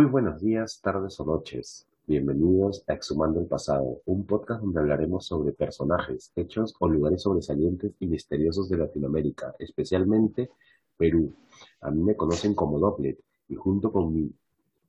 Muy 0.00 0.08
buenos 0.08 0.40
días, 0.40 0.80
tardes 0.80 1.20
o 1.20 1.26
noches. 1.26 1.86
Bienvenidos 2.06 2.82
a 2.88 2.94
Exhumando 2.94 3.38
el 3.38 3.46
Pasado, 3.46 4.00
un 4.06 4.24
podcast 4.24 4.62
donde 4.62 4.80
hablaremos 4.80 5.26
sobre 5.26 5.52
personajes, 5.52 6.32
hechos 6.36 6.74
o 6.78 6.88
lugares 6.88 7.20
sobresalientes 7.20 7.92
y 8.00 8.06
misteriosos 8.06 8.70
de 8.70 8.78
Latinoamérica, 8.78 9.54
especialmente 9.58 10.52
Perú. 10.96 11.34
A 11.82 11.90
mí 11.90 12.02
me 12.02 12.16
conocen 12.16 12.54
como 12.54 12.78
Dopplet 12.78 13.18
y 13.50 13.56
junto 13.56 13.92
con 13.92 14.14
mi 14.14 14.32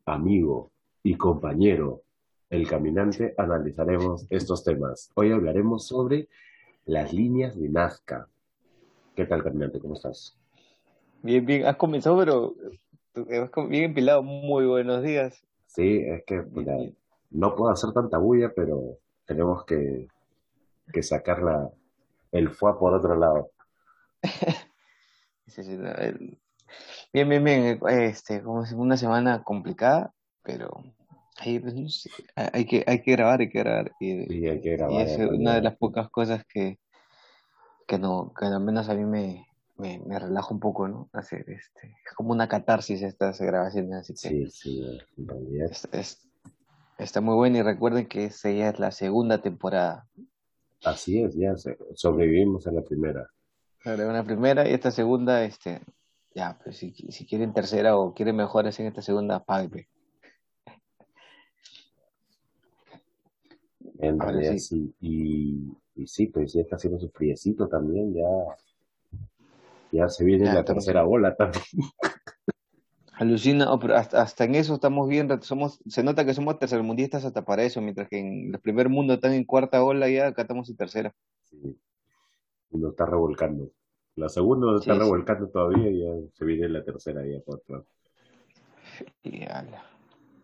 amigo 0.06 0.72
y 1.04 1.18
compañero, 1.18 2.04
el 2.50 2.66
caminante, 2.66 3.36
analizaremos 3.38 4.28
estos 4.30 4.64
temas. 4.64 5.12
Hoy 5.16 5.34
hablaremos 5.34 5.88
sobre 5.88 6.30
las 6.86 7.12
líneas 7.12 7.60
de 7.60 7.68
Nazca. 7.68 8.30
¿Qué 9.14 9.26
tal, 9.26 9.44
caminante? 9.44 9.82
¿Cómo 9.82 9.96
estás? 9.96 10.38
Bien, 11.22 11.46
bien, 11.46 11.66
has 11.66 11.76
comenzado, 11.76 12.18
pero 12.18 12.56
bien 13.70 13.84
empilado. 13.86 14.24
Muy 14.24 14.66
buenos 14.66 15.04
días. 15.04 15.44
Sí, 15.68 16.04
es 16.06 16.24
que 16.26 16.44
no 17.30 17.56
puedo 17.56 17.72
hacer 17.72 17.92
tanta 17.94 18.18
bulla, 18.18 18.52
pero 18.56 18.98
tenemos 19.26 19.66
que, 19.66 20.08
que 20.92 21.04
sacar 21.04 21.40
el 22.32 22.50
fuá 22.50 22.78
por 22.78 22.94
otro 22.94 23.16
lado. 23.16 23.52
Bien, 27.12 27.28
bien, 27.28 27.44
bien. 27.44 27.80
Este, 27.90 28.42
como 28.42 28.64
una 28.78 28.96
semana 28.96 29.44
complicada, 29.44 30.14
pero 30.44 30.70
pues, 31.44 32.10
hay, 32.36 32.66
que, 32.66 32.86
hay 32.88 33.02
que 33.02 33.12
grabar, 33.12 33.42
hay 33.42 33.50
que 33.50 33.60
grabar. 33.60 33.92
Y, 34.00 34.26
sí, 34.28 34.48
hay 34.48 34.62
que 34.62 34.78
grabar. 34.78 35.02
es 35.02 35.18
una 35.18 35.56
de 35.56 35.62
las 35.62 35.76
pocas 35.76 36.10
cosas 36.10 36.46
que, 36.46 36.80
que 37.88 38.00
no, 38.00 38.34
que 38.38 38.46
al 38.46 38.62
menos 38.62 38.88
a 38.88 38.94
mí 38.94 39.04
me, 39.04 39.46
me, 39.78 40.00
me 40.00 40.20
relaja 40.20 40.54
un 40.54 40.60
poco, 40.60 40.88
¿no? 40.88 41.10
Hacer 41.14 41.50
este, 41.50 41.96
es 42.06 42.14
como 42.16 42.32
una 42.32 42.48
catarsis 42.48 43.02
estas 43.02 43.40
grabaciones, 43.42 43.94
así 43.94 44.14
que. 44.14 44.30
Sí, 44.30 44.50
sí, 44.50 45.02
en 45.18 45.28
realidad. 45.28 45.72
está 46.98 47.22
muy 47.22 47.36
bueno 47.36 47.58
y 47.58 47.62
recuerden 47.62 48.08
que 48.08 48.26
esta 48.26 48.52
ya 48.52 48.70
es 48.70 48.80
la 48.80 48.92
segunda 48.92 49.42
temporada. 49.42 50.08
Así 50.84 51.22
es, 51.22 51.36
ya 51.36 51.54
sobrevivimos 51.96 52.68
a 52.68 52.72
la 52.72 52.82
primera. 52.82 53.28
Sobrevivimos 53.84 54.16
a 54.16 54.22
la 54.22 54.24
primera 54.24 54.70
y 54.70 54.74
esta 54.74 54.92
segunda, 54.92 55.44
este, 55.44 55.82
ya, 56.34 56.58
pues 56.64 56.78
si, 56.78 56.92
si 56.94 57.26
quieren 57.26 57.54
tercera 57.54 57.98
o 57.98 58.14
quieren 58.14 58.36
mejoras 58.36 58.80
en 58.80 58.88
esta 58.88 59.02
segunda, 59.02 59.44
pague. 59.44 59.88
En 64.00 64.20
realidad 64.20 64.58
sí. 64.58 64.94
Y, 65.00 65.78
y, 65.96 66.08
sí, 66.08 66.28
pues 66.28 66.54
ya 66.54 66.62
está 66.62 66.76
haciendo 66.76 67.00
su 67.00 67.10
friecito 67.10 67.68
también, 67.68 68.14
ya 68.14 68.24
ya 69.92 70.10
se 70.10 70.24
viene 70.24 70.54
la 70.54 70.64
tercera 70.64 71.06
ola 71.06 71.36
también. 71.36 71.64
Alucina, 73.14 73.72
oh, 73.72 73.78
pero 73.78 73.96
hasta, 73.96 74.46
en 74.46 74.56
eso 74.56 74.74
estamos 74.74 75.08
bien, 75.08 75.30
somos, 75.44 75.80
se 75.88 76.02
nota 76.02 76.26
que 76.26 76.34
somos 76.34 76.58
tercermundistas 76.58 77.24
hasta 77.24 77.46
para 77.46 77.62
eso, 77.64 77.80
mientras 77.80 78.10
que 78.10 78.18
en 78.18 78.52
el 78.56 78.60
primer 78.60 78.90
mundo 78.90 79.14
están 79.14 79.34
en 79.34 79.46
cuarta 79.46 79.84
ola 79.84 80.10
y 80.10 80.16
ya 80.16 80.28
acá 80.28 80.42
estamos 80.42 80.68
en 80.70 80.76
tercera. 80.76 81.14
Sí, 81.44 81.78
uno 82.72 82.90
está 82.90 83.06
revolcando. 83.06 83.70
La 84.16 84.28
segunda 84.28 84.76
está 84.76 84.96
revolcando 84.96 85.48
todavía 85.50 85.90
y 85.90 86.00
ya 86.00 86.10
se 86.34 86.46
viene 86.46 86.68
la 86.70 86.84
tercera 86.84 87.24
ya 87.26 87.40
por 87.42 87.58
otro. 87.58 87.86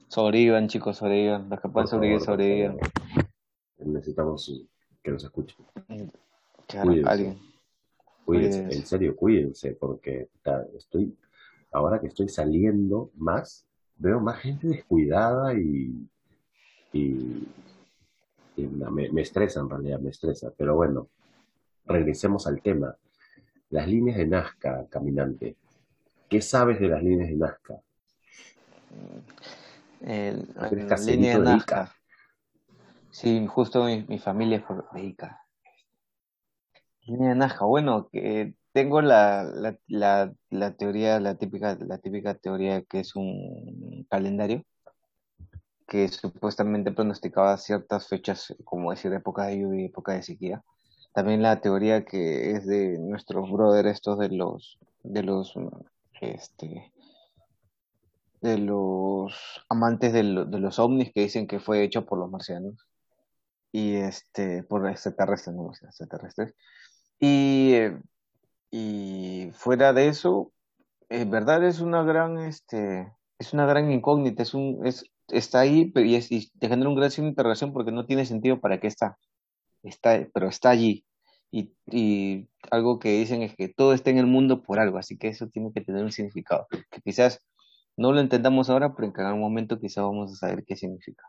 Sobrevivan, 0.07 0.67
chicos, 0.67 0.97
sobrevivan. 0.97 1.49
Los 1.49 1.59
que 1.59 1.69
puedan 1.69 1.87
sobrevivir, 1.87 2.21
sobrevivan. 2.21 2.77
Necesitamos 3.79 4.67
que 5.03 5.11
nos 5.11 5.23
escuchen. 5.23 5.65
Claro, 6.67 6.91
alguien. 7.05 7.39
Cuídense, 8.27 8.59
en 8.59 8.85
serio, 8.85 9.15
cuídense, 9.15 9.71
porque 9.79 10.27
estoy, 10.75 11.15
ahora 11.71 12.01
que 12.01 12.07
estoy 12.07 12.27
saliendo 12.27 13.09
más, 13.15 13.65
veo 13.95 14.19
más 14.19 14.41
gente 14.41 14.67
descuidada 14.67 15.53
y, 15.53 16.09
y, 16.91 17.47
me, 18.57 19.09
me, 19.11 19.21
estresa 19.21 19.61
en 19.61 19.69
realidad, 19.69 20.01
me 20.01 20.09
estresa. 20.09 20.51
Pero 20.57 20.75
bueno, 20.75 21.07
regresemos 21.85 22.47
al 22.47 22.61
tema. 22.61 22.97
Las 23.69 23.87
líneas 23.87 24.17
de 24.17 24.27
Nazca, 24.27 24.85
caminante. 24.89 25.55
¿Qué 26.27 26.41
sabes 26.41 26.81
de 26.81 26.89
las 26.89 27.01
líneas 27.01 27.29
de 27.29 27.35
Nazca? 27.37 27.81
El, 30.01 30.53
la 30.53 30.97
línea 30.97 31.37
de 31.39 31.45
Nazca. 31.45 31.95
Sí, 33.09 33.47
justo 33.47 33.85
mi, 33.85 34.03
mi 34.09 34.19
familia 34.19 34.59
fue 34.59 34.75
de 34.91 35.05
Ica. 35.05 35.46
Línea 37.07 37.55
bueno, 37.61 38.09
que 38.11 38.53
tengo 38.73 39.01
la, 39.01 39.43
la, 39.87 40.33
la, 40.49 40.73
teoría, 40.75 41.21
la 41.21 41.35
típica, 41.35 41.77
la 41.79 41.99
típica 41.99 42.35
teoría 42.35 42.81
que 42.81 42.99
es 42.99 43.15
un 43.15 44.05
calendario 44.09 44.65
que 45.87 46.09
supuestamente 46.09 46.91
pronosticaba 46.91 47.55
ciertas 47.57 48.09
fechas, 48.09 48.53
como 48.65 48.91
decir, 48.91 49.13
época 49.13 49.45
de 49.45 49.59
lluvia 49.59 49.83
y 49.83 49.85
época 49.85 50.13
de 50.13 50.23
sequía. 50.23 50.63
También 51.13 51.41
la 51.41 51.61
teoría 51.61 52.03
que 52.03 52.51
es 52.51 52.67
de 52.67 52.99
nuestros 52.99 53.49
brothers 53.49 53.89
estos 53.89 54.19
de 54.19 54.29
los, 54.29 54.77
de 55.03 55.23
los, 55.23 55.53
este, 56.19 56.91
de 58.41 58.57
los 58.57 59.65
amantes 59.69 60.11
de, 60.11 60.23
de 60.23 60.59
los 60.59 60.77
ovnis 60.77 61.13
que 61.13 61.21
dicen 61.21 61.47
que 61.47 61.61
fue 61.61 61.83
hecho 61.83 62.05
por 62.05 62.19
los 62.19 62.29
marcianos 62.29 62.85
y 63.71 63.95
este, 63.95 64.63
por 64.63 64.89
extraterrestres, 64.89 65.55
extraterrestres 65.83 66.53
y, 67.19 67.75
y 68.71 69.51
fuera 69.53 69.93
de 69.93 70.07
eso, 70.07 70.51
en 71.09 71.31
verdad 71.31 71.63
es 71.65 71.79
una 71.79 72.03
gran, 72.03 72.37
este, 72.39 73.11
es 73.39 73.53
una 73.53 73.65
gran 73.65 73.91
incógnita, 73.91 74.43
es 74.43 74.53
un, 74.53 74.85
es, 74.85 75.05
está 75.29 75.61
ahí 75.61 75.91
y, 75.95 76.15
es, 76.15 76.31
y 76.31 76.49
te 76.59 76.67
genera 76.69 76.89
un 76.89 76.95
gran 76.95 77.11
signo 77.11 77.25
de 77.25 77.31
interrogación 77.31 77.73
porque 77.73 77.91
no 77.91 78.05
tiene 78.05 78.25
sentido 78.25 78.59
para 78.59 78.79
qué 78.79 78.87
está, 78.87 79.17
está 79.83 80.27
pero 80.33 80.47
está 80.47 80.69
allí. 80.69 81.05
Y, 81.49 81.73
y, 81.85 82.49
algo 82.71 82.99
que 82.99 83.19
dicen 83.19 83.41
es 83.41 83.55
que 83.55 83.69
todo 83.69 83.93
está 83.93 84.09
en 84.09 84.17
el 84.17 84.27
mundo 84.27 84.61
por 84.63 84.79
algo, 84.79 84.97
así 84.97 85.17
que 85.17 85.29
eso 85.29 85.47
tiene 85.47 85.71
que 85.73 85.81
tener 85.81 86.03
un 86.03 86.11
significado, 86.11 86.67
que 86.69 87.01
quizás 87.01 87.41
no 87.95 88.11
lo 88.11 88.19
entendamos 88.19 88.69
ahora, 88.69 88.93
pero 88.93 89.07
en 89.07 89.13
cada 89.13 89.33
momento 89.33 89.79
quizás 89.79 90.03
vamos 90.03 90.33
a 90.33 90.35
saber 90.35 90.65
qué 90.65 90.75
significa. 90.75 91.23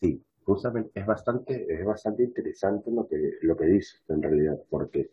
Sí, 0.00 0.24
justamente 0.44 0.90
es 0.94 1.06
bastante, 1.06 1.66
es 1.72 1.84
bastante 1.84 2.24
interesante 2.24 2.90
lo 2.90 3.06
que, 3.06 3.38
lo 3.42 3.56
que 3.56 3.66
dices 3.66 4.02
en 4.08 4.22
realidad, 4.22 4.58
porque 4.68 5.10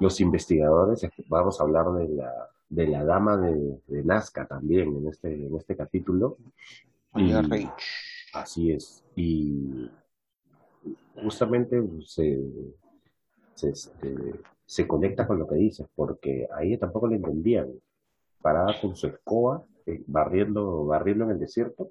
los 0.00 0.20
investigadores, 0.20 1.06
vamos 1.28 1.60
a 1.60 1.64
hablar 1.64 1.92
de 1.92 2.08
la, 2.08 2.32
de 2.70 2.86
la 2.86 3.04
dama 3.04 3.36
de, 3.36 4.02
Nazca 4.04 4.46
también 4.46 4.96
en 4.96 5.08
este, 5.08 5.46
en 5.46 5.54
este 5.56 5.76
capítulo. 5.76 6.38
Y, 7.14 7.32
así 8.32 8.72
es. 8.72 9.04
Y 9.14 9.90
justamente 11.22 11.82
se, 12.06 12.40
se, 13.54 13.70
este, 13.70 14.40
se, 14.64 14.88
conecta 14.88 15.26
con 15.26 15.38
lo 15.38 15.46
que 15.46 15.56
dices, 15.56 15.86
porque 15.94 16.48
ahí 16.56 16.78
tampoco 16.78 17.06
le 17.06 17.16
entendían. 17.16 17.68
Parada 18.40 18.80
con 18.80 18.96
su 18.96 19.06
escoba, 19.06 19.62
eh, 19.84 20.02
barriendo, 20.06 20.86
barriendo 20.86 21.24
en 21.24 21.32
el 21.32 21.38
desierto, 21.38 21.90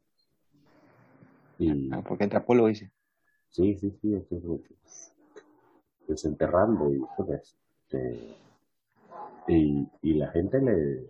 y, 1.60 1.92
ah, 1.94 2.04
porque 2.08 2.24
entra 2.24 2.46
polvo, 2.46 2.68
dice. 2.68 2.92
Sí, 3.50 3.76
sí, 3.78 3.92
sí, 4.02 4.16
es, 4.16 4.26
desenterrando 6.08 6.92
y, 6.92 7.06
este, 7.32 8.36
y, 9.48 9.88
y 10.02 10.14
la 10.16 10.32
gente 10.32 10.60
le 10.60 11.06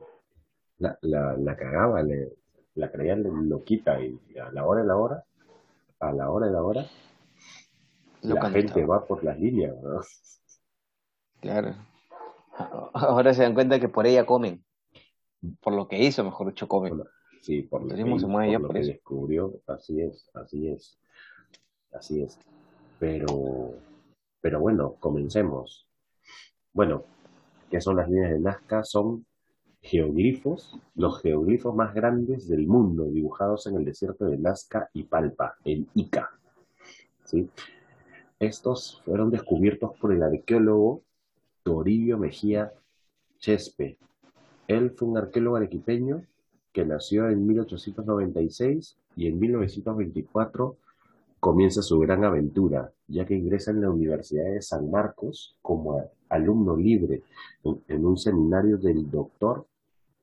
la, 0.79 0.97
la, 1.01 1.37
la 1.37 1.55
cagaba, 1.55 2.01
le, 2.01 2.37
la 2.75 2.91
creía 2.91 3.15
loquita 3.15 4.01
y 4.01 4.19
a 4.37 4.51
la 4.51 4.65
hora 4.65 4.81
de 4.81 4.87
la 4.87 4.95
hora, 4.97 5.23
a 5.99 6.11
la 6.11 6.29
hora 6.29 6.47
de 6.47 6.53
la 6.53 6.63
hora, 6.63 6.85
la 8.21 8.49
gente 8.49 8.85
va 8.85 9.05
por 9.05 9.23
las 9.23 9.39
líneas, 9.39 9.75
¿no? 9.81 10.01
Claro. 11.41 11.75
Ahora 12.93 13.33
se 13.33 13.43
dan 13.43 13.53
cuenta 13.53 13.79
que 13.79 13.87
por 13.87 14.05
ella 14.07 14.25
comen. 14.25 14.63
Por 15.61 15.73
lo 15.73 15.87
que 15.87 16.01
hizo, 16.01 16.23
mejor 16.23 16.47
dicho, 16.47 16.67
comen. 16.67 17.01
Sí, 17.41 17.61
por 17.63 17.83
lo, 17.83 17.95
que, 18.69 18.79
descubrió, 18.79 19.61
así 19.67 20.01
es, 20.01 20.29
así 20.33 20.67
es, 20.67 20.97
así 21.93 22.21
es. 22.21 22.37
Pero, 22.99 23.75
pero 24.41 24.59
bueno, 24.59 24.95
comencemos. 24.99 25.87
Bueno, 26.73 27.03
¿qué 27.69 27.79
son 27.79 27.95
las 27.95 28.09
líneas 28.09 28.31
de 28.31 28.39
Nazca? 28.39 28.83
Son 28.83 29.25
geoglifos, 29.81 30.77
los 30.95 31.21
geoglifos 31.21 31.73
más 31.73 31.93
grandes 31.93 32.47
del 32.47 32.67
mundo, 32.67 33.05
dibujados 33.05 33.67
en 33.67 33.77
el 33.77 33.85
desierto 33.85 34.25
de 34.25 34.37
Nazca 34.37 34.89
y 34.93 35.03
Palpa, 35.03 35.55
en 35.63 35.87
Ica. 35.95 36.29
¿sí? 37.23 37.49
Estos 38.39 39.01
fueron 39.05 39.31
descubiertos 39.31 39.97
por 39.99 40.13
el 40.13 40.23
arqueólogo 40.23 41.03
Toribio 41.63 42.17
Mejía 42.17 42.73
Chespe. 43.37 43.97
Él 44.67 44.91
fue 44.91 45.07
un 45.07 45.17
arqueólogo 45.17 45.55
arequipeño 45.55 46.23
que 46.73 46.85
nació 46.85 47.29
en 47.29 47.45
1896 47.45 48.97
y 49.15 49.27
en 49.27 49.39
1924 49.39 50.77
comienza 51.39 51.81
su 51.81 51.99
gran 51.99 52.23
aventura, 52.23 52.91
ya 53.07 53.25
que 53.25 53.35
ingresa 53.35 53.71
en 53.71 53.81
la 53.81 53.89
Universidad 53.89 54.45
de 54.45 54.61
San 54.61 54.89
Marcos 54.91 55.57
como 55.61 56.11
alumno 56.29 56.75
libre 56.75 57.23
en 57.87 58.05
un 58.05 58.17
seminario 58.17 58.77
del 58.77 59.09
doctor 59.09 59.65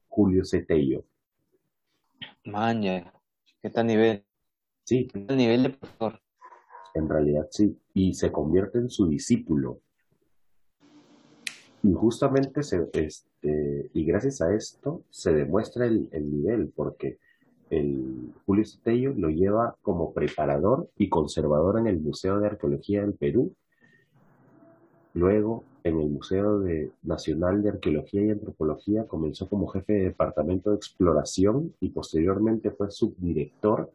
Julio 0.09 0.45
Cetello. 0.45 1.05
Maña, 2.45 3.13
¿qué 3.61 3.71
tal 3.71 3.87
nivel? 3.87 4.25
Sí. 4.85 5.09
¿Qué 5.13 5.21
tal 5.21 5.37
nivel 5.37 5.65
de 5.65 5.71
profesor? 5.71 6.21
En 6.95 7.09
realidad 7.09 7.49
sí, 7.51 7.79
y 7.93 8.15
se 8.15 8.31
convierte 8.31 8.79
en 8.79 8.89
su 8.89 9.09
discípulo. 9.09 9.81
Y 11.87 11.93
justamente, 11.93 12.65
se, 12.65 12.91
este, 12.95 13.91
y 13.95 14.05
gracias 14.05 14.41
a 14.41 14.53
esto, 14.53 15.03
se 15.09 15.33
demuestra 15.33 15.87
el, 15.87 16.09
el 16.11 16.33
nivel, 16.33 16.73
porque 16.75 17.19
el 17.71 18.33
Julio 18.45 18.65
Tello 18.83 19.15
lo 19.17 19.29
lleva 19.29 19.77
como 19.83 20.13
preparador 20.13 20.91
y 20.97 21.09
conservador 21.09 21.79
en 21.79 21.87
el 21.87 22.01
Museo 22.01 22.41
de 22.41 22.49
Arqueología 22.49 23.03
del 23.03 23.15
Perú. 23.15 23.55
Luego, 25.15 25.63
en 25.85 26.01
el 26.01 26.09
Museo 26.09 26.61
Nacional 27.05 27.63
de 27.63 27.69
Arqueología 27.69 28.25
y 28.25 28.31
Antropología, 28.31 29.07
comenzó 29.07 29.49
como 29.49 29.69
jefe 29.69 29.93
de 29.93 30.05
departamento 30.07 30.71
de 30.71 30.77
exploración 30.77 31.73
y 31.79 31.91
posteriormente 31.91 32.73
fue 32.73 32.91
subdirector 32.91 33.93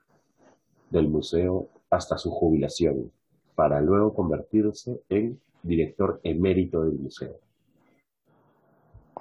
del 0.90 1.10
museo 1.10 1.68
hasta 1.90 2.18
su 2.18 2.32
jubilación, 2.32 3.12
para 3.54 3.82
luego 3.82 4.14
convertirse 4.14 5.02
en 5.10 5.42
director 5.62 6.22
emérito 6.24 6.86
del 6.86 6.98
museo. 6.98 7.36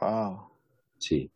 Wow. 0.00 0.48
Sí, 0.98 1.30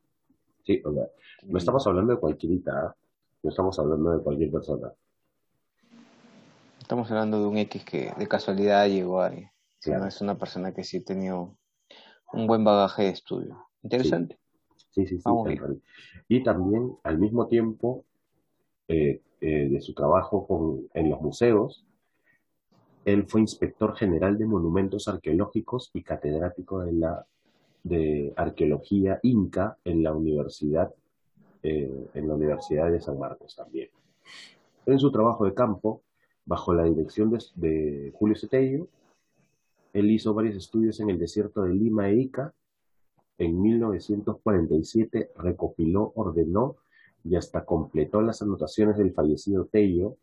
sí, 0.64 0.82
o 0.84 0.92
sea, 0.92 1.04
no 1.44 1.58
estamos 1.58 1.86
hablando 1.86 2.14
de 2.14 2.20
cualquierita, 2.20 2.72
¿ah? 2.72 2.96
no 3.42 3.50
estamos 3.50 3.78
hablando 3.78 4.10
de 4.10 4.22
cualquier 4.22 4.50
persona. 4.50 4.92
Estamos 6.80 7.10
hablando 7.10 7.40
de 7.40 7.46
un 7.46 7.56
X 7.58 7.84
que 7.84 8.12
de 8.16 8.26
casualidad 8.26 8.86
llegó 8.88 9.22
ahí. 9.22 9.48
Es 9.80 10.20
una 10.22 10.38
persona 10.38 10.72
que 10.72 10.82
sí 10.82 10.98
ha 10.98 11.04
tenido 11.04 11.56
un 12.32 12.46
buen 12.46 12.64
bagaje 12.64 13.02
de 13.04 13.08
estudio. 13.10 13.66
Interesante. 13.82 14.38
Sí, 14.90 15.06
sí, 15.06 15.18
sí. 15.18 15.30
y 16.28 16.42
también, 16.42 16.96
al 17.02 17.18
mismo 17.18 17.48
tiempo, 17.48 18.04
eh, 18.88 19.20
eh, 19.40 19.68
de 19.68 19.80
su 19.80 19.92
trabajo 19.92 20.46
con, 20.46 20.88
en 20.94 21.10
los 21.10 21.20
museos, 21.20 21.84
él 23.04 23.26
fue 23.26 23.40
inspector 23.40 23.96
general 23.96 24.38
de 24.38 24.46
monumentos 24.46 25.08
arqueológicos 25.08 25.90
y 25.92 26.02
catedrático 26.02 26.80
de 26.80 26.92
la 26.92 27.26
de 27.84 28.32
arqueología 28.36 29.20
inca 29.22 29.78
en 29.84 30.02
la 30.02 30.12
universidad 30.12 30.92
eh, 31.66 32.08
en 32.12 32.28
la 32.28 32.34
Universidad 32.34 32.92
de 32.92 33.00
San 33.00 33.18
Marcos 33.18 33.56
también. 33.56 33.88
En 34.84 34.98
su 34.98 35.10
trabajo 35.10 35.46
de 35.46 35.54
campo, 35.54 36.02
bajo 36.44 36.74
la 36.74 36.84
dirección 36.84 37.30
de, 37.30 37.38
de 37.54 38.12
Julio 38.14 38.36
Cetello, 38.36 38.86
él 39.94 40.10
hizo 40.10 40.34
varios 40.34 40.56
estudios 40.56 41.00
en 41.00 41.08
el 41.08 41.18
desierto 41.18 41.62
de 41.62 41.72
Lima 41.72 42.10
e 42.10 42.16
Ica. 42.16 42.52
En 43.38 43.62
1947 43.62 45.30
recopiló, 45.38 46.12
ordenó 46.16 46.76
y 47.24 47.36
hasta 47.36 47.64
completó 47.64 48.20
las 48.20 48.42
anotaciones 48.42 48.98
del 48.98 49.14
fallecido 49.14 49.64
Tello 49.64 50.18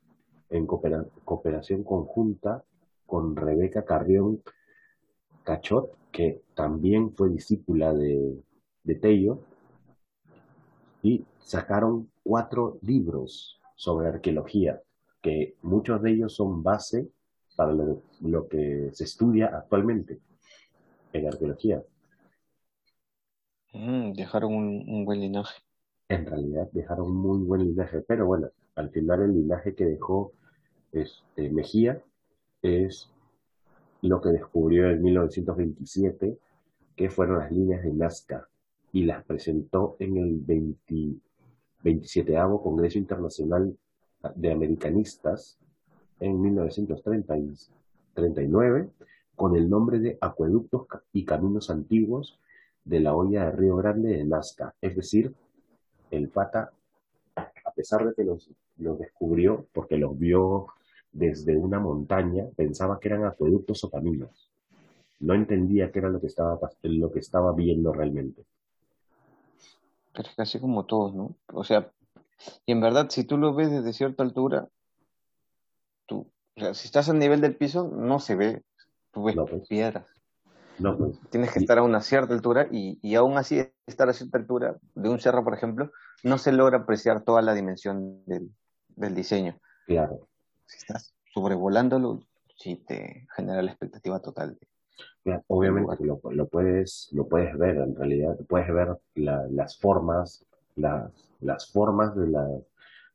en 0.51 0.67
cooperación 0.67 1.83
conjunta 1.83 2.63
con 3.07 3.35
Rebeca 3.35 3.83
Carrión 3.83 4.43
Cachot, 5.43 5.91
que 6.11 6.41
también 6.53 7.13
fue 7.13 7.29
discípula 7.29 7.93
de, 7.93 8.41
de 8.83 8.95
Tello, 8.95 9.39
y 11.03 11.25
sacaron 11.39 12.09
cuatro 12.23 12.77
libros 12.81 13.59
sobre 13.75 14.09
arqueología, 14.09 14.81
que 15.21 15.55
muchos 15.61 16.01
de 16.01 16.11
ellos 16.11 16.35
son 16.35 16.63
base 16.63 17.09
para 17.55 17.73
lo, 17.73 18.47
que 18.47 18.89
se 18.93 19.03
estudia 19.03 19.47
actualmente 19.47 20.19
en 21.13 21.27
arqueología. 21.27 21.83
Mm, 23.73 24.13
dejaron 24.13 24.53
un 24.53 25.05
buen 25.05 25.21
linaje 25.21 25.61
en 26.11 26.25
realidad 26.25 26.69
dejaron 26.73 27.07
un 27.07 27.17
muy 27.17 27.39
buen 27.39 27.63
linaje, 27.63 28.01
pero 28.01 28.25
bueno, 28.25 28.49
al 28.75 28.89
final 28.89 29.21
el 29.21 29.33
linaje 29.33 29.73
que 29.75 29.85
dejó 29.85 30.33
este, 30.91 31.49
Mejía 31.49 32.01
es 32.61 33.09
lo 34.01 34.21
que 34.21 34.29
descubrió 34.29 34.89
en 34.89 35.01
1927, 35.01 36.37
que 36.95 37.09
fueron 37.09 37.39
las 37.39 37.51
líneas 37.51 37.83
de 37.83 37.91
Nazca, 37.93 38.47
y 38.93 39.05
las 39.05 39.23
presentó 39.23 39.95
en 39.99 40.17
el 40.17 40.41
27 41.83 42.35
Congreso 42.61 42.97
Internacional 42.97 43.77
de 44.35 44.51
Americanistas 44.51 45.57
en 46.19 46.41
1939, 46.41 48.89
con 49.35 49.55
el 49.55 49.69
nombre 49.69 49.99
de 49.99 50.17
Acueductos 50.19 50.87
y 51.13 51.23
Caminos 51.25 51.69
Antiguos 51.69 52.37
de 52.83 52.99
la 52.99 53.15
olla 53.15 53.45
de 53.45 53.51
Río 53.51 53.77
Grande 53.77 54.17
de 54.17 54.25
Nazca, 54.25 54.73
es 54.81 54.95
decir, 54.95 55.35
el 56.09 56.29
pata, 56.29 56.71
a 57.35 57.71
pesar 57.73 58.07
de 58.07 58.13
que 58.13 58.23
los, 58.23 58.49
descubrió, 58.77 59.67
porque 59.73 59.97
los 59.97 60.17
vio 60.17 60.67
desde 61.11 61.55
una 61.55 61.79
montaña, 61.79 62.45
pensaba 62.55 62.99
que 62.99 63.09
eran 63.09 63.25
acueductos 63.25 63.83
o 63.83 63.89
caminos. 63.89 64.49
No 65.19 65.33
entendía 65.33 65.91
qué 65.91 65.99
era 65.99 66.09
lo 66.09 66.19
que 66.19 66.27
estaba, 66.27 66.59
lo 66.81 67.11
que 67.11 67.19
estaba 67.19 67.53
viendo 67.53 67.93
realmente. 67.93 68.43
Pero 70.13 70.29
es 70.29 70.35
casi 70.35 70.59
como 70.59 70.85
todos, 70.85 71.13
¿no? 71.13 71.35
O 71.53 71.63
sea, 71.63 71.91
y 72.65 72.71
en 72.71 72.81
verdad, 72.81 73.07
si 73.09 73.23
tú 73.23 73.37
lo 73.37 73.53
ves 73.53 73.71
desde 73.71 73.93
cierta 73.93 74.23
altura, 74.23 74.67
tú, 76.05 76.27
o 76.57 76.59
sea, 76.59 76.73
si 76.73 76.87
estás 76.87 77.09
al 77.09 77.19
nivel 77.19 77.41
del 77.41 77.55
piso, 77.55 77.87
no 77.87 78.19
se 78.19 78.35
ve, 78.35 78.63
tú 79.11 79.23
ves 79.23 79.35
pues. 79.35 79.67
piedras. 79.67 80.05
Pues. 80.77 81.19
Tienes 81.29 81.51
que 81.51 81.59
estar 81.59 81.77
a 81.77 81.83
una 81.83 82.01
cierta 82.01 82.33
altura 82.33 82.67
y, 82.71 82.97
y 83.03 83.15
aún 83.15 83.37
así 83.37 83.61
estar 83.85 84.09
a 84.09 84.13
cierta 84.13 84.39
altura 84.39 84.77
de 84.95 85.09
un 85.09 85.19
cerro, 85.19 85.43
por 85.43 85.53
ejemplo, 85.53 85.91
no 86.23 86.37
se 86.37 86.51
logra 86.51 86.79
apreciar 86.79 87.23
toda 87.23 87.41
la 87.41 87.53
dimensión 87.53 88.23
del, 88.25 88.51
diseño. 89.15 89.57
Claro. 89.85 90.27
Si 90.71 90.77
estás 90.77 91.13
sobrevolándolo, 91.33 92.21
sí 92.55 92.77
te 92.77 93.27
genera 93.35 93.61
la 93.61 93.71
expectativa 93.71 94.21
total. 94.21 94.57
obviamente 95.47 96.05
lo, 96.05 96.21
lo, 96.31 96.47
puedes, 96.47 97.09
lo 97.11 97.27
puedes 97.27 97.57
ver, 97.57 97.75
en 97.75 97.93
realidad 97.93 98.37
puedes 98.47 98.73
ver 98.73 98.97
las 99.15 99.77
formas, 99.77 100.45
las, 100.77 101.11
las 101.41 101.69
formas 101.69 102.15
de, 102.15 102.27
la, 102.27 102.47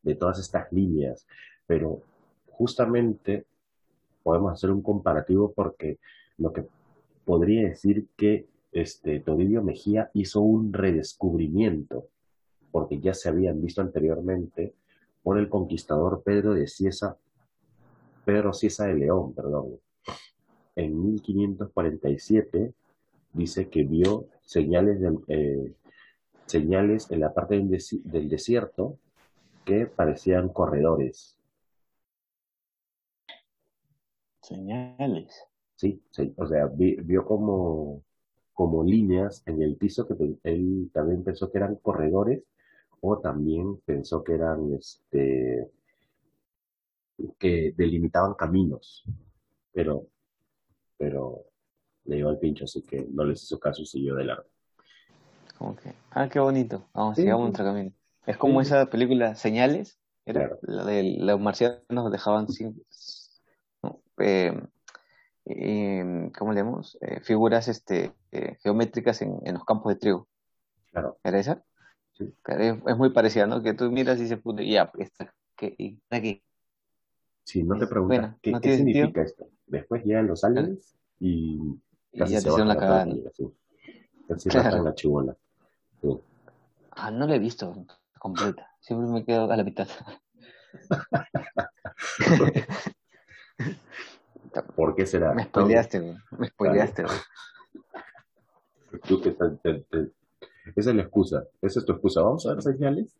de 0.02 0.14
todas 0.16 0.38
estas 0.38 0.70
líneas, 0.70 1.26
pero 1.66 2.02
justamente 2.50 3.46
podemos 4.22 4.52
hacer 4.52 4.70
un 4.70 4.82
comparativo 4.82 5.52
porque 5.52 5.98
lo 6.36 6.52
que 6.52 6.66
podría 7.24 7.68
decir 7.68 8.06
que 8.16 8.46
este, 8.72 9.20
Toribio 9.20 9.62
Mejía 9.62 10.10
hizo 10.12 10.40
un 10.40 10.74
redescubrimiento, 10.74 12.08
porque 12.70 13.00
ya 13.00 13.14
se 13.14 13.30
habían 13.30 13.62
visto 13.62 13.80
anteriormente 13.80 14.74
por 15.22 15.38
el 15.38 15.48
conquistador 15.48 16.22
Pedro 16.22 16.52
de 16.52 16.66
Ciesa, 16.66 17.16
Pedro 18.26 18.52
Ciesa 18.52 18.86
de 18.86 18.94
León, 18.94 19.32
perdón. 19.34 19.78
En 20.74 21.00
1547 21.00 22.74
dice 23.32 23.68
que 23.70 23.84
vio 23.84 24.26
señales, 24.42 25.00
de, 25.00 25.16
eh, 25.28 25.74
señales 26.44 27.08
en 27.12 27.20
la 27.20 27.32
parte 27.32 27.54
del 27.54 28.28
desierto 28.28 28.98
que 29.64 29.86
parecían 29.86 30.48
corredores. 30.48 31.38
Señales. 34.42 35.44
Sí, 35.76 36.02
o 36.36 36.46
sea, 36.48 36.66
vio 36.66 37.24
como, 37.24 38.02
como 38.54 38.82
líneas 38.82 39.44
en 39.46 39.62
el 39.62 39.76
piso 39.76 40.08
que 40.08 40.14
él 40.42 40.90
también 40.92 41.22
pensó 41.22 41.52
que 41.52 41.58
eran 41.58 41.76
corredores 41.76 42.42
o 43.00 43.18
también 43.18 43.76
pensó 43.84 44.24
que 44.24 44.34
eran, 44.34 44.74
este, 44.74 45.70
que 47.38 47.72
delimitaban 47.76 48.34
caminos, 48.34 49.04
pero, 49.72 50.06
pero 50.96 51.44
le 52.04 52.16
dio 52.16 52.28
al 52.28 52.38
pincho, 52.38 52.64
así 52.64 52.82
que 52.82 53.06
no 53.10 53.24
les 53.24 53.42
hizo 53.42 53.58
caso 53.58 53.82
y 53.82 53.86
siguió 53.86 54.14
de 54.14 54.24
largo. 54.24 54.48
Okay. 55.58 55.92
Ah, 56.10 56.28
qué 56.28 56.38
bonito. 56.38 56.86
Vamos, 56.92 57.16
sigamos 57.16 57.42
nuestro 57.42 57.64
camino. 57.64 57.92
Es 58.26 58.36
como 58.36 58.60
esa 58.60 58.86
película 58.86 59.34
Señales, 59.36 59.98
era 60.26 60.58
la 60.62 60.84
de 60.84 61.16
los 61.20 61.40
marcianos 61.40 62.10
dejaban 62.10 62.48
sin, 62.48 62.82
eh, 64.18 64.52
eh, 65.46 66.30
¿cómo 66.36 66.52
le 66.52 66.60
llamamos? 66.60 66.98
Eh, 67.00 67.20
figuras 67.20 67.68
este, 67.68 68.12
eh, 68.32 68.56
geométricas 68.62 69.22
en, 69.22 69.38
en, 69.44 69.54
los 69.54 69.64
campos 69.64 69.94
de 69.94 70.00
trigo. 70.00 70.28
Claro. 70.90 71.18
¿Era 71.22 71.38
esa? 71.38 71.64
Sí. 72.14 72.34
Es, 72.46 72.96
muy 72.96 73.10
parecida, 73.10 73.46
¿no? 73.46 73.62
Que 73.62 73.74
tú 73.74 73.90
miras 73.90 74.18
y 74.20 74.26
se 74.26 74.36
pone, 74.36 74.68
ya, 74.68 74.90
está, 74.98 75.32
¿qué, 75.56 75.98
aquí? 76.10 76.42
Sí, 77.46 77.62
no 77.62 77.78
te 77.78 77.86
preguntas 77.86 78.34
qué, 78.42 78.52
¿qué 78.60 78.76
significa 78.76 79.22
esto. 79.22 79.46
Después 79.68 80.04
llegan 80.04 80.26
los 80.26 80.42
aliens 80.42 80.96
y 81.20 81.78
casi 82.18 82.32
ya 82.32 82.40
se 82.40 82.50
te 82.50 82.64
la 82.64 82.76
cagada. 82.76 83.14
Casi 84.26 84.48
claro. 84.48 84.82
la 84.82 84.94
chivola. 84.94 85.36
Sí. 86.02 86.08
Ah, 86.90 87.12
no 87.12 87.28
la 87.28 87.36
he 87.36 87.38
visto 87.38 87.86
completa. 88.18 88.68
Siempre 88.80 89.08
me 89.08 89.24
quedo 89.24 89.48
a 89.48 89.56
la 89.56 89.62
mitad. 89.62 89.86
¿Por 94.74 94.96
qué 94.96 95.06
será? 95.06 95.32
Me 95.32 95.44
spoileaste, 95.44 96.00
güey. 96.00 96.16
Me 96.36 96.48
spoileaste. 96.48 97.04
Esa 100.74 100.90
es 100.90 100.96
la 100.96 101.02
excusa. 101.02 101.44
Esa 101.62 101.78
es 101.78 101.86
tu 101.86 101.92
excusa. 101.92 102.22
Vamos 102.22 102.44
a 102.46 102.54
ver 102.54 102.62
señales. 102.62 103.16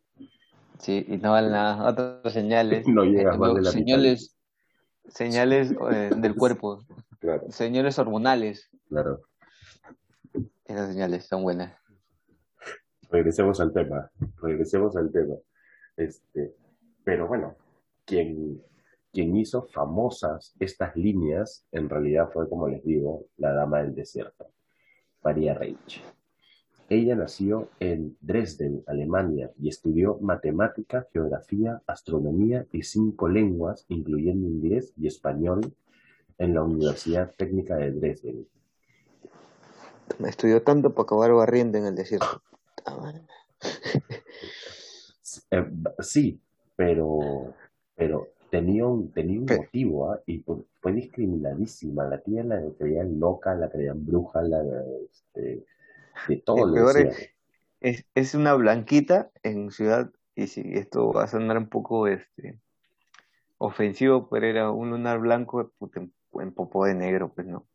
Sí, 0.79 1.05
y 1.07 1.17
no 1.17 1.31
valen 1.31 1.51
nada. 1.51 1.89
Otras 1.89 2.33
señales. 2.33 2.87
no 2.87 3.03
llegas 3.03 3.35
eh, 3.35 3.39
más 3.39 3.55
de 3.55 3.61
la 3.61 3.71
señales, 3.71 4.37
señales 5.07 5.73
eh, 5.91 6.11
del 6.15 6.35
cuerpo. 6.35 6.83
Claro. 7.19 7.43
Señales 7.49 7.97
hormonales. 7.97 8.69
Claro. 8.89 9.21
Esas 10.65 10.89
señales 10.89 11.25
son 11.25 11.43
buenas. 11.43 11.73
Regresemos 13.09 13.59
al 13.59 13.73
tema. 13.73 14.11
Regresemos 14.41 14.95
al 14.95 15.11
tema. 15.11 15.35
Este, 15.95 16.53
pero 17.03 17.27
bueno, 17.27 17.55
quien, 18.05 18.61
quien 19.11 19.35
hizo 19.35 19.63
famosas 19.63 20.53
estas 20.59 20.95
líneas, 20.95 21.65
en 21.71 21.89
realidad 21.89 22.29
fue, 22.31 22.47
como 22.49 22.67
les 22.67 22.83
digo, 22.83 23.25
la 23.37 23.53
dama 23.53 23.81
del 23.81 23.95
desierto, 23.95 24.51
María 25.23 25.53
Reich. 25.53 26.03
Ella 26.89 27.15
nació 27.15 27.69
en 27.79 28.17
Dresden, 28.21 28.83
Alemania, 28.87 29.51
y 29.59 29.67
estudió 29.67 30.17
matemática, 30.21 31.05
geografía, 31.11 31.81
astronomía 31.85 32.65
y 32.71 32.83
cinco 32.83 33.27
lenguas, 33.27 33.85
incluyendo 33.89 34.47
inglés 34.47 34.93
y 34.95 35.07
español, 35.07 35.73
en 36.37 36.53
la 36.53 36.63
Universidad 36.63 37.33
Técnica 37.35 37.75
de 37.75 37.91
Dresden. 37.91 38.47
Estudió 40.25 40.61
tanto 40.63 40.93
para 40.93 41.03
acabar 41.03 41.33
barriendo 41.33 41.77
en 41.77 41.87
el 41.87 41.95
desierto. 41.95 42.41
Eh, 45.51 45.65
sí, 45.99 46.39
pero, 46.75 47.53
pero 47.95 48.29
tenía 48.49 48.85
un, 48.85 49.11
tenía 49.11 49.39
un 49.39 49.45
motivo 49.45 50.11
¿ah? 50.11 50.21
y 50.25 50.43
fue 50.79 50.93
discriminadísima. 50.93 52.05
La 52.05 52.19
tía 52.19 52.43
la 52.43 52.61
creían 52.77 53.19
loca, 53.19 53.53
la 53.55 53.69
creían 53.69 54.05
bruja, 54.05 54.41
la, 54.41 54.63
este, 55.11 55.65
de 56.27 56.37
todo 56.45 56.65
lo 56.65 56.89
es, 57.79 58.05
es, 58.15 58.33
una 58.33 58.55
blanquita 58.55 59.31
en 59.43 59.69
ciudad, 59.71 60.11
y 60.35 60.47
si 60.47 60.61
esto 60.73 61.13
va 61.13 61.23
a 61.23 61.27
sonar 61.27 61.57
un 61.57 61.69
poco 61.69 62.07
este 62.07 62.59
ofensivo, 63.59 64.29
pero 64.29 64.47
era 64.47 64.71
un 64.71 64.89
lunar 64.89 65.19
blanco 65.19 65.71
en, 65.95 66.13
en 66.33 66.53
popó 66.53 66.85
de 66.85 66.95
negro, 66.95 67.31
pues 67.33 67.47
no. 67.47 67.67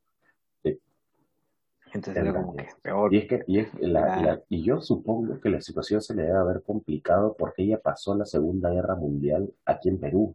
Entonces 1.92 2.22
era 2.22 2.32
como 2.32 2.56
que 2.56 2.68
peor. 2.80 3.12
Y, 3.12 3.18
es 3.18 3.28
que, 3.28 3.44
y, 3.46 3.58
es 3.58 3.68
la, 3.80 4.40
y 4.49 4.62
yo 4.62 4.80
supongo 4.80 5.38
que 5.40 5.50
la 5.50 5.61
situación 5.61 6.00
se 6.00 6.14
le 6.14 6.22
debe 6.22 6.38
haber 6.38 6.62
complicado 6.62 7.37
porque 7.38 7.64
ella 7.64 7.80
pasó 7.80 8.16
la 8.16 8.25
Segunda 8.25 8.70
Guerra 8.70 8.94
Mundial 8.94 9.52
aquí 9.66 9.90
en 9.90 10.00
Perú. 10.00 10.34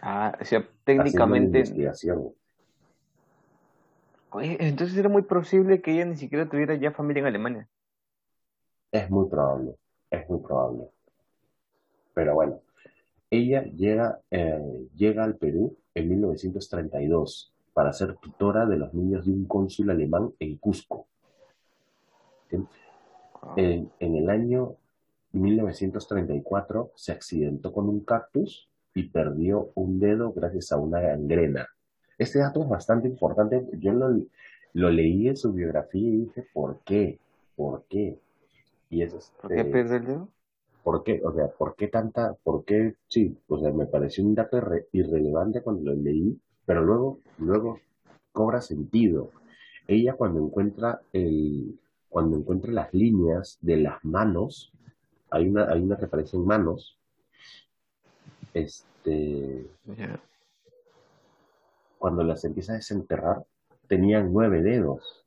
Ah, 0.00 0.36
o 0.40 0.44
sea, 0.44 0.66
técnicamente. 0.84 1.58
Investigación. 1.58 2.32
Entonces 4.34 4.96
era 4.96 5.08
muy 5.08 5.22
posible 5.22 5.80
que 5.80 5.92
ella 5.92 6.04
ni 6.04 6.16
siquiera 6.16 6.48
tuviera 6.48 6.74
ya 6.74 6.92
familia 6.92 7.20
en 7.20 7.26
Alemania. 7.26 7.68
Es 8.92 9.10
muy 9.10 9.28
probable, 9.28 9.74
es 10.10 10.28
muy 10.28 10.40
probable. 10.40 10.84
Pero 12.14 12.34
bueno, 12.34 12.60
ella 13.30 13.62
llega, 13.64 14.20
eh, 14.30 14.88
llega 14.94 15.24
al 15.24 15.36
Perú 15.36 15.76
en 15.94 16.08
1932 16.08 17.52
para 17.74 17.92
ser 17.92 18.16
tutora 18.16 18.66
de 18.66 18.76
los 18.76 18.92
niños 18.94 19.26
de 19.26 19.32
un 19.32 19.44
cónsul 19.44 19.90
alemán 19.90 20.32
en 20.40 20.56
Cusco. 20.56 21.06
Ah. 23.42 23.54
En, 23.56 23.90
el 24.00 24.30
año 24.30 24.76
1934 25.32 26.92
se 26.96 27.12
accidentó 27.12 27.72
con 27.72 27.88
un 27.88 28.00
cactus 28.00 28.68
y 28.94 29.04
perdió 29.04 29.70
un 29.74 30.00
dedo 30.00 30.32
gracias 30.32 30.72
a 30.72 30.78
una 30.78 31.00
gangrena. 31.00 31.68
Este 32.18 32.40
dato 32.40 32.62
es 32.62 32.68
bastante 32.68 33.08
importante. 33.08 33.66
Yo 33.78 33.92
lo, 33.92 34.90
leí 34.90 35.28
en 35.28 35.36
su 35.36 35.52
biografía 35.52 36.08
y 36.08 36.16
dije, 36.24 36.46
¿por 36.52 36.80
qué? 36.84 37.18
¿Por 37.56 37.84
qué? 37.88 38.18
Y 38.90 39.02
es 39.02 39.32
¿Por 39.40 39.50
qué 39.50 39.60
el 39.60 39.88
dedo? 39.88 40.28
¿Por 40.82 41.04
qué? 41.04 41.20
O 41.24 41.32
sea, 41.32 41.48
¿por 41.48 41.76
qué 41.76 41.88
tanta, 41.88 42.34
por 42.42 42.64
qué? 42.64 42.94
Sí, 43.08 43.36
o 43.48 43.58
sea, 43.58 43.72
me 43.72 43.86
pareció 43.86 44.24
un 44.24 44.34
dato 44.34 44.58
irrelevante 44.92 45.62
cuando 45.62 45.92
lo 45.92 46.00
leí, 46.00 46.38
pero 46.64 46.82
luego, 46.82 47.20
luego 47.38 47.80
cobra 48.32 48.60
sentido. 48.60 49.30
Ella 49.86 50.14
cuando 50.14 50.40
encuentra 50.40 51.00
el, 51.12 51.78
cuando 52.08 52.36
encuentra 52.36 52.72
las 52.72 52.92
líneas 52.94 53.58
de 53.60 53.76
las 53.76 54.04
manos, 54.04 54.72
hay 55.30 55.48
una, 55.48 55.70
hay 55.70 55.82
una 55.82 55.98
que 55.98 56.06
parecen 56.06 56.44
manos, 56.44 56.96
este, 58.54 59.66
cuando 61.98 62.22
las 62.22 62.44
empieza 62.44 62.72
a 62.72 62.76
desenterrar, 62.76 63.44
tenían 63.88 64.32
nueve 64.32 64.62
dedos, 64.62 65.26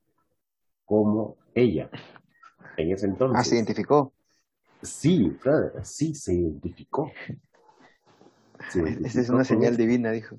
como 0.86 1.38
ella. 1.54 1.90
En 2.78 2.92
ese 2.92 3.08
entonces. 3.08 3.40
Ah, 3.40 3.44
se 3.44 3.56
identificó. 3.56 4.14
Sí, 4.82 5.38
sí, 5.84 6.16
se 6.16 6.34
identificó. 6.34 7.12
Esa 9.04 9.22
es 9.22 9.30
una 9.30 9.44
señal 9.44 9.78
divina, 9.78 10.12
dijo. 10.12 10.38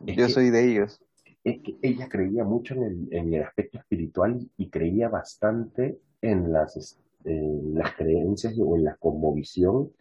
Yo 0.00 0.28
soy 0.28 0.50
de 0.50 0.70
ellos. 0.70 1.00
Es 1.42 1.60
que 1.62 1.76
ella 1.82 2.08
creía 2.08 2.44
mucho 2.44 2.74
en 2.74 3.34
el, 3.34 3.42
aspecto 3.42 3.78
espiritual 3.78 4.48
y 4.56 4.70
creía 4.70 5.08
bastante 5.08 5.98
en 6.22 6.52
las, 6.52 6.98
las 7.24 7.94
creencias 7.94 8.54
o 8.58 8.76
en 8.76 8.84
la 8.84 8.96
conmovisión 8.96 9.92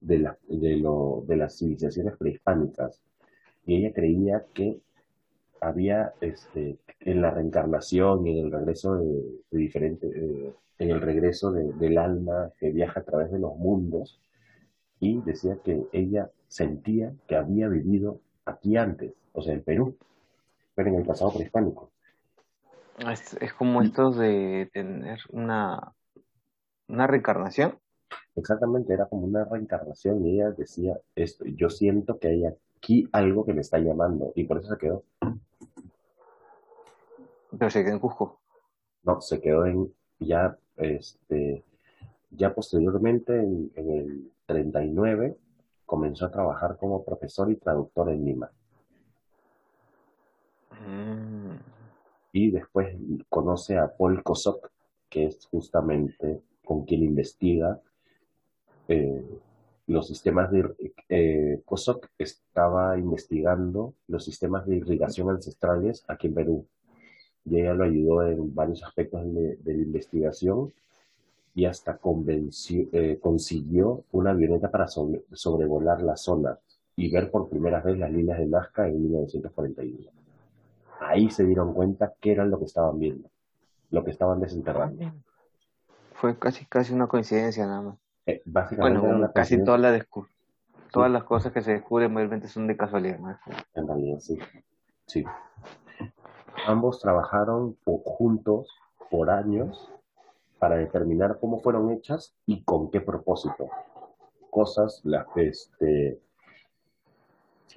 de, 0.00 0.18
la, 0.18 0.38
de, 0.48 0.76
lo, 0.76 1.24
de 1.26 1.36
las 1.36 1.58
civilizaciones 1.58 2.16
prehispánicas. 2.18 3.02
Y 3.64 3.76
ella 3.76 3.92
creía 3.94 4.44
que 4.52 4.80
había 5.62 6.12
este, 6.20 6.76
en 7.00 7.22
la 7.22 7.30
reencarnación 7.30 8.26
y 8.26 8.38
en 8.38 8.46
el 8.46 8.52
regreso 8.52 8.96
de, 8.96 9.22
diferente, 9.50 10.08
eh, 10.08 10.52
en 10.78 10.90
el 10.90 11.00
regreso 11.00 11.52
del 11.52 11.98
alma 11.98 12.50
que 12.58 12.70
viaja 12.70 13.00
a 13.00 13.04
través 13.04 13.30
de 13.30 13.38
los 13.38 13.56
mundos 13.56 14.20
y 14.98 15.20
decía 15.22 15.58
que 15.64 15.86
ella 15.92 16.30
sentía 16.48 17.12
que 17.26 17.36
había 17.36 17.68
vivido 17.68 18.20
aquí 18.44 18.76
antes, 18.76 19.14
o 19.32 19.42
sea, 19.42 19.54
en 19.54 19.62
Perú, 19.62 19.96
pero 20.74 20.88
en 20.88 20.96
el 20.96 21.06
pasado 21.06 21.32
prehispánico. 21.32 21.90
Es, 22.98 23.34
es 23.40 23.54
como 23.54 23.82
esto 23.82 24.10
de 24.10 24.68
tener 24.72 25.20
una, 25.30 25.92
una 26.88 27.06
reencarnación. 27.06 27.78
Exactamente, 28.34 28.92
era 28.92 29.06
como 29.06 29.26
una 29.26 29.44
reencarnación 29.44 30.26
y 30.26 30.34
ella 30.34 30.50
decía 30.50 30.98
esto, 31.14 31.44
yo 31.46 31.70
siento 31.70 32.18
que 32.18 32.28
hay 32.28 32.44
aquí 32.76 33.08
algo 33.12 33.44
que 33.44 33.54
me 33.54 33.60
está 33.60 33.78
llamando 33.78 34.32
y 34.34 34.44
por 34.44 34.58
eso 34.58 34.68
se 34.68 34.78
quedó. 34.78 35.04
Pero 37.58 37.70
se 37.70 37.84
quedó 37.84 37.94
en 37.94 38.00
Cusco. 38.00 38.40
No, 39.04 39.20
se 39.20 39.40
quedó 39.40 39.66
en 39.66 39.92
ya, 40.18 40.56
este, 40.76 41.64
ya 42.30 42.54
posteriormente, 42.54 43.34
en, 43.34 43.70
el 43.74 44.32
39, 44.46 45.36
comenzó 45.84 46.26
a 46.26 46.30
trabajar 46.30 46.76
como 46.78 47.04
profesor 47.04 47.50
y 47.50 47.56
traductor 47.56 48.10
en 48.10 48.24
Lima. 48.24 48.50
Mm. 50.86 51.56
Y 52.32 52.50
después 52.50 52.96
conoce 53.28 53.76
a 53.76 53.94
Paul 53.94 54.22
Kosok, 54.22 54.70
que 55.08 55.26
es 55.26 55.46
justamente 55.46 56.42
con 56.64 56.84
quien 56.84 57.02
investiga 57.02 57.80
eh, 58.88 59.40
los 59.86 60.06
sistemas 60.06 60.50
de... 60.50 60.74
Eh, 61.08 61.62
Kosok 61.66 62.08
estaba 62.16 62.96
investigando 62.96 63.94
los 64.06 64.24
sistemas 64.24 64.66
de 64.66 64.76
irrigación 64.76 65.28
ancestrales 65.28 66.04
aquí 66.08 66.28
en 66.28 66.34
Perú 66.34 66.66
y 67.44 67.60
ella 67.60 67.74
lo 67.74 67.84
ayudó 67.84 68.26
en 68.26 68.54
varios 68.54 68.82
aspectos 68.84 69.22
de, 69.34 69.58
la 69.64 69.72
investigación 69.72 70.72
y 71.54 71.66
hasta 71.66 71.98
eh, 72.68 73.18
consiguió 73.20 74.04
una 74.12 74.30
avioneta 74.30 74.70
para 74.70 74.86
sobrevolar 74.88 76.02
la 76.02 76.16
zona 76.16 76.58
y 76.96 77.10
ver 77.10 77.30
por 77.30 77.48
primera 77.48 77.80
vez 77.80 77.98
las 77.98 78.10
líneas 78.10 78.38
de 78.38 78.46
Nazca 78.46 78.86
en 78.86 79.02
1941. 79.02 80.10
Ahí 81.00 81.30
se 81.30 81.44
dieron 81.44 81.74
cuenta 81.74 82.12
qué 82.20 82.32
era 82.32 82.44
lo 82.44 82.58
que 82.58 82.66
estaban 82.66 82.98
viendo, 82.98 83.28
lo 83.90 84.04
que 84.04 84.12
estaban 84.12 84.40
desenterrando. 84.40 85.12
Fue 86.14 86.38
casi 86.38 86.64
casi 86.66 86.94
una 86.94 87.06
coincidencia 87.06 87.66
nada 87.66 87.82
más. 87.82 87.98
Eh, 88.26 88.40
básicamente 88.44 89.06
bueno, 89.06 89.32
casi 89.34 89.62
todas 89.64 89.80
las 89.80 90.06
todas 90.92 91.10
las 91.10 91.24
cosas 91.24 91.52
que 91.52 91.62
se 91.62 91.72
descubren 91.72 92.12
mayormente 92.12 92.46
son 92.46 92.66
de 92.68 92.76
casualidad. 92.76 93.18
En 93.74 93.88
realidad 93.88 94.18
sí. 94.20 94.38
Sí. 95.06 95.24
Ambos 96.66 97.00
trabajaron 97.00 97.76
juntos 97.84 98.68
por 99.10 99.30
años 99.30 99.92
para 100.58 100.76
determinar 100.76 101.38
cómo 101.40 101.60
fueron 101.60 101.90
hechas 101.90 102.36
y 102.46 102.62
con 102.62 102.90
qué 102.90 103.00
propósito. 103.00 103.68
Cosas 104.50 105.00
las 105.04 105.26
este 105.36 106.20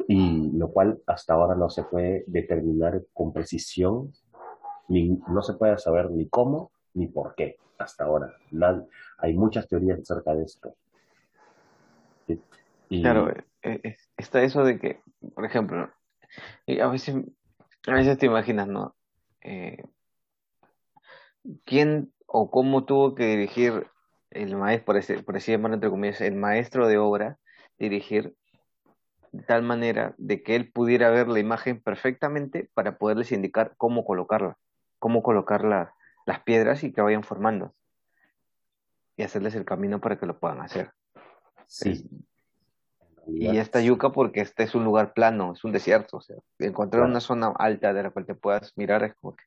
y 0.07 0.51
lo 0.51 0.71
cual 0.71 1.01
hasta 1.07 1.33
ahora 1.33 1.55
no 1.55 1.69
se 1.69 1.83
puede 1.83 2.25
determinar 2.27 3.01
con 3.13 3.31
precisión, 3.31 4.11
ni 4.87 5.21
no 5.27 5.41
se 5.41 5.53
puede 5.53 5.77
saber 5.77 6.11
ni 6.11 6.27
cómo 6.27 6.71
ni 6.93 7.07
por 7.07 7.33
qué 7.35 7.57
hasta 7.77 8.05
ahora. 8.05 8.33
hay 9.17 9.33
muchas 9.33 9.67
teorías 9.67 9.99
acerca 9.99 10.35
de 10.35 10.43
esto. 10.43 10.75
Claro, 12.89 13.29
eh, 13.29 13.43
eh, 13.63 13.97
está 14.17 14.43
eso 14.43 14.63
de 14.63 14.79
que, 14.79 15.01
por 15.33 15.45
ejemplo, 15.45 15.89
a 16.81 16.87
veces 16.87 17.15
a 17.87 17.93
veces 17.93 18.17
te 18.17 18.25
imaginas, 18.25 18.67
¿no? 18.67 18.95
Eh, 19.41 19.83
¿Quién 21.65 22.11
o 22.25 22.49
cómo 22.49 22.85
tuvo 22.85 23.15
que 23.15 23.25
dirigir 23.25 23.87
el 24.31 24.55
maestro, 24.55 24.85
por, 24.85 24.97
ese, 24.97 25.23
por 25.23 25.37
así 25.37 25.51
llamarlo 25.51 25.75
entre 25.75 25.89
comillas, 25.89 26.21
el 26.21 26.35
maestro 26.35 26.87
de 26.87 26.97
obra, 26.97 27.37
dirigir 27.77 28.35
de 29.31 29.43
tal 29.43 29.63
manera 29.63 30.15
de 30.17 30.43
que 30.43 30.55
él 30.55 30.71
pudiera 30.71 31.09
ver 31.09 31.27
la 31.27 31.39
imagen 31.39 31.81
perfectamente 31.81 32.69
para 32.73 32.97
poderles 32.97 33.31
indicar 33.31 33.75
cómo 33.77 34.05
colocarla, 34.05 34.57
cómo 34.99 35.23
colocar 35.23 35.63
las 35.63 36.39
piedras 36.41 36.83
y 36.83 36.91
que 36.91 37.01
vayan 37.01 37.23
formando 37.23 37.73
y 39.17 39.23
hacerles 39.23 39.55
el 39.55 39.65
camino 39.65 40.01
para 40.01 40.17
que 40.17 40.25
lo 40.25 40.39
puedan 40.39 40.61
hacer. 40.61 40.91
Sí. 41.67 42.09
Y 43.27 43.57
esta 43.57 43.81
yuca 43.81 44.11
porque 44.11 44.41
este 44.41 44.63
es 44.63 44.75
un 44.75 44.83
lugar 44.83 45.13
plano, 45.13 45.53
es 45.53 45.63
un 45.63 45.71
desierto, 45.71 46.17
o 46.17 46.21
sea, 46.21 46.37
encontrar 46.59 47.03
una 47.03 47.19
zona 47.19 47.53
alta 47.57 47.93
de 47.93 48.03
la 48.03 48.11
cual 48.11 48.25
te 48.25 48.35
puedas 48.35 48.77
mirar 48.77 49.03
es 49.03 49.15
como 49.15 49.35
que 49.35 49.43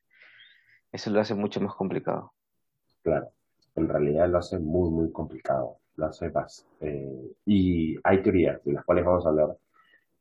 eso 0.91 1.09
lo 1.11 1.19
hace 1.19 1.35
mucho 1.35 1.61
más 1.61 1.75
complicado. 1.75 2.33
Claro, 3.03 3.31
en 3.75 3.87
realidad 3.87 4.27
lo 4.27 4.39
hace 4.39 4.59
muy, 4.59 4.89
muy 4.89 5.11
complicado, 5.11 5.77
lo 5.95 6.07
hace 6.07 6.29
más. 6.29 6.65
Eh, 6.81 7.31
y 7.45 7.95
hay 8.03 8.21
teorías 8.21 8.63
de 8.63 8.73
las 8.73 8.83
cuales 8.83 9.05
vamos 9.05 9.25
a 9.25 9.29
hablar 9.29 9.57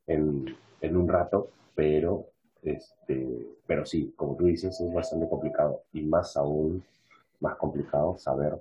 en, 0.06 0.56
en 0.80 0.96
un 0.96 1.08
rato, 1.08 1.50
pero, 1.74 2.26
este, 2.62 3.46
pero 3.66 3.84
sí, 3.84 4.12
como 4.16 4.36
tú 4.36 4.46
dices, 4.46 4.80
es 4.80 4.92
bastante 4.92 5.28
complicado 5.28 5.82
y 5.92 6.02
más 6.02 6.36
aún, 6.36 6.84
más 7.40 7.56
complicado 7.56 8.16
saber 8.18 8.56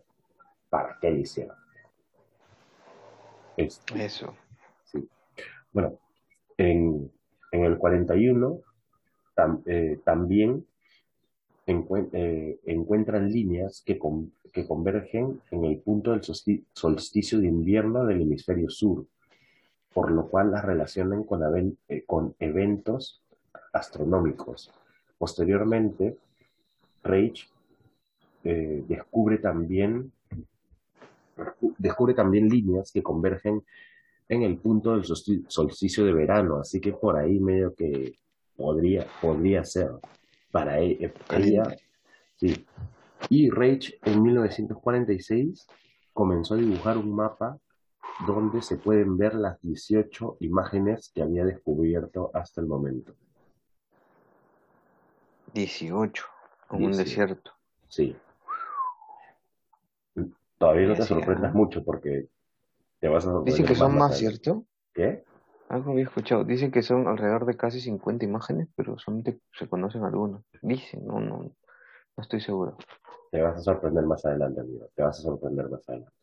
para 0.70 0.98
qué 1.00 1.12
lo 1.12 1.18
hicieron. 1.18 1.56
Este, 3.58 4.06
Eso. 4.06 4.36
Bueno, 5.72 6.00
en, 6.58 7.12
en 7.52 7.64
el 7.64 7.78
41 7.78 8.60
eh, 9.66 10.00
también 10.04 10.66
eh, 11.68 12.60
encuentran 12.66 13.32
líneas 13.32 13.84
que, 13.86 14.00
que 14.52 14.66
convergen 14.66 15.42
en 15.52 15.66
el 15.66 15.78
punto 15.80 16.12
del 16.12 16.24
solsticio 16.24 17.40
de 17.40 17.48
invierno 17.48 18.06
del 18.06 18.22
hemisferio 18.22 18.70
sur, 18.70 19.06
por 19.94 20.12
lo 20.12 20.28
cual 20.28 20.52
las 20.52 20.66
relacionan 20.66 21.24
con, 21.24 21.42
eh, 21.88 22.04
con 22.06 22.36
eventos 22.40 23.22
astronómicos. 23.74 24.72
Posteriormente, 25.18 26.18
Reich 27.04 27.50
descubre 28.44 29.40
también 29.40 30.12
descubre 31.78 32.14
también 32.14 32.48
líneas 32.48 32.92
que 32.92 33.04
convergen 33.04 33.64
en 34.30 34.44
el 34.44 34.58
punto 34.58 34.94
del 34.94 35.06
solsticio 35.06 36.06
de 36.06 36.14
verano, 36.14 36.60
así 36.60 36.82
que 36.82 36.94
por 36.94 37.18
ahí 37.18 37.40
medio 37.40 37.74
que 37.74 38.20
podría, 38.56 39.08
podría 39.22 39.64
ser 39.64 39.92
para 40.52 40.82
e, 40.82 41.14
ella. 41.32 41.64
Sí. 42.36 42.66
Y 43.30 43.50
Reich 43.50 43.98
en 44.04 44.22
1946 44.22 45.68
comenzó 46.14 46.56
a 46.56 46.58
dibujar 46.58 46.98
un 46.98 47.16
mapa 47.16 47.58
donde 48.26 48.62
se 48.62 48.78
pueden 48.78 49.18
ver 49.18 49.36
las 49.36 49.62
18 49.62 50.38
imágenes 50.42 51.12
que 51.14 51.22
había 51.22 51.46
descubierto 51.46 52.32
hasta 52.34 52.62
el 52.62 52.68
momento. 52.68 53.14
18, 55.54 56.26
como 56.68 56.86
un 56.86 56.92
desierto. 56.92 57.52
Sí. 57.88 58.16
Todavía 60.58 60.88
no 60.88 60.96
te 60.96 61.04
sorprendas 61.04 61.54
mucho 61.54 61.84
porque 61.84 62.28
te 63.00 63.08
vas 63.08 63.25
a 63.25 63.42
Dicen 63.42 63.66
que 63.66 63.75
son 63.75 63.98
más, 63.98 64.18
¿cierto? 64.18 64.66
¿Qué? 64.94 65.24
Algo 65.70 65.92
había 65.92 66.06
escuchado. 66.06 66.43
Dicen 66.43 66.72
que 66.72 66.82
son 66.82 67.08
alrededor 67.08 67.45
de 67.45 67.58
casi 67.58 67.82
50 67.82 68.26
imágenes, 68.26 68.67
pero 68.76 68.98
solamente 68.98 69.39
se 69.52 69.67
conocen 69.67 70.04
algunas. 70.04 70.41
Dicen, 70.62 71.06
no, 71.06 71.19
no, 71.19 71.43
no 71.43 72.22
estoy 72.24 72.39
seguro. 72.39 72.78
Te 73.32 73.41
vas 73.41 73.58
a 73.58 73.62
sorprender 73.62 74.06
más 74.06 74.26
adelante, 74.26 74.62
amigo. 74.62 74.88
Te 74.95 75.04
vas 75.04 75.19
a 75.19 75.22
sorprender 75.22 75.69
más 75.69 75.88
adelante. 75.89 76.13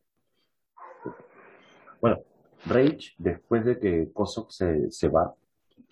Bueno, 2.01 2.19
Rage, 2.67 3.15
después 3.19 3.65
de 3.65 3.79
que 3.79 4.11
Kosok 4.13 4.51
se, 4.51 4.91
se 4.91 5.09
va, 5.09 5.35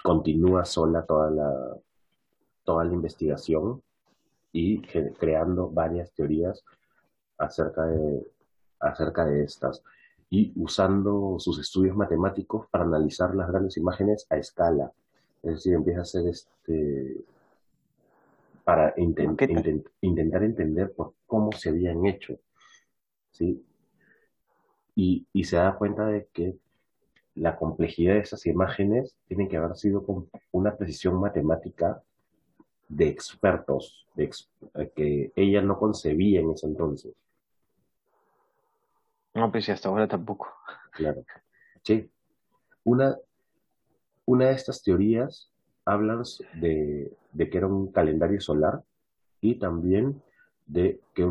continúa 0.02 0.64
sola 0.64 1.04
toda 1.04 1.30
la, 1.30 1.76
toda 2.64 2.84
la 2.84 2.94
investigación 2.94 3.82
y 4.52 4.80
creando 4.82 5.70
varias 5.70 6.12
teorías 6.12 6.64
acerca 7.38 7.86
de, 7.86 8.26
acerca 8.80 9.24
de 9.24 9.44
estas 9.44 9.82
y 10.32 10.50
usando 10.56 11.36
sus 11.38 11.58
estudios 11.60 11.94
matemáticos 11.94 12.66
para 12.70 12.84
analizar 12.84 13.34
las 13.34 13.48
grandes 13.48 13.76
imágenes 13.76 14.26
a 14.30 14.38
escala. 14.38 14.90
Es 15.42 15.56
decir, 15.56 15.74
empieza 15.74 15.98
a 15.98 16.02
hacer 16.04 16.26
este 16.26 17.22
para 18.64 18.94
intentar 18.96 20.42
entender 20.42 20.90
por 20.94 21.12
cómo 21.26 21.52
se 21.52 21.68
habían 21.68 22.06
hecho. 22.06 22.38
¿sí? 23.32 23.62
Y, 24.94 25.26
y, 25.34 25.44
se 25.44 25.56
da 25.56 25.76
cuenta 25.76 26.06
de 26.06 26.26
que 26.32 26.56
la 27.34 27.54
complejidad 27.56 28.14
de 28.14 28.20
esas 28.20 28.46
imágenes 28.46 29.14
tiene 29.28 29.48
que 29.48 29.58
haber 29.58 29.76
sido 29.76 30.02
con 30.02 30.30
una 30.50 30.74
precisión 30.74 31.20
matemática 31.20 32.02
de 32.88 33.08
expertos, 33.08 34.06
de 34.14 34.30
que 34.94 35.30
ella 35.36 35.60
no 35.60 35.78
concebía 35.78 36.40
en 36.40 36.52
ese 36.52 36.68
entonces. 36.68 37.12
No, 39.34 39.50
pues 39.50 39.68
hasta 39.68 39.88
ahora 39.88 40.06
tampoco. 40.08 40.48
Claro. 40.92 41.24
Sí. 41.82 42.10
Una, 42.84 43.16
una 44.26 44.46
de 44.46 44.54
estas 44.54 44.82
teorías 44.82 45.50
hablan 45.84 46.22
de, 46.54 47.16
que 47.36 47.58
era 47.58 47.66
un 47.66 47.92
calendario 47.92 48.40
solar 48.40 48.82
y 49.40 49.58
también 49.58 50.22
de 50.66 51.00
que 51.14 51.22
era 51.22 51.30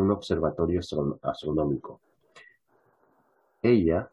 un 0.00 0.10
observatorio 0.10 0.80
astronómico. 1.22 2.00
Ella, 3.62 4.10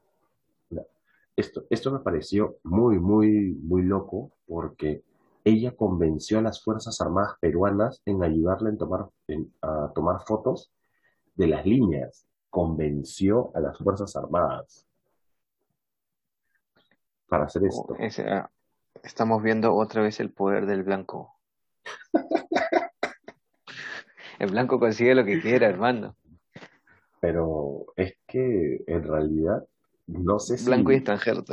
esto, 1.36 1.66
esto 1.70 1.92
me 1.92 2.00
pareció 2.00 2.58
muy, 2.64 3.00
muy, 3.00 3.54
muy 3.62 3.84
loco 3.84 4.32
porque 4.48 5.04
ella 5.44 5.76
convenció 5.76 6.40
a 6.40 6.42
las 6.42 6.64
Fuerzas 6.64 7.00
Armadas 7.02 7.36
peruanas 7.40 8.02
en 8.06 8.24
ayudarle 8.24 8.70
en 8.70 8.78
tomar, 8.78 9.10
a 9.62 9.92
tomar 9.94 10.22
fotos 10.26 10.72
de 11.36 11.48
las 11.48 11.66
líneas 11.66 12.26
convenció 12.56 13.52
a 13.54 13.60
las 13.60 13.78
Fuerzas 13.78 14.16
Armadas 14.16 14.88
para 17.28 17.44
hacer 17.44 17.64
oh, 17.64 17.98
esto. 18.00 18.24
Ah, 18.30 18.50
estamos 19.04 19.44
viendo 19.44 19.76
otra 19.76 20.02
vez 20.02 20.22
el 20.22 20.32
poder 20.32 20.66
del 20.66 20.84
blanco. 20.84 21.38
el 24.40 24.52
blanco 24.52 24.80
consigue 24.80 25.16
lo 25.16 25.26
que 25.26 25.42
quiera, 25.42 25.68
hermano. 25.68 26.16
Pero 27.20 27.88
es 27.98 28.16
que 28.26 28.86
en 28.88 29.04
realidad 29.04 29.68
no 30.08 30.40
sé 30.40 30.58
si. 30.58 30.68
Blanco 30.68 30.94
y 30.94 30.96
extranjero 30.96 31.44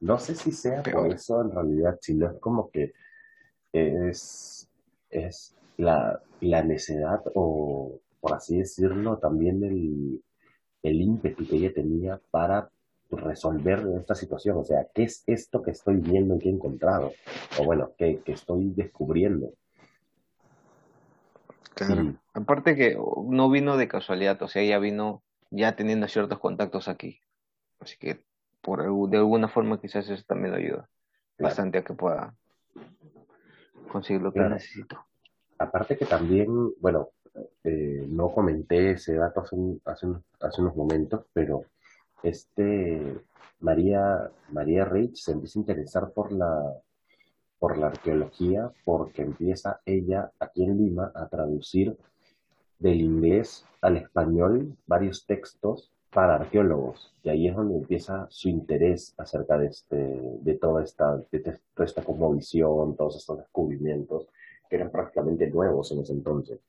No 0.00 0.18
sé 0.18 0.34
si 0.34 0.50
sea 0.50 0.82
por 0.82 1.12
eso 1.12 1.40
en 1.40 1.52
realidad, 1.52 1.98
sino 2.00 2.32
es 2.32 2.40
como 2.40 2.68
que 2.72 2.94
es, 3.72 4.68
es 5.08 5.56
la, 5.76 6.20
la 6.40 6.64
necedad 6.64 7.20
o, 7.36 8.00
por 8.18 8.34
así 8.34 8.58
decirlo, 8.58 9.18
también 9.18 9.62
el, 9.62 10.20
el 10.82 11.00
ímpetu 11.00 11.46
que 11.46 11.56
ella 11.56 11.72
tenía 11.72 12.20
para 12.30 12.70
resolver 13.10 13.86
esta 13.98 14.14
situación. 14.14 14.58
O 14.58 14.64
sea, 14.64 14.86
¿qué 14.94 15.04
es 15.04 15.24
esto 15.26 15.62
que 15.62 15.70
estoy 15.70 15.96
viendo 15.96 16.36
y 16.36 16.38
que 16.38 16.48
he 16.48 16.52
encontrado? 16.52 17.12
O 17.58 17.64
bueno, 17.64 17.92
que, 17.96 18.22
estoy 18.26 18.70
descubriendo. 18.70 19.52
Claro. 21.74 22.14
Aparte 22.34 22.74
que 22.74 22.98
no 23.28 23.50
vino 23.50 23.76
de 23.76 23.88
casualidad, 23.88 24.40
o 24.42 24.48
sea, 24.48 24.62
ella 24.62 24.78
vino 24.78 25.22
ya 25.50 25.76
teniendo 25.76 26.08
ciertos 26.08 26.38
contactos 26.38 26.88
aquí. 26.88 27.20
Así 27.80 27.96
que 27.98 28.20
por 28.60 28.82
de 29.08 29.16
alguna 29.16 29.48
forma 29.48 29.80
quizás 29.80 30.08
eso 30.08 30.24
también 30.26 30.50
lo 30.50 30.58
ayuda 30.58 30.88
bastante 31.38 31.78
a 31.78 31.84
que 31.84 31.94
pueda 31.94 32.34
conseguir 33.90 34.22
lo 34.22 34.32
que 34.32 34.40
necesito. 34.40 35.04
Aparte 35.58 35.96
que 35.96 36.04
también, 36.04 36.48
bueno, 36.80 37.10
eh, 37.64 38.06
no 38.08 38.32
comenté 38.32 38.92
ese 38.92 39.14
dato 39.14 39.40
hace, 39.40 39.56
hace, 40.40 40.60
unos 40.60 40.76
momentos, 40.76 41.24
pero 41.32 41.62
este 42.22 43.20
María, 43.60 44.30
María 44.50 44.84
Rich 44.84 45.22
se 45.22 45.32
empieza 45.32 45.58
a 45.58 45.62
interesar 45.62 46.10
por 46.12 46.32
la, 46.32 46.62
por 47.58 47.76
la 47.78 47.88
arqueología 47.88 48.70
porque 48.84 49.22
empieza 49.22 49.80
ella 49.84 50.30
aquí 50.38 50.64
en 50.64 50.78
Lima 50.78 51.12
a 51.14 51.28
traducir 51.28 51.96
del 52.78 53.00
inglés 53.00 53.64
al 53.80 53.96
español 53.96 54.76
varios 54.86 55.26
textos 55.26 55.90
para 56.10 56.36
arqueólogos. 56.36 57.12
Y 57.22 57.28
ahí 57.28 57.48
es 57.48 57.56
donde 57.56 57.76
empieza 57.76 58.26
su 58.30 58.48
interés 58.48 59.14
acerca 59.18 59.58
de 59.58 59.66
este 59.66 59.96
de 59.96 60.54
toda 60.54 60.82
esta 60.82 61.16
de 61.30 61.40
toda 61.74 61.86
esta 61.86 62.02
cosmovisión 62.02 62.96
todos 62.96 63.16
estos 63.16 63.38
descubrimientos 63.38 64.28
que 64.68 64.76
eran 64.76 64.90
prácticamente 64.90 65.48
nuevos 65.50 65.92
en 65.92 66.00
ese 66.00 66.12
entonces 66.12 66.60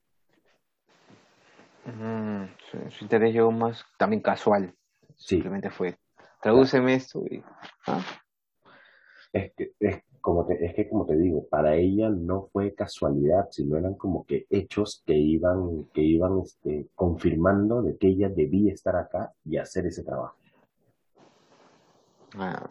su, 1.85 3.03
interés 3.03 3.33
llegó 3.33 3.51
más 3.51 3.85
también 3.97 4.21
casual. 4.21 4.73
Simplemente 5.15 5.69
fue, 5.69 5.97
tradúceme 6.41 6.95
esto 6.95 7.23
y... 7.29 7.43
¿ah? 7.87 8.01
Es, 9.31 9.51
como 10.21 10.47
es 10.49 10.75
que 10.75 10.89
como 10.89 11.05
te 11.05 11.15
digo, 11.15 11.47
para 11.47 11.75
ella 11.75 12.09
no 12.09 12.49
fue 12.51 12.73
casualidad, 12.73 13.47
sino 13.51 13.77
eran 13.77 13.95
como 13.95 14.25
que 14.25 14.45
hechos 14.49 15.03
que 15.05 15.13
iban, 15.13 15.85
que 15.93 16.01
iban 16.01 16.39
este, 16.39 16.89
confirmando 16.95 17.81
de 17.81 17.97
que 17.97 18.07
ella 18.07 18.29
debía 18.29 18.73
estar 18.73 18.95
acá 18.95 19.33
y 19.45 19.57
hacer 19.57 19.85
ese 19.85 20.03
trabajo. 20.03 20.35
Ah, 22.37 22.69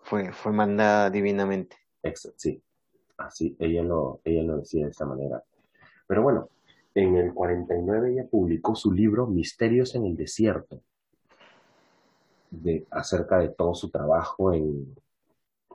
fue, 0.00 0.32
fue 0.32 0.52
mandada 0.52 1.10
divinamente. 1.10 1.76
Exacto, 2.02 2.38
sí, 2.38 2.62
así, 3.18 3.56
ella 3.58 3.82
lo, 3.82 4.20
ella 4.24 4.42
lo 4.42 4.58
decía 4.58 4.84
de 4.84 4.90
esta 4.90 5.06
manera. 5.06 5.42
Pero 6.06 6.22
bueno, 6.22 6.48
en 6.94 7.16
el 7.16 7.34
49 7.34 8.12
ella 8.12 8.26
publicó 8.30 8.76
su 8.76 8.92
libro 8.92 9.26
Misterios 9.26 9.94
en 9.94 10.06
el 10.06 10.16
Desierto, 10.16 10.80
de, 12.50 12.86
acerca 12.90 13.38
de 13.38 13.48
todo 13.48 13.74
su 13.74 13.90
trabajo 13.90 14.52
en, 14.52 14.94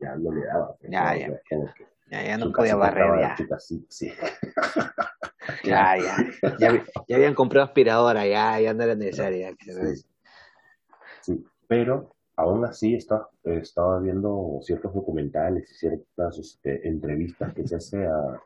ya 0.00 0.16
no 0.16 0.32
le 0.32 0.46
daba. 0.46 0.74
Pues, 0.76 0.90
ya, 0.90 1.14
ya. 1.14 1.40
ya, 2.10 2.22
ya 2.24 2.38
no 2.38 2.52
podía 2.52 2.76
barrer 2.76 3.20
ya. 3.20 3.36
sí. 3.58 3.84
ya, 5.64 5.96
ya, 5.98 6.16
ya. 6.58 6.84
Ya 7.06 7.16
habían 7.16 7.34
comprado 7.34 7.66
aspiradora, 7.66 8.26
ya, 8.26 8.58
ya 8.60 8.72
no 8.72 8.82
era 8.82 8.94
necesaria. 8.94 9.54
Sí. 9.60 10.06
sí, 11.20 11.44
pero 11.66 12.16
aún 12.38 12.64
así 12.64 12.94
estaba 12.94 13.98
viendo 13.98 14.60
ciertos 14.62 14.94
documentales 14.94 15.68
y 15.72 15.74
ciertas 15.74 16.38
este, 16.38 16.86
entrevistas 16.86 17.52
que 17.52 17.66
se, 17.66 17.74
hace 17.74 18.06
a, 18.06 18.40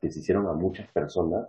que 0.00 0.10
se 0.10 0.18
hicieron 0.18 0.48
a 0.48 0.52
muchas 0.52 0.90
personas 0.90 1.46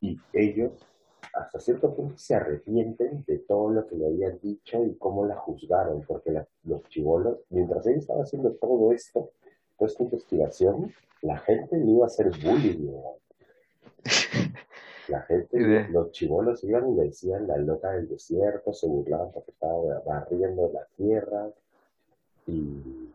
y 0.00 0.20
ellos 0.32 0.86
hasta 1.34 1.58
cierto 1.58 1.92
punto 1.94 2.16
se 2.16 2.36
arrepienten 2.36 3.24
de 3.26 3.38
todo 3.40 3.70
lo 3.70 3.86
que 3.88 3.96
le 3.96 4.06
habían 4.06 4.38
dicho 4.40 4.84
y 4.84 4.94
cómo 4.94 5.26
la 5.26 5.34
juzgaron, 5.34 6.02
porque 6.06 6.30
los 6.62 6.88
chivolos, 6.90 7.38
mientras 7.50 7.84
ella 7.88 7.98
estaba 7.98 8.22
haciendo 8.22 8.52
todo 8.52 8.92
esto, 8.92 9.32
toda 9.76 9.90
esta 9.90 10.04
investigación, 10.04 10.92
la 11.22 11.38
gente 11.38 11.76
le 11.76 11.90
iba 11.90 12.04
a 12.04 12.06
hacer 12.06 12.30
bullying. 12.30 12.88
La 15.08 15.22
gente, 15.22 15.88
los 15.90 16.10
chivolos 16.10 16.64
iban 16.64 16.92
y 16.92 16.96
decían 16.96 17.46
la 17.46 17.56
loca 17.58 17.92
del 17.92 18.08
desierto, 18.08 18.72
se 18.72 18.86
burlaban 18.86 19.30
porque 19.32 19.52
estaba 19.52 20.00
barriendo 20.04 20.70
la 20.72 20.86
tierra 20.96 21.48
y, 22.46 23.12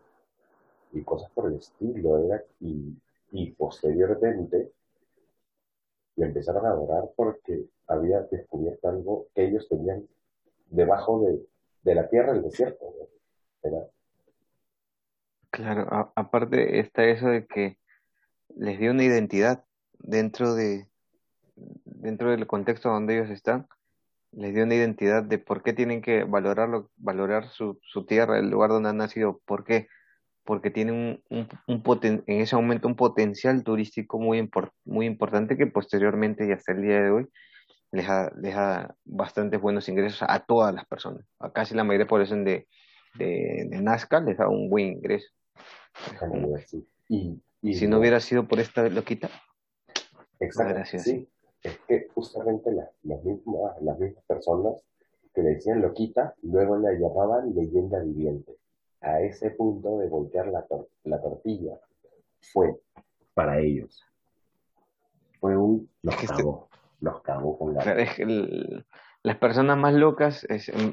y 0.93 1.03
cosas 1.03 1.29
por 1.31 1.49
el 1.49 1.57
estilo. 1.57 2.17
Era, 2.25 2.43
y, 2.61 2.95
y 3.31 3.51
posteriormente 3.51 4.71
le 6.15 6.25
empezaron 6.25 6.65
a 6.65 6.69
adorar 6.69 7.09
porque 7.15 7.65
había 7.87 8.21
descubierto 8.21 8.89
algo 8.89 9.27
que 9.33 9.45
ellos 9.45 9.67
tenían 9.67 10.07
debajo 10.69 11.21
de, 11.25 11.45
de 11.83 11.95
la 11.95 12.07
tierra 12.09 12.33
del 12.33 12.43
desierto. 12.43 12.85
Claro, 15.49 16.13
aparte 16.15 16.79
está 16.79 17.03
eso 17.05 17.27
de 17.27 17.45
que 17.45 17.77
les 18.55 18.79
dio 18.79 18.91
una 18.91 19.03
identidad 19.03 19.65
dentro 19.99 20.55
de 20.55 20.90
dentro 22.01 22.31
del 22.31 22.47
contexto 22.47 22.89
donde 22.89 23.17
ellos 23.17 23.29
están, 23.29 23.67
les 24.31 24.53
dio 24.53 24.63
una 24.63 24.75
identidad 24.75 25.23
de 25.23 25.37
por 25.37 25.61
qué 25.61 25.73
tienen 25.73 26.01
que 26.01 26.23
valorarlo, 26.23 26.89
valorar 26.97 27.47
su, 27.49 27.79
su 27.83 28.05
tierra, 28.05 28.39
el 28.39 28.49
lugar 28.49 28.69
donde 28.69 28.89
han 28.89 28.97
nacido, 28.97 29.41
por 29.45 29.63
qué, 29.63 29.87
porque 30.43 30.71
tienen 30.71 31.21
un, 31.29 31.47
un, 31.67 31.83
en 32.03 32.41
ese 32.41 32.55
momento 32.55 32.87
un 32.87 32.95
potencial 32.95 33.63
turístico 33.63 34.19
muy, 34.19 34.49
muy 34.85 35.05
importante 35.05 35.57
que 35.57 35.67
posteriormente 35.67 36.47
y 36.47 36.51
hasta 36.51 36.71
el 36.71 36.81
día 36.81 37.01
de 37.01 37.11
hoy 37.11 37.27
les 37.91 38.07
da, 38.07 38.31
les 38.37 38.55
da 38.55 38.95
bastantes 39.03 39.59
buenos 39.59 39.87
ingresos 39.89 40.23
a 40.27 40.39
todas 40.39 40.73
las 40.73 40.85
personas. 40.85 41.25
A 41.39 41.51
casi 41.51 41.75
la 41.75 41.83
mayoría 41.83 42.05
de 42.05 42.09
población 42.09 42.45
de, 42.45 42.67
de, 43.15 43.79
Nazca 43.81 44.21
les 44.21 44.37
da 44.37 44.47
un 44.47 44.69
buen 44.69 44.87
ingreso. 44.87 45.29
Y, 47.09 47.75
si 47.75 47.87
no 47.87 47.99
hubiera 47.99 48.19
sido 48.19 48.47
por 48.47 48.59
esta 48.59 48.87
loquita, 48.89 49.29
Exacto, 50.39 50.97
sí. 50.97 51.29
Es 51.63 51.77
que 51.87 52.07
justamente 52.13 52.71
las, 52.71 52.89
las, 53.03 53.23
mismas, 53.23 53.81
las 53.81 53.99
mismas 53.99 54.23
personas 54.25 54.83
que 55.33 55.43
le 55.43 55.51
decían 55.51 55.81
loquita, 55.81 56.35
luego 56.41 56.77
la 56.77 56.91
llamaban 56.93 57.53
leyenda 57.55 57.99
viviente. 57.99 58.57
A 59.01 59.21
ese 59.21 59.51
punto 59.51 59.99
de 59.99 60.07
voltear 60.07 60.47
la, 60.47 60.65
la 61.03 61.21
tortilla 61.21 61.79
fue 62.53 62.79
para 63.33 63.59
ellos. 63.59 64.03
Fue 65.39 65.57
un 65.57 65.89
los 66.03 66.15
los 66.99 67.21
cagó 67.21 67.57
con 67.57 67.73
la... 67.73 67.83
las 69.23 69.37
personas 69.37 69.75
más 69.75 69.93
locas 69.93 70.45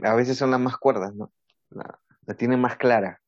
a 0.02 0.14
veces 0.14 0.38
son 0.38 0.50
las 0.50 0.60
más 0.60 0.78
cuerdas, 0.78 1.14
¿no? 1.14 1.30
La, 1.70 1.98
tienen 2.36 2.60
más 2.60 2.76
clara. 2.76 3.20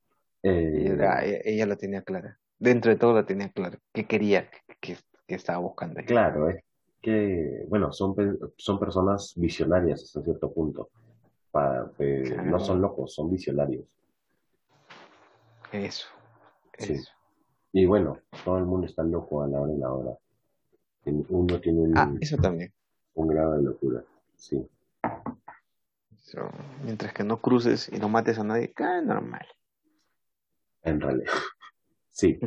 Eh, 0.42 0.92
ella, 0.94 1.20
ella, 1.22 1.66
la 1.66 1.76
tenía 1.76 2.02
clara. 2.02 2.38
Dentro 2.58 2.90
de 2.90 2.96
todo 2.96 3.14
la 3.14 3.26
tenía 3.26 3.50
clara. 3.50 3.78
¿Qué 3.92 4.06
quería? 4.06 4.48
¿Qué, 4.80 4.96
estaba 5.28 5.58
buscando? 5.58 6.00
Claro, 6.04 6.48
es 6.48 6.62
que, 7.00 7.64
bueno, 7.68 7.92
son, 7.92 8.14
son 8.56 8.78
personas 8.78 9.34
visionarias 9.36 10.02
hasta 10.02 10.22
cierto 10.22 10.52
punto. 10.52 10.90
Para, 11.50 11.90
eh, 11.98 12.36
No 12.44 12.60
son 12.60 12.80
locos, 12.80 13.14
son 13.14 13.30
visionarios. 13.30 13.84
Eso. 15.72 16.06
Sí. 16.78 16.96
Y 17.72 17.86
bueno, 17.86 18.18
todo 18.44 18.58
el 18.58 18.64
mundo 18.64 18.86
está 18.86 19.02
loco 19.02 19.42
a 19.42 19.48
la 19.48 19.60
hora 19.60 19.72
y 19.72 19.78
la 19.78 19.92
hora. 19.92 20.18
Uno 21.04 21.60
tiene 21.60 21.80
un, 21.80 21.96
ah, 21.96 22.12
eso 22.20 22.36
también. 22.36 22.72
un 23.14 23.28
grado 23.28 23.56
de 23.56 23.62
locura, 23.62 24.04
sí. 24.36 24.68
mientras 26.84 27.12
que 27.14 27.24
no 27.24 27.38
cruces 27.40 27.88
y 27.90 27.98
no 27.98 28.08
mates 28.08 28.38
a 28.38 28.44
nadie, 28.44 28.72
es 28.76 29.04
normal. 29.04 29.46
En 30.82 31.00
realidad, 31.00 31.32
sí. 32.10 32.38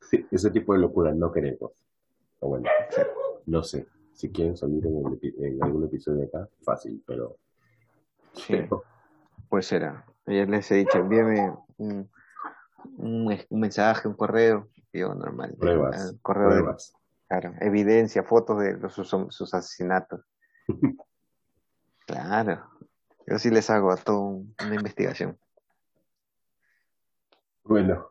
sí. 0.00 0.26
Ese 0.30 0.50
tipo 0.50 0.72
de 0.72 0.80
locura 0.80 1.12
no 1.12 1.30
queremos. 1.30 1.72
O 2.40 2.48
bueno, 2.48 2.68
no 3.46 3.62
sé. 3.62 3.86
Si 4.12 4.30
quieren 4.30 4.56
salir 4.56 4.84
en, 4.86 5.62
algún 5.62 5.84
episodio 5.84 6.20
de 6.20 6.26
acá, 6.26 6.48
fácil, 6.62 7.02
pero... 7.06 7.36
Sí. 8.32 8.66
Pues 9.48 9.66
será. 9.66 10.04
Ayer 10.26 10.48
les 10.48 10.70
he 10.70 10.76
dicho, 10.76 10.98
envíame 10.98 11.54
un, 11.78 12.10
un, 12.96 13.36
mensaje, 13.50 14.08
un 14.08 14.14
correo. 14.14 14.68
Yo 14.92 15.14
normal. 15.14 15.54
Pruebas. 15.58 16.16
correo 16.22 16.48
pruebas. 16.48 16.94
Claro, 17.28 17.54
evidencia, 17.60 18.22
fotos 18.22 18.60
de 18.60 18.88
sus, 18.88 19.08
sus 19.08 19.54
asesinatos. 19.54 20.20
claro, 22.06 22.70
yo 23.26 23.38
sí 23.38 23.50
les 23.50 23.68
hago 23.68 23.90
a 23.90 23.96
todo 23.96 24.20
una 24.20 24.74
investigación. 24.74 25.36
Bueno, 27.64 28.10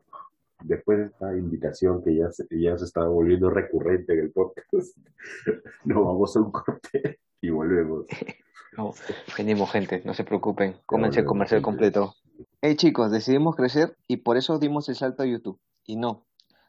después 0.63 0.97
de 0.97 1.05
esta 1.05 1.35
invitación 1.37 2.03
que 2.03 2.15
ya 2.15 2.31
se, 2.31 2.47
ya 2.51 2.77
se 2.77 2.85
está 2.85 3.05
volviendo 3.05 3.49
recurrente 3.49 4.13
en 4.13 4.19
el 4.19 4.31
podcast, 4.31 4.97
nos 5.85 6.05
vamos 6.05 6.35
a 6.35 6.39
un 6.39 6.51
corte 6.51 7.19
y 7.41 7.49
volvemos. 7.49 8.05
No, 8.77 8.93
venimos 9.37 9.71
gente, 9.71 10.01
no 10.03 10.13
se 10.13 10.25
preocupen, 10.25 10.75
cómense 10.85 11.21
el 11.21 11.25
comercial 11.25 11.61
completo. 11.61 12.13
Hey 12.61 12.75
chicos, 12.75 13.09
decidimos 13.09 13.55
crecer 13.55 13.95
y 14.05 14.17
por 14.17 14.35
eso 14.35 14.59
dimos 14.59 14.89
el 14.89 14.95
salto 14.95 15.23
a 15.23 15.25
YouTube. 15.25 15.57
Y 15.85 15.95
no, 15.95 16.25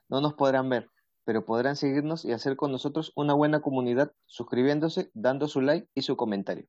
no 0.09 0.21
nos 0.21 0.35
podrán 0.35 0.69
ver, 0.69 0.89
pero 1.25 1.45
podrán 1.45 1.75
seguirnos 1.75 2.25
y 2.25 2.31
hacer 2.31 2.55
con 2.55 2.71
nosotros 2.71 3.13
una 3.17 3.35
buena 3.35 3.61
comunidad 3.61 4.13
suscribiéndose, 4.27 5.11
dando 5.15 5.49
su 5.49 5.61
like 5.61 5.89
y 5.97 6.03
su 6.03 6.17
comentario. 6.17 6.67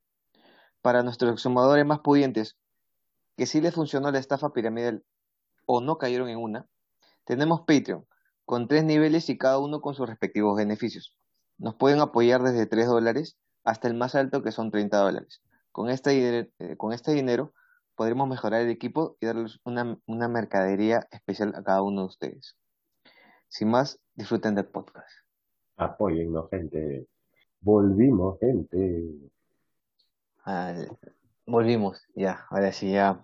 Para 0.82 1.04
nuestros 1.04 1.30
exhumadores 1.30 1.86
más 1.86 2.00
pudientes, 2.00 2.56
que 3.36 3.46
sí 3.46 3.60
les 3.60 3.74
funcionó 3.74 4.10
la 4.10 4.18
estafa 4.18 4.52
piramidal 4.52 5.04
o 5.66 5.80
no 5.80 5.98
cayeron 5.98 6.28
en 6.28 6.38
una, 6.38 6.66
tenemos 7.28 7.60
Patreon, 7.60 8.06
con 8.46 8.68
tres 8.68 8.84
niveles 8.84 9.28
y 9.28 9.36
cada 9.36 9.58
uno 9.58 9.82
con 9.82 9.94
sus 9.94 10.08
respectivos 10.08 10.56
beneficios. 10.56 11.14
Nos 11.58 11.74
pueden 11.74 12.00
apoyar 12.00 12.42
desde 12.42 12.64
3 12.64 12.86
dólares 12.86 13.36
hasta 13.64 13.86
el 13.86 13.92
más 13.92 14.14
alto 14.14 14.42
que 14.42 14.50
son 14.50 14.70
30 14.70 14.96
dólares. 14.96 15.42
Con 15.70 15.90
este, 15.90 16.50
eh, 16.58 16.76
con 16.78 16.94
este 16.94 17.12
dinero 17.12 17.52
podremos 17.96 18.30
mejorar 18.30 18.62
el 18.62 18.70
equipo 18.70 19.18
y 19.20 19.26
darles 19.26 19.60
una, 19.64 19.98
una 20.06 20.26
mercadería 20.28 21.06
especial 21.10 21.54
a 21.54 21.62
cada 21.62 21.82
uno 21.82 22.00
de 22.00 22.06
ustedes. 22.06 22.56
Sin 23.48 23.68
más, 23.68 24.00
disfruten 24.14 24.54
del 24.54 24.64
podcast. 24.64 25.10
Apóyennos, 25.76 26.48
gente. 26.48 27.06
Volvimos, 27.60 28.38
gente. 28.40 29.04
volvimos, 31.44 32.00
ya. 32.14 32.46
Ahora 32.48 32.72
sí, 32.72 32.92
ya. 32.92 33.22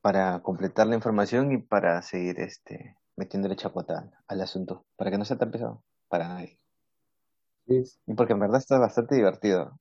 Para 0.00 0.40
completar 0.40 0.86
la 0.86 0.94
información 0.94 1.52
y 1.52 1.58
para 1.58 2.00
seguir 2.02 2.40
este 2.40 2.96
metiéndole 3.16 3.56
chapota 3.56 4.10
al 4.28 4.40
asunto, 4.40 4.84
para 4.96 5.10
que 5.10 5.18
no 5.18 5.24
sea 5.24 5.38
tan 5.38 5.50
pesado, 5.50 5.82
para 6.08 6.28
nadie. 6.28 6.58
Y 7.66 8.14
porque 8.14 8.32
en 8.32 8.40
verdad 8.40 8.58
está 8.58 8.78
bastante 8.78 9.16
divertido. 9.16 9.78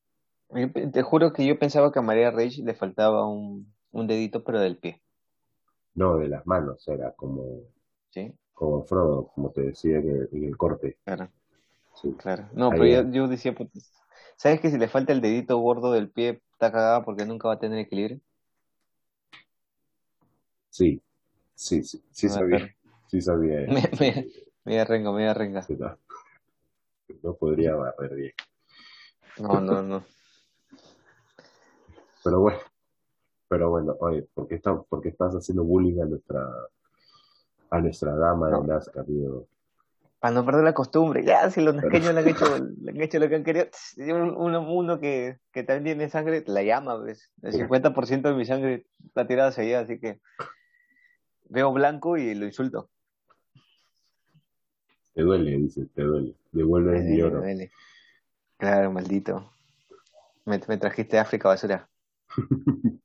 te 0.92 1.02
juro 1.04 1.32
que 1.32 1.46
yo 1.46 1.58
pensaba 1.58 1.92
que 1.92 2.00
a 2.00 2.02
María 2.02 2.32
Reich 2.32 2.60
le 2.60 2.74
faltaba 2.74 3.28
un, 3.28 3.72
un 3.92 4.08
dedito, 4.08 4.44
pero 4.44 4.60
del 4.60 4.78
pie. 4.78 5.02
No, 5.96 6.18
de 6.18 6.28
las 6.28 6.46
manos, 6.46 6.88
era 6.88 7.12
como, 7.14 7.62
¿Sí? 8.10 8.34
como 8.54 8.84
Frodo, 8.84 9.28
como 9.34 9.52
te 9.52 9.62
decía 9.62 9.98
en 9.98 10.30
el, 10.32 10.58
corte. 10.58 10.98
Claro. 11.06 11.30
Sí. 11.96 12.14
Claro. 12.20 12.50
No, 12.54 12.70
pero 12.70 12.86
yo, 13.10 13.28
decía, 13.28 13.56
pues, 13.56 13.70
¿sabes 14.36 14.60
que 14.60 14.70
si 14.70 14.78
le 14.78 14.88
falta 14.88 15.14
el 15.14 15.22
dedito 15.22 15.58
gordo 15.58 15.92
del 15.92 16.12
pie, 16.12 16.42
está 16.52 16.72
cagada 16.72 17.04
porque 17.06 17.26
nunca 17.26 17.48
va 17.48 17.56
a 17.56 17.60
tener 17.60 17.80
equilibrio? 17.80 18.20
Sí, 20.70 21.02
sí, 21.56 21.84
sí, 21.84 22.04
sí 22.12 22.30
sabía. 22.30 22.76
Sí 23.08 23.22
sabía. 23.22 23.68
Me 24.66 24.80
arrenga, 24.80 25.12
me 25.14 25.28
arrenga. 25.28 25.66
no, 25.70 25.98
no 27.24 27.34
podría 27.36 27.76
barrer 27.76 28.16
bien. 28.16 28.34
No, 29.38 29.62
no, 29.62 29.82
no. 29.82 30.04
Pero 32.24 32.42
bueno, 32.42 32.60
pero 33.48 33.70
bueno, 33.70 33.96
oye, 34.02 34.28
¿por 34.34 34.48
qué, 34.48 34.56
está, 34.56 34.84
estás 35.06 35.34
haciendo 35.36 35.64
bullying 35.64 36.02
a 36.02 36.06
nuestra 36.06 36.46
a 37.70 37.80
nuestra 37.80 38.16
dama 38.16 38.50
de 38.50 38.68
Nazca, 38.68 39.04
tío? 39.04 39.48
Para 40.20 40.34
no 40.34 40.46
perder 40.46 40.64
la 40.64 40.74
costumbre. 40.74 41.24
Ya, 41.24 41.50
si 41.52 41.62
los 41.62 41.76
nazqueños 41.76 42.14
le 42.14 42.22
han 42.22 42.28
hecho, 42.28 42.46
le 42.82 42.92
han 42.92 43.02
hecho 43.02 43.20
lo 43.20 43.30
que 43.30 43.36
han 43.36 43.44
querido. 43.44 43.68
Uno, 43.98 44.72
uno 44.72 45.00
que, 45.00 45.38
que 45.52 45.64
también 45.64 45.98
tiene 45.98 46.10
sangre, 46.10 46.44
la 46.48 46.64
llama, 46.64 46.98
¿ves? 46.98 47.32
El 47.44 47.54
50% 47.54 48.22
de 48.22 48.34
mi 48.34 48.46
sangre 48.46 48.88
está 49.06 49.28
tirada 49.28 49.50
hacia 49.50 49.64
allá, 49.64 49.80
así 49.82 50.00
que 50.00 50.20
veo 51.50 51.72
blanco 51.72 52.18
y 52.18 52.34
lo 52.36 52.46
insulto. 52.46 52.90
Te 55.14 55.22
duele, 55.22 55.58
dice, 55.58 55.86
te 55.94 56.04
duele. 56.04 56.36
Devuelve 56.52 57.00
mi 57.02 57.22
oro. 57.22 57.44
Claro, 58.58 58.92
maldito. 58.92 59.52
Me, 60.46 60.60
me 60.68 60.78
trajiste 60.78 61.18
a 61.18 61.22
África 61.22 61.50
basura. 61.50 61.88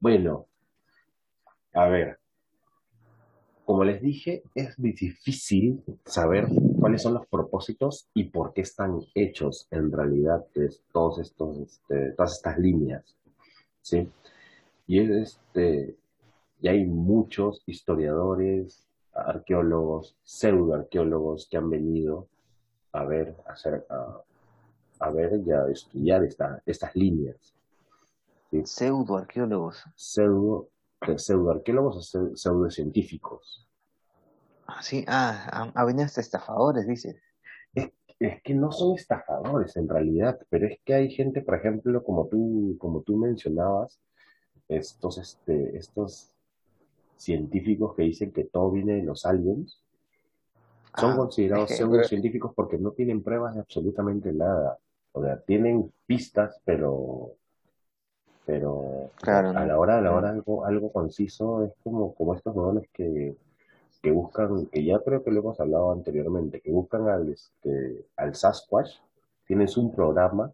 Bueno, 0.00 0.46
a 1.72 1.86
ver, 1.88 2.17
como 3.68 3.84
les 3.84 4.00
dije, 4.00 4.42
es 4.54 4.74
difícil 4.78 5.84
saber 6.06 6.48
cuáles 6.80 7.02
son 7.02 7.12
los 7.12 7.26
propósitos 7.26 8.08
y 8.14 8.24
por 8.24 8.54
qué 8.54 8.62
están 8.62 8.98
hechos 9.14 9.68
en 9.70 9.92
realidad 9.92 10.46
todos 10.90 11.18
estos, 11.18 11.58
este, 11.58 12.12
todas 12.12 12.36
estas 12.36 12.58
líneas, 12.58 13.04
¿sí? 13.82 14.08
Y, 14.86 15.00
este, 15.00 15.98
y 16.62 16.68
hay 16.68 16.86
muchos 16.86 17.62
historiadores, 17.66 18.88
arqueólogos, 19.12 20.16
pseudoarqueólogos 20.24 21.46
que 21.50 21.58
han 21.58 21.68
venido 21.68 22.26
a 22.92 23.04
ver, 23.04 23.36
a, 23.46 23.52
hacer, 23.52 23.86
a, 24.98 25.10
ver 25.10 25.42
y 25.44 25.52
a 25.52 25.66
estudiar 25.66 26.24
estas 26.64 26.96
líneas. 26.96 27.54
Pseudoarqueólogos. 28.50 29.84
Pseudo, 29.94 30.70
pseudoarqueólogos 31.00 32.14
o 32.14 32.36
pseudocientíficos. 32.36 33.66
Ah, 34.66 34.82
sí, 34.82 35.04
ah, 35.08 35.70
ha 35.74 35.84
venido 35.84 36.04
hasta 36.04 36.20
estafadores, 36.20 36.86
dice. 36.86 37.20
Es, 37.74 37.90
es, 38.18 38.42
que 38.42 38.54
no 38.54 38.70
son 38.70 38.96
estafadores 38.96 39.76
en 39.76 39.88
realidad, 39.88 40.38
pero 40.50 40.66
es 40.66 40.78
que 40.84 40.94
hay 40.94 41.10
gente, 41.10 41.40
por 41.40 41.54
ejemplo, 41.54 42.02
como 42.04 42.26
tú, 42.26 42.76
como 42.78 43.00
tú 43.02 43.16
mencionabas, 43.16 43.98
estos, 44.68 45.16
este, 45.18 45.76
estos 45.76 46.30
científicos 47.16 47.94
que 47.96 48.02
dicen 48.02 48.32
que 48.32 48.44
todo 48.44 48.70
viene 48.70 48.94
de 48.96 49.02
los 49.02 49.24
aliens, 49.24 49.82
son 50.98 51.12
ah, 51.12 51.16
considerados 51.16 51.70
pseudocientíficos 51.70 52.52
porque 52.54 52.78
no 52.78 52.92
tienen 52.92 53.22
pruebas 53.22 53.54
de 53.54 53.60
absolutamente 53.60 54.32
nada. 54.32 54.78
O 55.12 55.22
sea, 55.22 55.40
tienen 55.40 55.92
pistas, 56.06 56.60
pero 56.64 57.37
pero 58.48 59.10
claro, 59.16 59.50
a 59.50 59.66
la 59.66 59.78
hora, 59.78 59.98
a 59.98 60.00
la 60.00 60.10
hora 60.10 60.30
algo, 60.30 60.64
algo 60.64 60.90
conciso 60.90 61.64
es 61.64 61.72
como, 61.84 62.14
como 62.14 62.34
estos 62.34 62.54
jóvenes 62.54 62.88
que, 62.94 63.36
que 64.00 64.10
buscan, 64.10 64.64
que 64.72 64.82
ya 64.82 64.98
creo 65.00 65.22
que 65.22 65.30
lo 65.30 65.40
hemos 65.40 65.60
hablado 65.60 65.92
anteriormente, 65.92 66.62
que 66.62 66.72
buscan 66.72 67.10
al, 67.10 67.28
este, 67.28 68.06
al 68.16 68.34
Sasquatch, 68.34 68.88
tienes 69.46 69.76
un 69.76 69.94
programa 69.94 70.50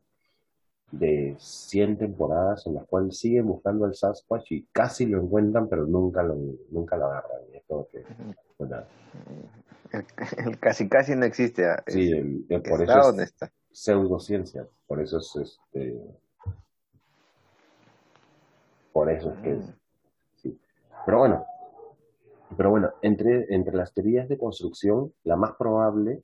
de 0.91 1.37
100 1.39 1.99
temporadas 1.99 2.67
en 2.67 2.75
las 2.75 2.85
cuales 2.87 3.17
siguen 3.17 3.47
buscando 3.47 3.85
al 3.85 3.95
Sasquatch 3.95 4.51
y 4.51 4.67
casi 4.73 5.07
lo 5.07 5.23
encuentran, 5.23 5.69
pero 5.69 5.87
nunca 5.87 6.25
lo, 6.25 6.35
nunca 6.71 6.97
lo 6.97 7.07
agarran. 7.07 7.43
Es 7.53 7.63
que, 7.93 8.05
el, 10.45 10.59
casi 10.59 10.89
casi 10.89 11.15
no 11.15 11.27
existe. 11.27 11.65
Ah, 11.65 11.85
sí, 11.87 12.45
por 12.69 12.83
eso 12.83 13.21
es 13.21 13.35
pseudociencia, 13.71 14.67
por 14.89 15.01
eso 15.01 15.19
es 15.19 15.37
este 15.37 16.24
por 18.95 19.11
eso 19.11 19.33
es 19.33 19.39
que 19.41 19.53
es. 19.55 19.75
Sí. 20.37 20.59
Pero 21.05 21.19
bueno, 21.19 21.45
pero 22.57 22.71
bueno, 22.71 22.93
entre, 23.03 23.53
entre 23.53 23.75
las 23.75 23.93
teorías 23.93 24.29
de 24.29 24.39
construcción, 24.39 25.13
la 25.25 25.35
más 25.35 25.57
probable 25.57 26.23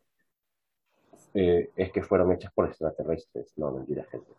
eh, 1.34 1.70
es 1.74 1.90
que 1.90 2.04
fueron 2.04 2.32
hechas 2.32 2.52
por 2.52 2.68
extraterrestres. 2.68 3.52
No, 3.56 3.72
mentira, 3.72 4.04
gente. 4.04 4.30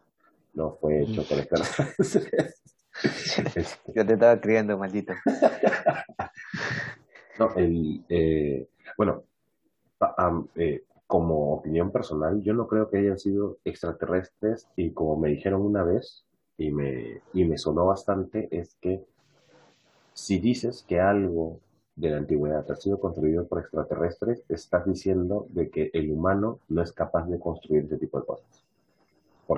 No 0.54 0.78
fue 0.80 1.02
hecho 1.02 1.24
por 1.28 1.38
extraterrestres. 1.38 2.62
Este. 3.56 3.94
Yo 3.96 4.06
te 4.06 4.14
estaba 4.14 4.40
criando, 4.42 4.78
maldito. 4.78 5.14
no, 7.40 7.56
el, 7.56 8.04
eh, 8.10 8.68
bueno, 8.98 9.24
eh, 10.56 10.84
como 11.08 11.54
opinión 11.54 11.90
personal, 11.90 12.44
yo 12.44 12.54
no 12.54 12.68
creo 12.68 12.90
que 12.90 12.98
hayan 12.98 13.18
sido 13.18 13.60
extraterrestres 13.64 14.68
y 14.76 14.92
como 14.92 15.16
me 15.16 15.30
dijeron 15.30 15.62
una 15.62 15.84
vez, 15.84 16.26
y 16.62 16.72
me, 16.72 17.22
y 17.34 17.44
me 17.46 17.58
sonó 17.58 17.88
bastante 17.88 18.48
es 18.52 18.76
que 18.76 19.04
si 20.14 20.38
dices 20.38 20.86
que 20.88 21.00
algo 21.00 21.60
de 21.96 22.12
la 22.12 22.18
antigüedad 22.18 22.70
ha 22.70 22.76
sido 22.76 23.00
construido 23.00 23.48
por 23.48 23.60
extraterrestres, 23.60 24.44
estás 24.48 24.86
diciendo 24.86 25.48
de 25.50 25.70
que 25.70 25.90
el 25.94 26.12
humano 26.12 26.60
no 26.70 26.84
es 26.84 26.92
capaz 26.92 27.28
de 27.28 27.40
construir 27.40 27.86
ese 27.86 27.98
tipo 27.98 28.20
de 28.20 28.26
cosas. 28.26 28.64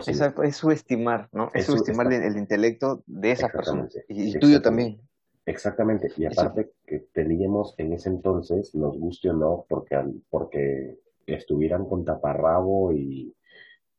Exacto, 0.07 0.43
es 0.43 0.55
subestimar, 0.55 1.27
¿no? 1.33 1.51
Es, 1.53 1.65
subestimar 1.65 2.11
el, 2.11 2.37
intelecto 2.37 3.03
de 3.05 3.31
esas 3.31 3.51
personas. 3.51 3.95
Y, 4.07 4.39
tuyo 4.39 4.61
también. 4.61 4.99
Exactamente. 5.45 6.11
Y 6.17 6.25
aparte 6.25 6.71
que 6.87 6.99
teníamos 7.11 7.75
en 7.77 7.93
ese 7.93 8.09
entonces, 8.09 8.73
nos 8.73 8.97
guste 8.97 9.29
o 9.29 9.33
no, 9.33 9.65
porque, 9.67 10.01
porque 10.29 10.97
estuvieran 11.27 11.85
con 11.85 12.05
taparrabo 12.05 12.93
y, 12.93 13.35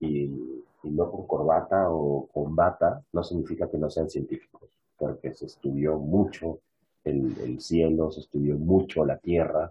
y 0.00 0.64
y 0.84 0.90
no 0.90 1.10
con 1.10 1.26
corbata 1.26 1.90
o 1.90 2.28
con 2.32 2.54
bata, 2.54 3.02
no 3.12 3.24
significa 3.24 3.68
que 3.68 3.78
no 3.78 3.90
sean 3.90 4.10
científicos, 4.10 4.68
porque 4.98 5.32
se 5.34 5.46
estudió 5.46 5.98
mucho 5.98 6.58
el, 7.04 7.60
cielo, 7.60 8.10
se 8.10 8.20
estudió 8.20 8.56
mucho 8.56 9.04
la 9.04 9.18
tierra, 9.18 9.70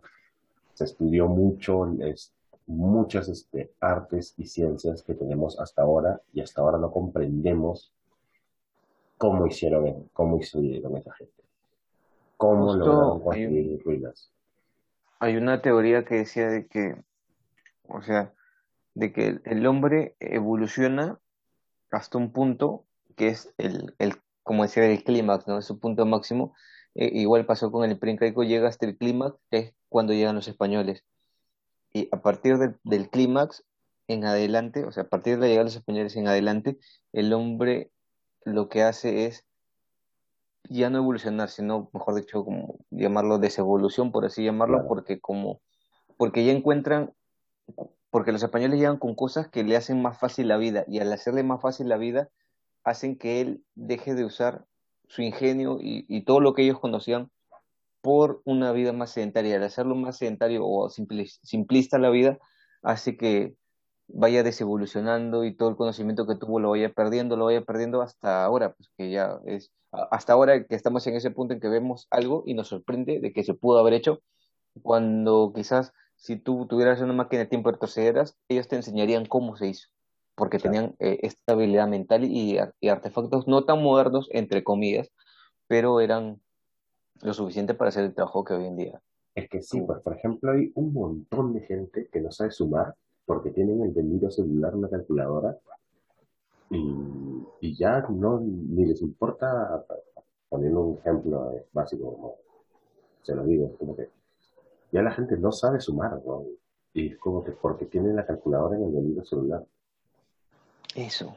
se 0.73 0.86
estudió 0.86 1.28
mucho 1.28 1.88
muchas 2.65 3.28
este, 3.28 3.71
artes 3.80 4.34
y 4.38 4.45
ciencias 4.45 5.04
que 5.04 5.13
tenemos 5.13 5.60
hasta 5.60 5.82
ahora 5.82 6.21
y 6.34 6.41
hasta 6.41 6.62
ahora 6.62 6.78
no 6.78 6.91
comprendemos 6.91 7.91
cómo 9.17 9.47
hicieron, 9.47 10.10
cómo 10.13 10.38
hicieron 10.38 10.97
esa 10.97 11.13
gente, 11.13 11.43
cómo 12.38 12.73
lograron 12.73 13.19
construir 13.19 13.82
ruinas. 13.84 14.30
Hay 15.19 15.38
una 15.38 15.62
teoría 15.62 16.04
que 16.04 16.15
decía 16.15 16.47
de 16.49 16.65
que, 16.67 16.95
o 17.88 18.02
sea, 18.02 18.34
de 18.95 19.12
que 19.12 19.39
el 19.45 19.65
hombre 19.65 20.15
evoluciona 20.19 21.19
hasta 21.91 22.17
un 22.17 22.32
punto 22.32 22.86
que 23.15 23.27
es 23.27 23.53
el, 23.58 23.95
el 23.99 24.15
como 24.43 24.63
decía, 24.63 24.86
el 24.86 25.03
clímax, 25.03 25.47
¿no? 25.47 25.58
Es 25.58 25.65
su 25.65 25.79
punto 25.79 26.06
máximo. 26.06 26.53
E, 26.95 27.06
igual 27.19 27.45
pasó 27.45 27.71
con 27.71 27.89
el 27.89 27.97
preincaico, 27.97 28.43
llega 28.43 28.67
hasta 28.67 28.86
el 28.86 28.97
clímax, 28.97 29.36
que 29.49 29.58
es 29.58 29.73
cuando 29.89 30.13
llegan 30.13 30.36
los 30.36 30.47
españoles. 30.47 31.03
Y 31.93 32.10
a 32.12 32.21
partir 32.21 32.77
del 32.84 33.10
clímax 33.10 33.63
en 34.08 34.25
adelante, 34.25 34.84
o 34.84 34.91
sea, 34.91 35.03
a 35.03 35.10
partir 35.10 35.36
de 35.36 35.41
la 35.41 35.47
llegada 35.47 35.62
de 35.62 35.69
los 35.69 35.75
españoles 35.75 36.15
en 36.15 36.27
adelante, 36.27 36.77
el 37.13 37.34
hombre 37.34 37.91
lo 38.43 38.67
que 38.67 38.84
hace 38.84 39.25
es 39.25 39.45
ya 40.69 40.89
no 40.89 40.97
evolucionar, 40.97 41.49
sino, 41.49 41.89
mejor 41.93 42.15
dicho, 42.15 42.43
como 42.43 42.79
llamarlo 42.89 43.38
desevolución, 43.38 44.12
por 44.12 44.25
así 44.25 44.43
llamarlo, 44.43 44.86
porque 44.88 45.19
como, 45.19 45.62
porque 46.17 46.45
ya 46.45 46.51
encuentran 46.51 47.13
porque 48.13 48.32
los 48.32 48.43
españoles 48.43 48.78
llegan 48.78 48.99
con 48.99 49.15
cosas 49.15 49.47
que 49.47 49.63
le 49.63 49.76
hacen 49.76 49.99
más 49.99 50.19
fácil 50.19 50.47
la 50.47 50.58
vida 50.58 50.86
y 50.88 50.99
al 50.99 51.12
hacerle 51.12 51.41
más 51.41 51.60
fácil 51.62 51.89
la 51.89 51.97
vida 51.97 52.30
hacen 52.84 53.17
que 53.17 53.41
él 53.41 53.65
deje 53.73 54.13
de 54.13 54.23
usar 54.23 54.65
su 55.08 55.23
ingenio 55.23 55.80
y, 55.82 56.23
todo 56.23 56.39
lo 56.39 56.54
que 56.54 56.62
ellos 56.62 56.80
conocían 56.80 57.32
por 58.02 58.43
una 58.45 58.71
vida 58.71 58.93
más 58.93 59.10
sedentaria. 59.10 59.56
Al 59.56 59.63
hacerlo 59.63 59.95
más 59.95 60.17
sedentario 60.17 60.63
o 60.63 60.91
simplista 60.91 61.97
la 61.97 62.12
vida, 62.12 62.38
hace 62.84 63.17
que, 63.17 63.56
vaya 64.08 64.43
desevolucionando 64.43 65.43
y 65.43 65.56
todo 65.56 65.69
el 65.69 65.76
conocimiento 65.76 66.28
que 66.28 66.36
tuvo 66.36 66.60
lo 66.60 66.69
vaya 66.69 66.93
perdiendo, 66.93 67.36
lo 67.36 67.45
vaya 67.45 67.62
perdiendo 67.62 68.04
hasta 68.04 68.45
ahora, 68.45 68.73
pues 68.73 68.91
que 68.95 69.10
ya 69.10 69.39
es, 69.47 69.71
hasta 69.91 70.34
ahora 70.34 70.65
que 70.67 70.76
estamos 70.76 71.08
en 71.08 71.15
ese 71.15 71.32
punto 71.32 71.56
en 71.56 71.60
que 71.60 71.67
vemos 71.67 72.06
algo 72.12 72.43
y 72.45 72.54
nos 72.54 72.67
sorprende 72.67 73.19
de 73.19 73.34
que 73.34 73.43
se 73.43 73.56
pudo 73.56 73.80
haber 73.80 73.93
hecho, 73.93 74.21
cuando 74.84 75.52
quizás 75.56 75.93
si 76.23 76.38
tú 76.38 76.65
tuvieras 76.67 77.01
una 77.01 77.12
máquina 77.12 77.41
de 77.41 77.49
tiempo 77.49 77.69
retrocederas, 77.69 78.38
ellos 78.47 78.69
te 78.69 78.77
enseñarían 78.77 79.25
cómo 79.25 79.57
se 79.57 79.67
hizo, 79.67 79.89
porque 80.36 80.57
tenían 80.57 80.95
eh, 80.99 81.19
esta 81.21 81.51
habilidad 81.51 81.89
mental 81.89 82.23
y, 82.23 82.57
y 82.79 82.88
artefactos 82.88 83.45
no 83.45 83.65
tan 83.65 83.83
modernos, 83.83 84.29
entre 84.31 84.63
comillas, 84.63 85.12
pero 85.67 85.99
eran 85.99 86.39
lo 87.21 87.33
suficiente 87.33 87.73
para 87.73 87.89
hacer 87.89 88.05
el 88.05 88.13
trabajo 88.13 88.45
que 88.45 88.53
hoy 88.53 88.67
en 88.67 88.77
día. 88.77 89.01
Es 89.36 89.49
que 89.49 89.62
sí, 89.62 89.81
pues 89.81 89.99
por 89.99 90.15
ejemplo 90.15 90.53
hay 90.53 90.71
un 90.75 90.93
montón 90.93 91.51
de 91.51 91.59
gente 91.59 92.07
que 92.09 92.21
no 92.21 92.31
sabe 92.31 92.51
sumar 92.51 92.95
porque 93.25 93.49
tienen 93.49 93.81
el 93.81 93.93
delito 93.93 94.31
celular 94.31 94.73
una 94.75 94.89
calculadora 94.89 95.57
y, 96.69 97.75
ya 97.75 97.99
no 98.09 98.39
ni 98.39 98.86
les 98.86 99.01
importa, 99.01 99.86
poniendo 100.47 100.81
un 100.83 100.99
ejemplo 100.99 101.53
básico, 101.73 102.13
como 102.13 102.36
se 103.23 103.36
lo 103.36 103.43
digo, 103.43 103.75
como 103.77 103.93
que 103.97 104.07
ya 104.93 105.01
la 105.01 105.12
gente 105.12 105.36
no 105.38 105.51
sabe 105.51 105.82
sumar, 105.82 106.21
¿no? 106.25 106.43
Y 106.93 107.12
es 107.12 107.17
como 107.17 107.43
que 107.43 107.51
porque 107.51 107.86
tienen 107.86 108.15
la 108.15 108.25
calculadora 108.25 108.77
en 108.77 108.84
el 108.84 108.93
delito 108.93 109.25
celular. 109.25 109.65
Eso. 110.95 111.36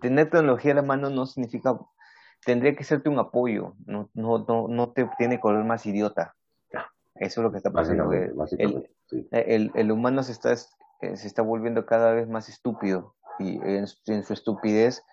Tener 0.00 0.30
tecnología 0.30 0.72
a 0.72 0.76
la 0.76 0.82
mano 0.82 1.08
no 1.08 1.26
significa 1.26 1.78
tendría 2.44 2.74
que 2.74 2.84
serte 2.84 3.08
un 3.08 3.18
apoyo, 3.18 3.74
no, 3.86 4.10
no, 4.14 4.44
no, 4.46 4.66
no 4.68 4.90
te 4.90 5.08
tiene 5.16 5.40
color 5.40 5.64
más 5.64 5.86
idiota. 5.86 6.34
Eso 7.14 7.40
es 7.40 7.44
lo 7.44 7.52
que 7.52 7.58
está 7.58 7.70
pasando. 7.70 8.10
El, 8.12 9.70
el, 9.74 9.92
humano 9.92 10.22
se 10.22 10.32
está, 10.32 10.52
eh, 10.52 11.16
se 11.16 11.26
está 11.26 11.42
volviendo 11.42 11.86
cada 11.86 12.12
vez 12.12 12.26
más 12.26 12.48
estúpido 12.48 13.14
y 13.38 13.60
en, 13.62 13.86
su 13.86 14.32
estupidez, 14.32 15.04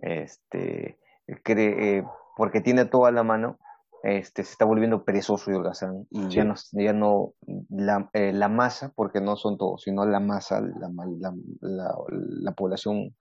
este, 0.00 0.98
cree, 1.44 1.98
eh, 1.98 2.04
porque 2.36 2.60
tiene 2.60 2.86
todo 2.86 3.06
a 3.06 3.12
la 3.12 3.22
mano, 3.22 3.58
este, 4.06 4.44
se 4.44 4.52
está 4.52 4.64
volviendo 4.64 5.04
perezoso 5.04 5.50
y 5.50 5.54
holgazán 5.54 6.06
y 6.10 6.28
ya 6.28 6.44
no, 6.44 6.54
ya 6.72 6.92
no 6.92 7.34
la, 7.68 8.08
eh, 8.12 8.32
la, 8.32 8.48
masa, 8.48 8.92
porque 8.94 9.20
no 9.20 9.36
son 9.36 9.58
todos, 9.58 9.82
sino 9.82 10.06
la 10.06 10.20
masa, 10.20 10.60
la, 10.60 10.90
la, 11.60 11.94
la 12.10 12.52
población 12.52 13.14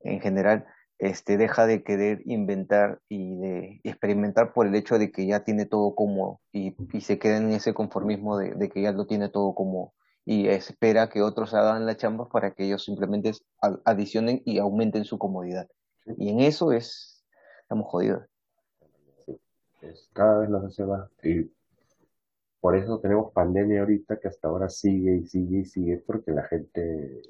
en 0.00 0.20
general, 0.20 0.66
este, 0.98 1.36
deja 1.36 1.66
de 1.66 1.82
querer 1.82 2.22
inventar 2.24 3.00
y 3.08 3.36
de 3.36 3.80
experimentar 3.84 4.52
por 4.52 4.66
el 4.66 4.74
hecho 4.74 4.98
de 4.98 5.12
que 5.12 5.26
ya 5.26 5.44
tiene 5.44 5.64
todo 5.66 5.94
como 5.94 6.40
y, 6.52 6.74
se 7.00 7.18
queda 7.18 7.36
en 7.36 7.52
ese 7.52 7.72
conformismo 7.72 8.36
de, 8.36 8.68
que 8.68 8.82
ya 8.82 8.92
lo 8.92 9.06
tiene 9.06 9.28
todo 9.28 9.54
como 9.54 9.94
y 10.24 10.48
espera 10.48 11.08
que 11.08 11.22
otros 11.22 11.54
hagan 11.54 11.86
la 11.86 11.96
chamba 11.96 12.28
para 12.28 12.50
que 12.50 12.66
ellos 12.66 12.84
simplemente 12.84 13.32
adicionen 13.84 14.42
y 14.44 14.58
aumenten 14.58 15.04
su 15.04 15.18
comodidad. 15.18 15.68
Y 16.18 16.30
en 16.30 16.40
eso 16.40 16.72
es, 16.72 17.24
estamos 17.62 17.86
jodidos. 17.88 18.24
Cada 20.12 20.40
vez 20.40 20.50
nos 20.50 20.64
hace 20.64 20.84
más. 20.84 21.08
Y 21.22 21.50
por 22.60 22.76
eso 22.76 22.98
tenemos 22.98 23.32
pandemia 23.32 23.80
ahorita 23.80 24.18
que 24.18 24.28
hasta 24.28 24.48
ahora 24.48 24.68
sigue 24.68 25.16
y 25.16 25.26
sigue 25.26 25.58
y 25.60 25.64
sigue 25.64 25.96
porque 25.98 26.32
la 26.32 26.44
gente 26.44 27.22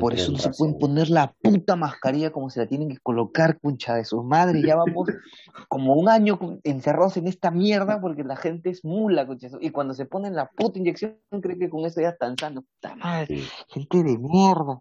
por 0.00 0.14
eso 0.14 0.32
no 0.32 0.38
se 0.38 0.50
pueden 0.50 0.78
poner 0.78 1.10
la 1.10 1.34
puta 1.42 1.76
mascarilla 1.76 2.30
como 2.30 2.48
se 2.48 2.60
la 2.60 2.66
tienen 2.66 2.88
que 2.88 2.98
colocar, 2.98 3.60
concha 3.60 3.94
de 3.96 4.04
sus 4.04 4.24
madres. 4.24 4.64
Ya 4.64 4.76
vamos 4.76 5.08
como 5.68 5.94
un 5.94 6.08
año 6.08 6.38
encerrados 6.64 7.16
en 7.18 7.26
esta 7.26 7.50
mierda 7.50 8.00
porque 8.00 8.24
la 8.24 8.36
gente 8.36 8.70
es 8.70 8.84
mula, 8.84 9.26
concha. 9.26 9.48
Y 9.60 9.70
cuando 9.70 9.94
se 9.94 10.06
ponen 10.06 10.34
la 10.34 10.48
puta 10.48 10.78
inyección, 10.78 11.18
cree 11.42 11.58
que 11.58 11.68
con 11.68 11.84
eso 11.84 12.00
ya 12.00 12.10
están 12.10 12.38
sano. 12.38 12.62
Puta 12.62 12.96
madre, 12.96 13.42
gente 13.68 14.02
de 14.02 14.18
mierda. 14.18 14.80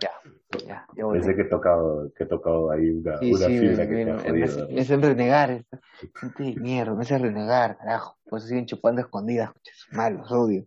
Ya, 0.00 0.10
ya, 0.58 0.86
ya 0.94 1.08
Pensé 1.10 1.34
que 1.34 1.42
he 1.42 1.46
tocado, 1.46 2.12
que 2.14 2.24
he 2.24 2.26
tocado 2.26 2.70
ahí 2.70 2.90
una, 2.90 3.18
una 3.20 3.46
fibra 3.46 3.88
que 3.88 3.94
me, 3.94 4.04
te 4.04 4.10
ha 4.10 4.18
jodido. 4.18 4.68
Me, 4.68 4.80
hacen 4.80 5.02
renegar, 5.02 5.64
gente 6.14 6.42
de 6.42 6.56
mierda, 6.56 6.94
me 6.94 7.02
hacen 7.02 7.22
renegar, 7.22 7.76
carajo. 7.78 8.16
Por 8.28 8.38
eso 8.38 8.48
siguen 8.48 8.66
chupando 8.66 9.00
escondidas, 9.00 9.50
malos, 9.90 10.30
odio. 10.30 10.66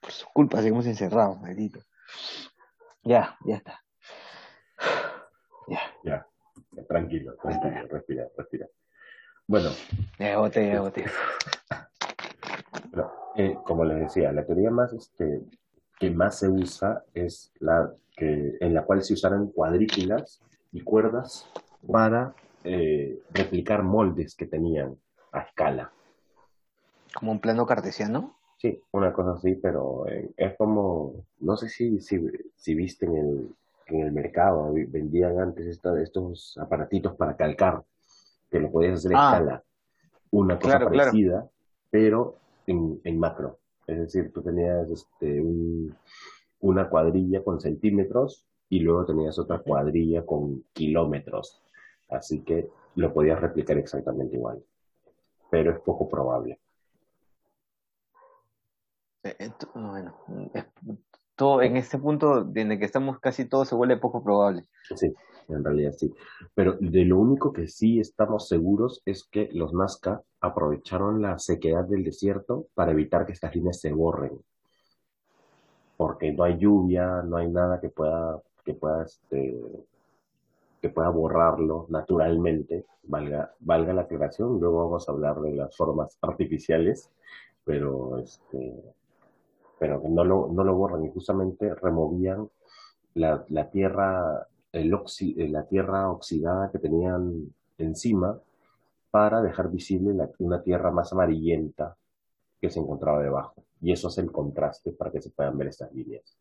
Por 0.00 0.10
su 0.12 0.26
culpa 0.32 0.62
seguimos 0.62 0.86
encerrados, 0.86 1.40
maldito. 1.40 1.80
Ya, 3.02 3.36
ya 3.44 3.56
está. 3.56 3.82
Ya. 5.68 5.80
Ya, 6.04 6.26
tranquilo, 6.88 7.34
tranquilo, 7.36 7.88
respira, 7.88 8.28
respira. 8.36 8.66
Bueno. 9.46 9.70
Ya 10.18 10.38
boté, 10.38 10.68
ya 10.72 10.80
boté. 10.80 11.04
Eh, 13.38 13.54
como 13.64 13.84
les 13.84 14.00
decía, 14.00 14.32
la 14.32 14.46
teoría 14.46 14.70
más 14.70 14.94
este, 14.94 15.42
que 15.98 16.10
más 16.10 16.38
se 16.38 16.48
usa 16.48 17.04
es 17.14 17.52
la 17.60 17.92
que, 18.16 18.56
en 18.60 18.74
la 18.74 18.84
cual 18.84 19.02
se 19.02 19.14
usaron 19.14 19.50
cuadrículas 19.50 20.40
y 20.72 20.80
cuerdas 20.80 21.48
para 21.90 22.34
eh, 22.64 23.20
replicar 23.32 23.82
moldes 23.82 24.34
que 24.34 24.46
tenían 24.46 24.96
a 25.32 25.40
escala. 25.40 25.90
¿Como 27.14 27.32
un 27.32 27.40
plano 27.40 27.66
cartesiano? 27.66 28.36
Sí, 28.58 28.80
una 28.92 29.12
cosa 29.12 29.32
así, 29.32 29.54
pero 29.54 30.08
eh, 30.08 30.30
es 30.36 30.56
como, 30.56 31.26
no 31.40 31.56
sé 31.56 31.68
si, 31.68 32.00
si, 32.00 32.20
si 32.56 32.74
viste 32.74 33.06
en 33.06 33.16
el, 33.16 33.54
en 33.86 34.00
el 34.00 34.12
mercado, 34.12 34.72
vendían 34.88 35.38
antes 35.38 35.66
estos 35.66 36.58
aparatitos 36.58 37.14
para 37.16 37.36
calcar, 37.36 37.82
que 38.50 38.58
lo 38.58 38.70
podías 38.70 38.94
hacer 38.94 39.12
en 39.12 39.18
ah. 39.18 39.32
escala. 39.32 39.62
Una 40.30 40.58
cosa 40.58 40.80
parecida, 40.80 41.48
pero 41.90 42.36
en, 42.66 43.00
en, 43.04 43.18
macro. 43.18 43.58
Es 43.86 43.98
decir, 43.98 44.32
tú 44.32 44.42
tenías 44.42 44.90
este, 44.90 45.40
un, 45.40 45.96
una 46.60 46.88
cuadrilla 46.88 47.42
con 47.44 47.60
centímetros 47.60 48.46
y 48.68 48.80
luego 48.80 49.06
tenías 49.06 49.38
otra 49.38 49.58
cuadrilla 49.58 50.24
con 50.26 50.64
kilómetros. 50.72 51.62
Así 52.08 52.42
que 52.42 52.68
lo 52.96 53.12
podías 53.12 53.40
replicar 53.40 53.78
exactamente 53.78 54.36
igual. 54.36 54.62
Pero 55.50 55.72
es 55.72 55.80
poco 55.80 56.08
probable. 56.08 56.58
Eh, 59.22 59.50
bueno, 59.74 60.14
todo 61.34 61.62
en 61.62 61.76
este 61.76 61.98
punto 61.98 62.50
en 62.54 62.72
el 62.72 62.78
que 62.78 62.84
estamos 62.84 63.18
casi 63.20 63.44
todo 63.44 63.64
se 63.64 63.74
vuelve 63.74 63.96
poco 63.96 64.22
probable. 64.22 64.64
Sí, 64.94 65.14
en 65.48 65.64
realidad 65.64 65.92
sí. 65.96 66.12
Pero 66.54 66.76
de 66.80 67.04
lo 67.04 67.18
único 67.18 67.52
que 67.52 67.68
sí 67.68 68.00
estamos 68.00 68.48
seguros 68.48 69.02
es 69.04 69.24
que 69.24 69.48
los 69.52 69.72
Nazca 69.72 70.22
aprovecharon 70.40 71.22
la 71.22 71.38
sequedad 71.38 71.84
del 71.84 72.04
desierto 72.04 72.66
para 72.74 72.92
evitar 72.92 73.26
que 73.26 73.32
estas 73.32 73.54
líneas 73.54 73.80
se 73.80 73.92
borren. 73.92 74.38
Porque 75.96 76.32
no 76.32 76.44
hay 76.44 76.58
lluvia, 76.58 77.22
no 77.22 77.36
hay 77.36 77.48
nada 77.48 77.80
que 77.80 77.88
pueda, 77.88 78.42
que 78.64 78.74
pueda, 78.74 79.04
este, 79.04 79.60
que 80.80 80.88
pueda 80.90 81.08
borrarlo 81.08 81.86
naturalmente, 81.88 82.84
valga, 83.04 83.54
valga 83.60 83.94
la 83.94 84.02
aclaración. 84.02 84.60
Luego 84.60 84.84
vamos 84.84 85.08
a 85.08 85.12
hablar 85.12 85.40
de 85.40 85.54
las 85.54 85.76
formas 85.76 86.18
artificiales, 86.20 87.10
pero 87.64 88.18
este, 88.18 88.94
pero 89.78 90.02
no 90.08 90.24
lo, 90.24 90.48
no 90.52 90.64
lo 90.64 90.74
borran 90.74 91.04
y 91.04 91.10
justamente 91.10 91.74
removían 91.74 92.48
la, 93.14 93.44
la 93.48 93.70
tierra, 93.70 94.46
el 94.72 94.92
eh, 94.92 95.48
la 95.48 95.66
tierra 95.66 96.10
oxidada 96.10 96.70
que 96.70 96.78
tenían 96.78 97.54
encima 97.78 98.38
para 99.10 99.40
dejar 99.42 99.70
visible 99.70 100.14
una 100.38 100.62
tierra 100.62 100.90
más 100.90 101.12
amarillenta 101.12 101.96
que 102.60 102.70
se 102.70 102.80
encontraba 102.80 103.22
debajo. 103.22 103.64
Y 103.80 103.92
eso 103.92 104.08
hace 104.08 104.20
el 104.20 104.32
contraste 104.32 104.92
para 104.92 105.10
que 105.10 105.22
se 105.22 105.30
puedan 105.30 105.56
ver 105.56 105.68
estas 105.68 105.92
líneas. 105.92 106.36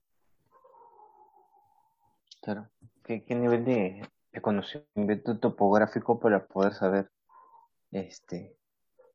Claro. 2.41 2.67
¿Qué, 3.03 3.23
nivel 3.29 3.65
de, 3.65 4.01
de, 4.31 4.41
conocimiento 4.41 5.38
topográfico 5.39 6.19
para 6.19 6.45
poder 6.45 6.73
saber? 6.73 7.09
Este, 7.91 8.57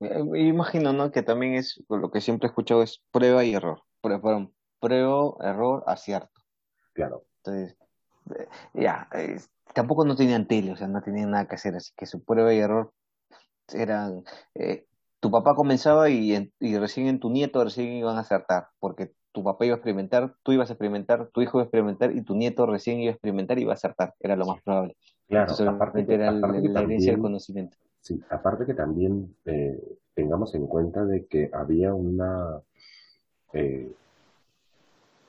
eh, 0.00 0.22
imagino, 0.34 0.92
¿no? 0.92 1.10
Que 1.10 1.22
también 1.22 1.54
es, 1.54 1.82
lo 1.88 2.10
que 2.10 2.20
siempre 2.20 2.46
he 2.46 2.50
escuchado 2.50 2.82
es 2.82 3.02
prueba 3.10 3.44
y 3.44 3.54
error 3.54 3.82
fueron 4.00 4.52
prueba, 4.80 5.34
error, 5.40 5.84
acierto. 5.86 6.40
Claro. 6.94 7.24
Entonces, 7.38 7.76
eh, 8.38 8.48
ya, 8.74 9.08
tampoco 9.74 10.04
no 10.04 10.16
tenían 10.16 10.46
tele, 10.46 10.72
o 10.72 10.76
sea, 10.76 10.88
no 10.88 11.02
tenían 11.02 11.30
nada 11.30 11.46
que 11.46 11.54
hacer, 11.54 11.74
así 11.76 11.92
que 11.96 12.06
su 12.06 12.24
prueba 12.24 12.52
y 12.52 12.58
error 12.58 12.92
eran, 13.72 14.24
eh, 14.54 14.86
tu 15.20 15.30
papá 15.30 15.54
comenzaba 15.54 16.10
y, 16.10 16.52
y 16.58 16.78
recién 16.78 17.06
en 17.06 17.20
tu 17.20 17.30
nieto 17.30 17.62
recién 17.62 17.88
iban 17.88 18.16
a 18.16 18.20
acertar, 18.20 18.68
porque 18.78 19.12
tu 19.32 19.44
papá 19.44 19.64
iba 19.64 19.74
a 19.74 19.78
experimentar, 19.78 20.34
tú 20.42 20.52
ibas 20.52 20.70
a 20.70 20.72
experimentar, 20.72 21.28
tu 21.32 21.42
hijo 21.42 21.58
iba 21.58 21.62
a 21.62 21.66
experimentar 21.66 22.12
y 22.12 22.22
tu 22.22 22.34
nieto 22.34 22.66
recién 22.66 23.00
iba 23.00 23.10
a 23.10 23.14
experimentar 23.14 23.58
y 23.58 23.62
iba 23.62 23.72
a 23.72 23.74
acertar, 23.74 24.14
era 24.20 24.36
lo 24.36 24.46
más 24.46 24.62
probable. 24.62 24.96
Claro, 25.28 25.54
aparte 25.68 26.04
era 26.08 26.32
la, 26.32 26.82
herencia 26.82 27.12
del 27.12 27.20
conocimiento. 27.20 27.76
Sí, 28.00 28.20
aparte 28.30 28.66
que 28.66 28.74
también 28.74 29.36
eh, 29.44 29.78
tengamos 30.14 30.54
en 30.54 30.66
cuenta 30.66 31.04
de 31.04 31.26
que 31.26 31.50
había 31.52 31.94
una 31.94 32.60
eh, 33.52 33.92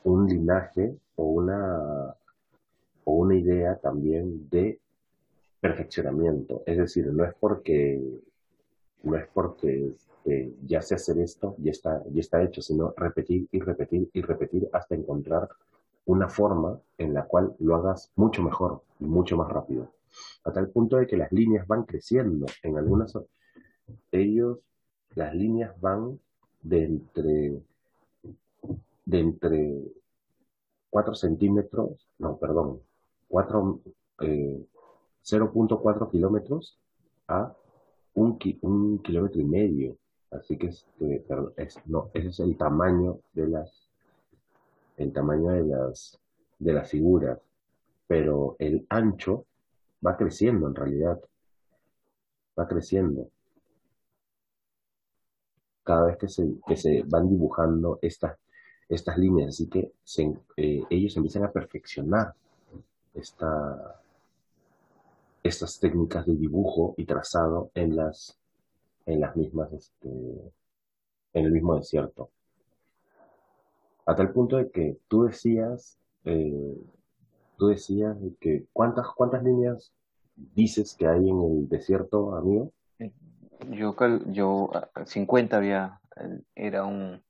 un 0.04 0.28
linaje 0.28 0.96
o 1.16 1.24
una, 1.26 2.16
o 3.04 3.14
una 3.14 3.36
idea 3.36 3.76
también 3.78 4.50
de 4.50 4.80
perfeccionamiento. 5.60 6.64
Es 6.66 6.78
decir, 6.78 7.08
no 7.08 7.24
es 7.24 7.34
porque 7.40 8.02
no 9.04 9.16
es 9.16 9.28
porque 9.34 9.88
este, 9.88 10.54
ya 10.66 10.82
sé 10.82 10.96
hacer 10.96 11.20
esto, 11.20 11.56
ya 11.58 11.72
está, 11.72 12.04
ya 12.12 12.20
está 12.20 12.44
hecho, 12.44 12.62
sino 12.62 12.94
repetir 12.96 13.48
y 13.52 13.60
repetir 13.60 14.10
y 14.14 14.22
repetir 14.22 14.70
hasta 14.74 14.96
encontrar 14.96 15.50
una 16.06 16.30
forma 16.30 16.80
en 16.98 17.14
la 17.14 17.26
cual 17.26 17.56
lo 17.60 17.76
hagas 17.76 18.12
mucho 18.16 18.44
mejor 18.44 18.82
y 19.00 19.06
mucho 19.06 19.38
más 19.38 19.50
rápido. 19.50 19.92
A 20.44 20.52
tal 20.52 20.70
punto 20.70 20.98
de 20.98 21.08
que 21.08 21.18
las 21.18 21.32
líneas 21.32 21.66
van 21.68 21.84
creciendo. 21.84 22.46
En 22.64 22.78
algunas, 22.78 23.18
ellos, 24.12 24.60
las 25.16 25.34
líneas 25.34 25.80
van 25.80 26.20
de 26.62 26.84
entre, 26.84 27.62
de 29.06 29.20
entre 29.20 29.82
4 30.90 31.16
centímetros, 31.16 32.08
no, 32.20 32.38
perdón, 32.38 32.82
4, 33.32 33.82
0.4 34.20 36.06
eh, 36.06 36.12
kilómetros 36.12 36.78
a 37.30 37.56
un, 38.14 38.38
kilómetro 38.38 39.42
y 39.42 39.46
medio. 39.46 39.98
Así 40.32 40.58
que 40.58 40.68
este, 40.68 41.26
es, 41.56 41.80
no, 41.86 42.12
ese 42.14 42.28
es 42.28 42.40
el 42.42 42.58
tamaño 42.58 43.20
de 43.34 43.48
las, 43.48 43.90
el 44.98 45.14
tamaño 45.14 45.52
de 45.52 45.64
las, 45.64 46.20
de 46.60 46.74
las 46.74 46.90
figuras. 46.90 47.40
Pero 48.06 48.58
el 48.60 48.86
ancho 48.90 49.46
va 50.06 50.18
creciendo 50.18 50.68
en 50.68 50.76
realidad. 50.76 51.20
Va 52.60 52.68
creciendo. 52.68 53.30
Cada 55.84 56.08
vez 56.08 56.18
que 56.18 56.28
se, 56.28 56.54
que 56.68 56.76
se 56.76 57.04
van 57.08 57.30
dibujando 57.30 57.98
estas, 58.02 58.38
estas 58.90 59.18
líneas. 59.18 59.50
Así 59.50 59.70
que 59.70 59.94
eh, 60.58 60.84
ellos 60.90 61.16
empiezan 61.16 61.46
a 61.46 61.52
perfeccionar 61.52 62.36
esta, 63.14 64.02
estas 65.44 65.80
técnicas 65.80 66.26
de 66.26 66.36
dibujo 66.36 66.94
y 66.98 67.06
trazado 67.06 67.72
en 67.74 67.96
las, 67.96 68.40
en 69.06 69.22
las 69.22 69.36
mismas, 69.36 69.72
este, 69.74 70.10
en 71.34 71.46
el 71.46 71.52
mismo 71.52 71.76
desierto. 71.76 72.30
A 74.06 74.16
tal 74.16 74.32
punto 74.32 74.58
de 74.58 74.72
que 74.72 74.98
tú 75.08 75.24
decías, 75.24 75.98
eh, 76.26 76.78
tú 77.58 77.68
decías 77.68 78.18
que 78.40 78.66
¿cuántas, 78.74 79.08
cuántas 79.16 79.44
líneas 79.44 79.94
dices 80.36 80.96
que 80.98 81.08
hay 81.08 81.30
en 81.30 81.42
el 81.42 81.70
desierto, 81.70 82.36
amigo? 82.36 82.72
Yo, 83.70 83.96
yo 84.28 84.72
50 85.06 85.56
había, 85.56 86.02
era 86.56 86.84
un, 86.84 87.24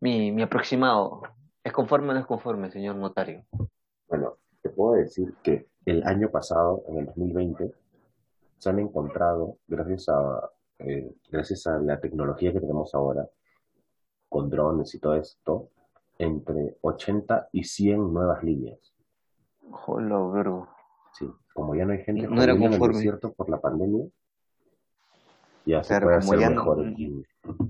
mi, 0.00 0.32
mi 0.32 0.42
aproximado. 0.42 1.22
¿Es 1.62 1.72
conforme 1.72 2.10
o 2.10 2.14
no 2.14 2.20
es 2.20 2.26
conforme, 2.26 2.70
señor 2.70 2.96
notario? 2.96 3.44
Puedo 4.76 4.92
decir 5.00 5.34
que 5.42 5.66
el 5.86 6.02
año 6.04 6.30
pasado, 6.30 6.84
en 6.88 6.98
el 6.98 7.06
2020, 7.06 7.72
se 8.58 8.68
han 8.68 8.78
encontrado, 8.78 9.56
gracias 9.66 10.10
a, 10.10 10.50
eh, 10.80 11.14
gracias 11.30 11.66
a 11.66 11.78
la 11.78 11.98
tecnología 11.98 12.52
que 12.52 12.60
tenemos 12.60 12.94
ahora, 12.94 13.26
con 14.28 14.50
drones 14.50 14.94
y 14.94 15.00
todo 15.00 15.16
esto, 15.16 15.70
entre 16.18 16.76
80 16.82 17.48
y 17.52 17.64
100 17.64 18.12
nuevas 18.12 18.42
líneas. 18.42 18.78
Hola, 19.86 20.18
verbo. 20.28 20.68
Sí, 21.12 21.26
como 21.54 21.74
ya 21.74 21.86
no 21.86 21.92
hay 21.92 22.04
gente 22.04 22.28
no 22.28 22.42
era 22.42 22.52
en 22.52 22.62
el 22.62 22.78
desierto 22.78 23.32
por 23.32 23.48
la 23.48 23.58
pandemia, 23.58 24.04
ya 25.64 25.82
se 25.82 26.00
puede 26.00 26.16
hacer 26.16 26.50
mejor. 26.50 26.84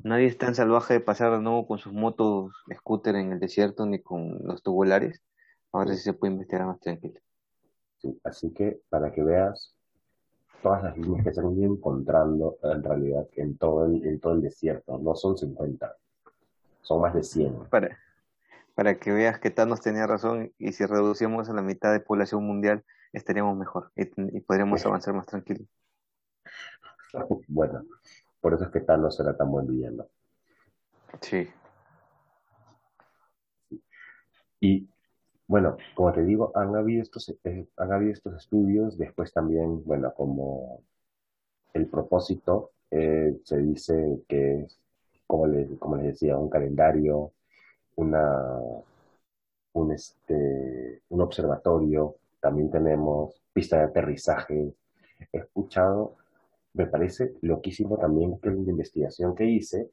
Nadie 0.03 0.27
es 0.27 0.37
tan 0.37 0.55
salvaje 0.55 0.95
de 0.95 1.01
pasar 1.01 1.33
de 1.33 1.41
nuevo 1.41 1.67
con 1.67 1.79
sus 1.79 1.93
motos 1.93 2.53
scooter 2.75 3.15
en 3.15 3.33
el 3.33 3.41
desierto 3.41 3.87
ni 3.87 4.03
con 4.03 4.39
los 4.45 4.63
tubulares. 4.63 5.23
Ahora 5.77 5.95
sí 5.95 6.01
se 6.01 6.15
puede 6.15 6.33
investigar 6.33 6.67
más 6.67 6.81
tranquilo. 6.81 7.21
Sí, 7.99 8.19
así 8.25 8.51
que 8.51 8.81
para 8.89 9.13
que 9.13 9.23
veas 9.23 9.75
todas 10.63 10.83
las 10.83 10.97
líneas 10.97 11.23
que 11.23 11.35
se 11.35 11.41
han 11.41 11.53
ido 11.53 11.71
encontrando 11.71 12.59
en 12.63 12.83
realidad 12.83 13.29
en 13.37 13.59
todo 13.59 13.85
el, 13.85 14.07
en 14.07 14.19
todo 14.19 14.33
el 14.33 14.41
desierto, 14.41 14.99
no 14.99 15.15
son 15.15 15.37
50, 15.37 15.95
son 16.81 17.03
más 17.03 17.15
de 17.15 17.23
100. 17.23 17.69
Para, 17.69 17.99
para 18.75 18.99
que 18.99 19.13
veas 19.13 19.39
que 19.39 19.51
Thanos 19.51 19.83
tenía 19.83 20.07
razón 20.07 20.51
y 20.59 20.73
si 20.73 20.87
reducimos 20.87 21.51
a 21.51 21.53
la 21.53 21.63
mitad 21.63 21.93
de 21.93 22.01
población 22.01 22.43
mundial 22.43 22.83
estaríamos 23.13 23.57
mejor 23.57 23.93
y, 23.97 24.07
podríamos 24.41 24.85
avanzar 24.87 25.15
más 25.15 25.27
tranquilo. 25.27 25.65
Bueno, 27.49 27.83
por 28.41 28.53
eso 28.55 28.65
es 28.65 28.71
que 28.71 28.81
Thanos 28.81 29.19
era 29.21 29.37
tan 29.37 29.51
buen 29.51 29.67
villano. 29.67 30.07
Sí. 31.23 31.49
Y 34.61 34.87
bueno, 35.49 35.77
como 35.95 36.13
te 36.13 36.25
digo, 36.25 36.51
han 36.55 36.75
habido 36.75 37.03
estos, 37.03 37.29
eh, 37.45 37.67
han 37.77 37.93
habido 37.93 38.13
estos 38.13 38.35
estudios, 38.35 38.99
después 38.99 39.33
también, 39.33 39.85
bueno, 39.85 40.13
como 40.15 40.83
el 41.73 41.87
propósito 41.87 42.73
eh, 42.91 43.39
se 43.45 43.59
dice 43.59 44.23
que 44.29 44.63
es, 44.63 44.81
como 45.27 45.47
les, 45.47 45.69
como 45.79 45.97
les 45.97 46.07
decía, 46.07 46.37
un 46.37 46.49
calendario, 46.49 47.33
una, 47.97 48.51
un, 49.75 49.93
este, 49.93 51.03
un 51.11 51.21
observatorio, 51.21 52.17
también 52.41 52.71
tenemos 52.71 53.41
pista 53.53 53.79
de 53.79 53.85
aterrizaje. 53.85 54.75
He 55.33 55.39
escuchado, 55.39 56.17
me 56.75 56.87
parece 56.87 57.35
loquísimo 57.43 57.99
también 57.99 58.39
que 58.39 58.51
la 58.51 58.57
investigación 58.57 59.35
que 59.35 59.45
hice, 59.45 59.91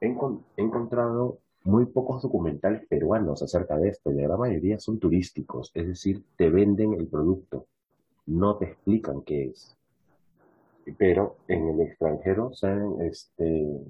he 0.00 0.14
encontrado 0.56 1.38
muy 1.66 1.86
pocos 1.86 2.22
documentales 2.22 2.86
peruanos 2.86 3.42
acerca 3.42 3.76
de 3.76 3.88
esto, 3.88 4.10
y 4.10 4.14
la 4.14 4.22
gran 4.22 4.38
mayoría 4.38 4.78
son 4.78 4.98
turísticos, 4.98 5.70
es 5.74 5.86
decir, 5.86 6.22
te 6.36 6.48
venden 6.48 6.94
el 6.94 7.06
producto, 7.06 7.66
no 8.26 8.56
te 8.56 8.66
explican 8.66 9.22
qué 9.22 9.46
es. 9.46 9.76
Pero 10.96 11.36
en 11.48 11.68
el 11.68 11.80
extranjero 11.80 12.52
se 12.54 12.68
este, 13.00 13.80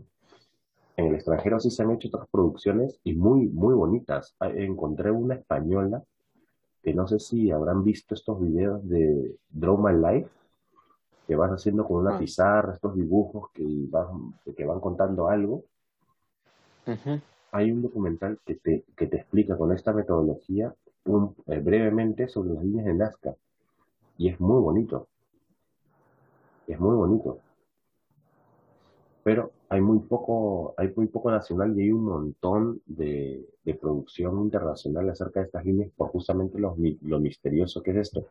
en 0.97 1.07
el 1.07 1.14
extranjero 1.14 1.61
sí 1.61 1.70
se 1.70 1.83
han 1.83 1.91
hecho 1.91 2.09
otras 2.09 2.27
producciones 2.31 2.99
y 3.05 3.14
muy, 3.14 3.49
muy 3.49 3.74
bonitas. 3.74 4.35
Ah, 4.41 4.49
encontré 4.49 5.11
una 5.11 5.35
española 5.35 6.03
que 6.83 6.95
no 6.95 7.07
sé 7.07 7.18
si 7.18 7.51
habrán 7.51 7.85
visto 7.85 8.14
estos 8.14 8.41
videos 8.41 8.89
de 8.89 9.37
Draw 9.51 9.77
My 9.77 9.93
Life, 9.93 10.31
que 11.27 11.37
vas 11.37 11.51
haciendo 11.51 11.87
con 11.87 11.99
una 11.99 12.16
ah. 12.16 12.18
pizarra, 12.18 12.72
estos 12.72 12.95
dibujos 12.95 13.51
que 13.53 13.64
van, 13.91 14.35
que 14.57 14.64
van 14.64 14.81
contando 14.81 15.29
algo 15.29 15.64
hay 17.53 17.70
un 17.70 17.82
documental 17.82 18.38
que 18.44 18.57
te, 18.57 18.84
que 18.97 19.07
te 19.07 19.16
explica 19.16 19.57
con 19.57 19.72
esta 19.72 19.92
metodología 19.92 20.74
eh, 21.47 21.61
brevemente 21.61 22.28
sobre 22.28 22.55
las 22.55 22.64
líneas 22.64 22.86
de 22.86 22.94
Nazca. 22.94 23.34
Y 24.18 24.28
es 24.28 24.40
muy 24.40 24.61
bonito. 24.61 25.09
Es 26.66 26.80
muy 26.80 26.97
bonito. 26.97 27.38
Pero 29.22 29.53
hay 29.68 29.80
muy 29.80 29.99
poco, 30.01 30.74
hay 30.76 30.92
muy 30.94 31.07
poco 31.07 31.30
nacional 31.30 31.76
y 31.76 31.82
hay 31.82 31.92
un 31.92 32.05
montón 32.05 32.80
de, 32.86 33.44
de 33.64 33.74
producción 33.74 34.40
internacional 34.40 35.09
acerca 35.11 35.40
de 35.40 35.47
estas 35.47 35.64
líneas 35.64 35.90
por 35.97 36.09
justamente 36.11 36.59
lo, 36.59 36.76
lo 37.03 37.20
misterioso 37.20 37.82
que 37.82 37.90
es 37.92 37.97
esto. 37.97 38.26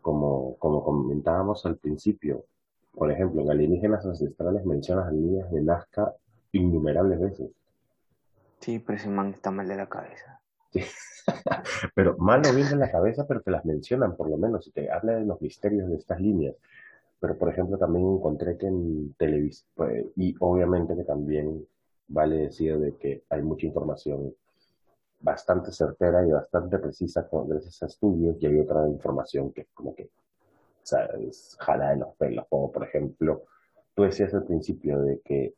Como, 0.00 0.56
como 0.58 0.84
comentábamos 0.84 1.64
al 1.66 1.76
principio, 1.76 2.44
por 2.92 3.10
ejemplo, 3.10 3.42
en 3.42 3.50
Alienígenas 3.50 4.06
Ancestrales 4.06 4.64
mencionas 4.64 5.12
líneas 5.12 5.50
de 5.50 5.62
Nazca 5.62 6.14
innumerables 6.52 7.20
veces. 7.20 7.50
Sí, 8.60 8.78
pero 8.78 8.98
ese 8.98 9.08
man 9.08 9.30
está 9.30 9.50
mal 9.50 9.68
de 9.68 9.76
la 9.76 9.88
cabeza. 9.88 10.40
Sí. 10.72 10.82
pero 11.94 12.16
mal 12.18 12.42
o 12.46 12.54
bien 12.54 12.68
de 12.68 12.76
la 12.76 12.90
cabeza, 12.90 13.26
pero 13.26 13.42
que 13.42 13.50
las 13.50 13.64
mencionan 13.64 14.16
por 14.16 14.28
lo 14.28 14.36
menos 14.36 14.66
y 14.66 14.72
te 14.72 14.90
habla 14.90 15.14
de 15.14 15.24
los 15.24 15.40
misterios 15.40 15.88
de 15.88 15.96
estas 15.96 16.20
líneas. 16.20 16.54
Pero, 17.20 17.38
por 17.38 17.48
ejemplo, 17.50 17.78
también 17.78 18.06
encontré 18.06 18.58
que 18.58 18.66
en 18.66 19.14
televisión, 19.14 19.68
pues, 19.74 20.06
y 20.16 20.34
obviamente 20.40 20.96
que 20.96 21.04
también 21.04 21.66
vale 22.08 22.36
decir 22.36 22.78
de 22.78 22.96
que 22.96 23.24
hay 23.30 23.42
mucha 23.42 23.66
información 23.66 24.34
bastante 25.20 25.72
certera 25.72 26.26
y 26.26 26.30
bastante 26.30 26.78
precisa 26.78 27.26
con, 27.26 27.48
gracias 27.48 27.82
estudios 27.82 28.36
y 28.40 28.46
hay 28.46 28.60
otra 28.60 28.86
información 28.86 29.52
que 29.52 29.62
es 29.62 29.68
como 29.72 29.94
que, 29.94 30.04
o 30.04 30.86
sea, 30.86 31.06
es 31.06 31.56
de 31.66 31.96
los 31.96 32.14
pelos, 32.16 32.46
como 32.48 32.70
por 32.70 32.84
ejemplo, 32.84 33.44
tú 33.94 34.02
decías 34.02 34.34
al 34.34 34.44
principio 34.44 35.00
de 35.00 35.20
que 35.20 35.54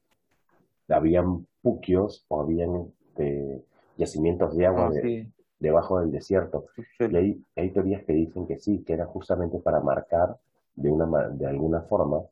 habían 0.88 1.46
puquios 1.62 2.24
o 2.28 2.40
habían 2.40 2.92
este, 3.08 3.62
yacimientos 3.96 4.56
de 4.56 4.66
agua 4.66 4.90
ah, 4.94 5.26
debajo 5.58 6.00
del 6.00 6.10
desierto. 6.10 6.66
Y 6.98 7.16
hay, 7.16 7.44
hay, 7.56 7.70
teorías 7.70 8.04
que 8.04 8.12
dicen 8.12 8.46
que 8.46 8.58
sí, 8.58 8.84
que 8.84 8.92
era 8.92 9.06
justamente 9.06 9.58
para 9.58 9.80
marcar 9.80 10.36
de, 10.74 10.90
una, 10.90 11.28
de 11.28 11.46
alguna 11.46 11.82
forma 11.82 12.22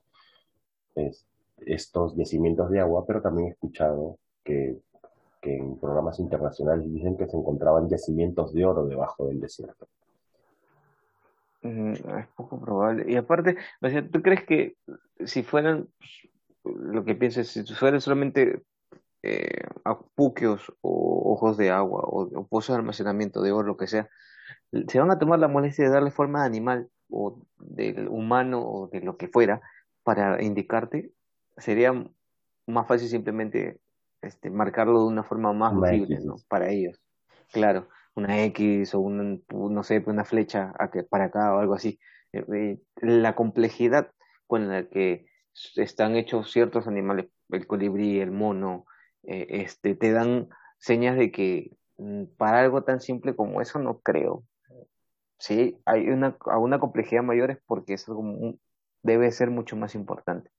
estos 1.66 2.14
yacimientos 2.16 2.70
de 2.70 2.80
agua, 2.80 3.04
pero 3.06 3.20
también 3.20 3.48
he 3.48 3.50
escuchado 3.50 4.18
que, 4.44 4.78
que 5.40 5.56
en 5.56 5.76
programas 5.78 6.20
internacionales 6.20 6.92
dicen 6.92 7.16
que 7.16 7.26
se 7.26 7.36
encontraban 7.36 7.88
yacimientos 7.88 8.52
de 8.52 8.64
oro 8.64 8.86
debajo 8.86 9.26
del 9.26 9.40
desierto. 9.40 9.86
Mm, 11.62 11.92
es 11.92 12.28
poco 12.36 12.60
probable. 12.60 13.10
Y 13.10 13.16
aparte, 13.16 13.56
o 13.80 13.88
sea, 13.88 14.06
¿tú 14.06 14.22
crees 14.22 14.44
que 14.44 14.76
si 15.24 15.42
fueran, 15.42 15.88
lo 16.64 17.04
que 17.04 17.14
piensas, 17.14 17.48
si 17.48 17.62
fueran 17.74 18.00
solamente 18.00 18.62
eh, 19.22 19.64
puquios 20.14 20.72
o 20.80 21.32
ojos 21.32 21.56
de 21.56 21.70
agua 21.70 22.02
o, 22.04 22.46
pozos 22.46 22.74
de 22.74 22.80
almacenamiento 22.80 23.42
de 23.42 23.52
oro, 23.52 23.68
lo 23.68 23.76
que 23.76 23.86
sea, 23.86 24.08
se 24.88 24.98
van 24.98 25.10
a 25.10 25.18
tomar 25.18 25.38
la 25.38 25.48
molestia 25.48 25.84
de 25.84 25.90
darle 25.90 26.10
forma 26.10 26.40
de 26.40 26.46
animal 26.46 26.88
o 27.10 27.38
del 27.58 28.08
humano 28.08 28.62
o 28.62 28.88
de 28.88 29.00
lo 29.00 29.16
que 29.16 29.28
fuera 29.28 29.60
para 30.02 30.42
indicarte, 30.42 31.12
sería 31.56 31.92
más 32.66 32.86
fácil 32.86 33.08
simplemente 33.08 33.80
este, 34.22 34.50
marcarlo 34.50 35.00
de 35.00 35.08
una 35.08 35.22
forma 35.22 35.52
más 35.52 35.74
visible, 35.80 36.20
¿no? 36.24 36.36
Para 36.48 36.70
ellos. 36.70 37.00
Claro, 37.52 37.88
una 38.14 38.42
X 38.44 38.94
o 38.94 39.00
un, 39.00 39.44
no 39.50 39.82
sé, 39.82 40.02
una 40.06 40.24
flecha 40.24 40.72
para 41.10 41.24
acá 41.26 41.54
o 41.54 41.58
algo 41.58 41.74
así. 41.74 41.98
Eh, 42.32 42.44
eh, 42.52 42.78
la 43.00 43.34
complejidad 43.34 44.10
con 44.46 44.68
la 44.68 44.88
que 44.88 45.26
están 45.76 46.16
hechos 46.16 46.50
ciertos 46.50 46.86
animales, 46.86 47.26
el 47.50 47.66
colibrí, 47.66 48.20
el 48.20 48.30
mono, 48.30 48.86
eh, 49.22 49.46
este, 49.50 49.94
te 49.94 50.12
dan 50.12 50.48
señas 50.78 51.16
de 51.16 51.30
que 51.30 51.70
mm, 51.98 52.24
para 52.36 52.60
algo 52.60 52.82
tan 52.82 53.00
simple 53.00 53.34
como 53.34 53.60
eso 53.60 53.78
no 53.78 54.00
creo. 54.00 54.44
Sí, 55.38 55.78
hay 55.84 56.08
una, 56.08 56.36
una 56.58 56.78
complejidad 56.78 57.22
mayor 57.22 57.50
es 57.50 57.58
porque 57.66 57.94
es 57.94 58.08
algo, 58.08 58.24
debe 59.02 59.30
ser 59.30 59.50
mucho 59.50 59.76
más 59.76 59.94
importante. 59.94 60.50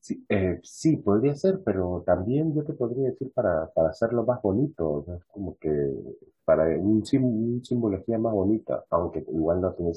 Sí, 0.00 0.24
eh, 0.28 0.60
sí, 0.62 0.98
podría 0.98 1.34
ser, 1.34 1.62
pero 1.64 2.02
también 2.04 2.54
yo 2.54 2.62
te 2.62 2.74
podría 2.74 3.08
decir 3.08 3.32
para, 3.32 3.70
para 3.70 3.88
hacerlo 3.88 4.24
más 4.24 4.42
bonito, 4.42 5.06
como 5.28 5.56
que 5.56 5.70
para 6.44 6.64
un, 6.78 7.02
un, 7.22 7.64
simbología 7.64 8.18
más 8.18 8.34
bonita, 8.34 8.84
aunque 8.90 9.24
igual 9.32 9.62
no 9.62 9.72
tiene, 9.72 9.92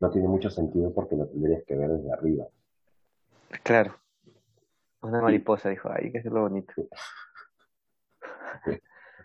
no 0.00 0.10
tiene 0.10 0.28
mucho 0.28 0.48
sentido 0.48 0.90
porque 0.94 1.16
lo 1.16 1.26
tendrías 1.26 1.64
que 1.64 1.76
ver 1.76 1.90
desde 1.90 2.12
arriba. 2.12 2.46
Claro. 3.62 3.96
Una 5.02 5.20
mariposa, 5.20 5.68
dijo, 5.68 5.90
hay 5.90 6.10
que 6.10 6.18
hacerlo 6.18 6.42
bonito. 6.42 6.72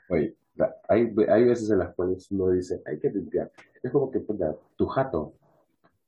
Oye, 0.09 0.35
hay, 0.87 1.13
hay 1.29 1.43
veces 1.45 1.69
en 1.71 1.79
las 1.79 1.95
cuales 1.95 2.29
uno 2.31 2.49
dice, 2.49 2.81
hay 2.85 2.99
que 2.99 3.09
limpiar. 3.09 3.51
Es 3.81 3.91
como 3.91 4.11
que 4.11 4.19
pues, 4.19 4.39
tu 4.75 4.85
jato, 4.87 5.33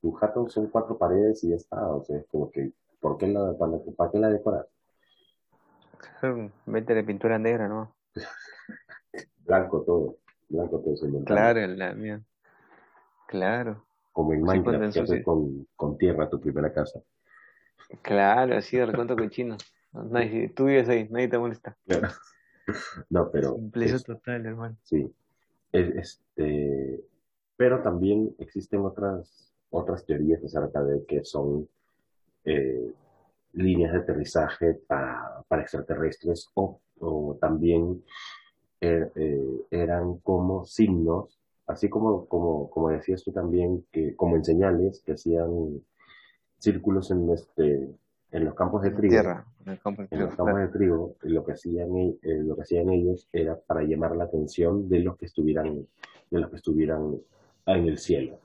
tu 0.02 0.12
jato 0.12 0.48
son 0.50 0.68
cuatro 0.68 0.98
paredes 0.98 1.44
y 1.44 1.50
ya 1.50 1.56
está, 1.56 1.88
o 1.88 2.04
sea, 2.04 2.18
es 2.18 2.26
como 2.28 2.52
que 2.52 2.74
¿Por 3.04 3.18
qué 3.18 3.28
la, 3.28 3.54
¿Para 3.98 4.12
qué 4.12 4.18
la 4.18 4.30
decoras? 4.30 4.66
de 6.22 7.04
pintura 7.04 7.38
negra, 7.38 7.68
¿no? 7.68 7.94
blanco 9.46 9.82
todo, 9.82 10.20
blanco 10.48 10.80
todo. 10.80 11.26
Claro, 11.26 11.68
la 11.68 11.94
mía. 11.94 12.22
Claro. 13.28 13.84
Como 14.14 14.32
en 14.32 14.44
Minecraft, 14.44 14.94
que 14.94 15.00
haces 15.02 15.26
con, 15.26 15.68
con, 15.76 15.98
tierra 15.98 16.30
tu 16.30 16.40
primera 16.40 16.72
casa. 16.72 17.02
Claro, 18.02 18.58
así 18.58 18.78
de 18.78 18.86
recuento 18.86 19.16
con 19.16 19.30
chino. 19.30 19.58
Nadie, 19.94 20.50
tú 20.50 20.66
vives 20.66 20.90
ahí, 20.90 21.08
nadie 21.10 21.28
te 21.28 21.38
molesta. 21.38 21.78
Claro. 21.86 22.10
No, 23.10 23.30
pero. 23.30 23.58
total, 24.06 24.46
hermano. 24.46 24.78
Sí. 24.84 25.14
este, 25.74 27.04
pero 27.58 27.82
también 27.82 28.34
existen 28.40 28.86
otras, 28.86 29.54
otras 29.70 30.06
teorías 30.06 30.42
acerca 30.44 30.82
de 30.82 31.06
que 31.06 31.26
son 31.26 31.68
eh, 32.46 32.94
líneas 33.54 33.94
de 33.94 34.00
aterrizaje 34.00 34.74
para, 34.88 35.44
para 35.48 35.62
extraterrestres 35.62 36.50
o, 36.56 36.80
también 37.42 38.04
eh, 38.80 39.10
eh, 39.16 39.62
eran 39.72 40.18
como 40.20 40.66
signos, 40.66 41.40
así 41.68 41.90
como, 41.90 42.28
como, 42.28 42.70
como 42.70 42.90
decías 42.90 43.24
tú 43.24 43.32
también, 43.32 43.86
que 43.92 44.16
como 44.16 44.38
en 44.38 44.46
señales 44.46 45.02
que 45.06 45.14
hacían 45.14 45.82
círculos 46.64 47.12
en 47.12 47.30
este 47.30 47.90
en 48.32 48.46
los 48.46 48.56
campos 48.56 48.82
de 48.82 48.90
trigo, 48.90 49.16
en, 49.16 50.20
los 50.20 50.36
campos 50.36 50.58
de 50.58 50.68
trigo, 50.70 51.16
lo 51.22 51.46
que 51.46 51.52
hacían 51.52 51.90
lo 52.24 52.56
que 52.56 52.62
hacían 52.62 52.90
ellos 52.90 53.28
era 53.32 53.60
para 53.60 53.84
llamar 53.84 54.16
la 54.16 54.24
atención 54.24 54.90
de 54.90 55.00
los 55.00 55.18
que 55.18 55.26
estuvieran 55.26 55.86
de 56.32 56.40
los 56.40 56.50
que 56.50 56.56
estuvieran 56.56 57.16
en 57.68 57.88
el 57.88 57.98
cielo. 58.00 58.40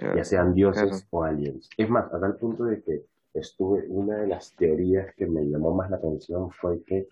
Ya 0.00 0.24
sean 0.24 0.54
dioses 0.54 1.06
o 1.10 1.22
aliens. 1.22 1.70
Es 1.76 1.88
más, 1.88 2.12
a 2.12 2.18
tal 2.18 2.36
punto 2.36 2.64
de 2.64 2.82
que 2.82 3.04
estuve, 3.32 3.86
una 3.88 4.16
de 4.16 4.26
las 4.26 4.52
teorías 4.56 5.14
que 5.14 5.26
me 5.26 5.44
llamó 5.44 5.72
más 5.72 5.90
la 5.90 5.96
atención 5.96 6.50
fue 6.50 6.82
que 6.82 7.06